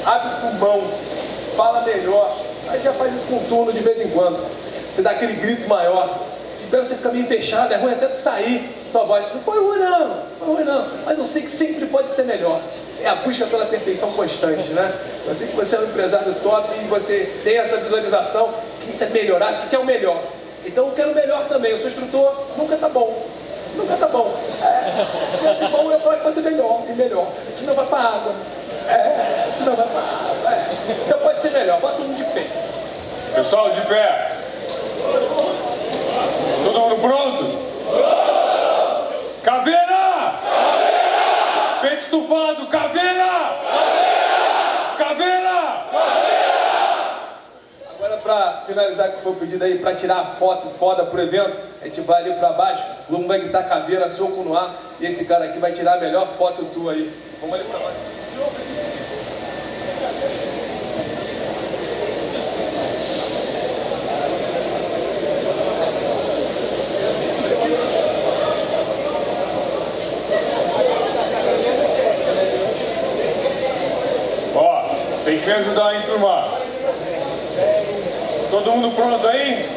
abre 0.06 0.28
o 0.28 0.40
pulmão, 0.40 0.90
fala 1.60 1.82
melhor. 1.82 2.38
Aí 2.68 2.80
já 2.82 2.92
faz 2.94 3.14
isso 3.14 3.26
com 3.26 3.38
turno 3.44 3.70
de 3.70 3.80
vez 3.80 4.00
em 4.00 4.08
quando. 4.08 4.40
Você 4.94 5.02
dá 5.02 5.10
aquele 5.10 5.34
grito 5.34 5.68
maior. 5.68 6.20
Então 6.66 6.82
você 6.82 6.94
fica 6.94 7.10
meio 7.10 7.26
fechado, 7.26 7.74
é 7.74 7.76
ruim 7.76 7.92
até 7.92 8.06
de 8.06 8.16
sair. 8.16 8.76
Sua 8.90 9.04
voz, 9.04 9.24
não 9.34 9.42
foi 9.42 9.58
ruim 9.60 9.78
não, 9.78 10.08
não 10.08 10.24
foi 10.38 10.48
ruim 10.54 10.64
não. 10.64 10.88
Mas 11.04 11.18
eu 11.18 11.24
sei 11.24 11.42
que 11.42 11.50
sempre 11.50 11.84
pode 11.86 12.10
ser 12.10 12.24
melhor. 12.24 12.60
É 13.02 13.08
a 13.08 13.14
busca 13.16 13.46
pela 13.46 13.66
perfeição 13.66 14.10
constante, 14.12 14.70
né? 14.70 14.92
Eu 15.26 15.34
sei 15.34 15.48
que 15.48 15.56
você 15.56 15.76
é 15.76 15.80
um 15.80 15.84
empresário 15.84 16.34
top 16.42 16.68
e 16.82 16.88
você 16.88 17.40
tem 17.44 17.58
essa 17.58 17.76
visualização 17.76 18.54
que 18.80 18.96
você 18.96 19.06
melhorar, 19.06 19.52
que 19.62 19.68
quer 19.68 19.78
o 19.78 19.84
melhor. 19.84 20.22
Então 20.64 20.86
eu 20.86 20.92
quero 20.92 21.14
melhor 21.14 21.46
também. 21.48 21.72
Eu 21.72 21.78
sou 21.78 21.88
instrutor, 21.88 22.46
nunca 22.56 22.76
tá 22.76 22.88
bom. 22.88 23.26
Nunca 23.76 23.96
tá 23.96 24.08
bom. 24.08 24.34
É, 24.62 25.04
se 25.30 25.38
tivesse 25.38 25.64
bom, 25.66 25.90
eu 25.90 26.00
falar 26.00 26.16
que 26.16 26.24
vai 26.24 26.32
ser 26.32 26.42
melhor 26.42 26.82
e 26.88 26.92
melhor. 26.92 27.26
Senão 27.52 27.74
vai 27.74 27.86
pra 27.86 27.98
água. 27.98 28.34
É, 28.90 29.52
senão 29.56 29.76
vai 29.76 29.86
pra. 29.86 30.52
É. 30.52 30.70
Então 31.06 31.18
pode 31.18 31.40
ser 31.40 31.50
melhor. 31.50 31.80
Bota 31.80 32.02
um 32.02 32.14
de 32.14 32.24
pé. 32.24 32.46
Pessoal, 33.34 33.70
de 33.70 33.80
pé. 33.82 34.36
Todo 36.64 36.80
mundo 36.80 36.96
pronto? 37.00 37.70
Caveira! 39.42 40.34
Peito 41.80 42.02
estufado, 42.02 42.66
caveira! 42.66 43.56
Caveira! 44.98 45.86
Agora 47.94 48.16
pra 48.18 48.62
finalizar 48.66 49.12
que 49.12 49.22
foi 49.22 49.34
pedido 49.34 49.64
aí, 49.64 49.78
pra 49.78 49.94
tirar 49.94 50.20
a 50.20 50.24
foto 50.24 50.68
foda 50.78 51.04
pro 51.04 51.22
evento, 51.22 51.56
a 51.80 51.86
gente 51.86 52.02
vai 52.02 52.22
ali 52.22 52.34
pra 52.34 52.50
baixo, 52.50 52.84
o 53.08 53.12
Lumo 53.12 53.26
vai 53.26 53.38
gritar 53.38 53.62
caveira, 53.64 54.08
soco 54.10 54.42
no 54.42 54.56
ar, 54.56 54.74
e 55.00 55.06
esse 55.06 55.24
cara 55.24 55.46
aqui 55.46 55.58
vai 55.58 55.72
tirar 55.72 55.94
a 55.94 56.00
melhor 56.00 56.28
foto 56.38 56.64
tua 56.66 56.92
aí. 56.92 57.10
Vamos 57.40 57.54
ali 57.54 57.64
pra 57.64 57.78
baixo. 57.78 57.96
Ó, 74.54 74.84
tem 75.50 75.56
que 75.56 75.62
me 75.64 75.66
ajudar, 75.66 75.94
hein, 75.94 76.02
turma? 76.06 76.48
Todo 78.50 78.72
mundo 78.72 78.94
pronto 78.94 79.26
aí? 79.26 79.68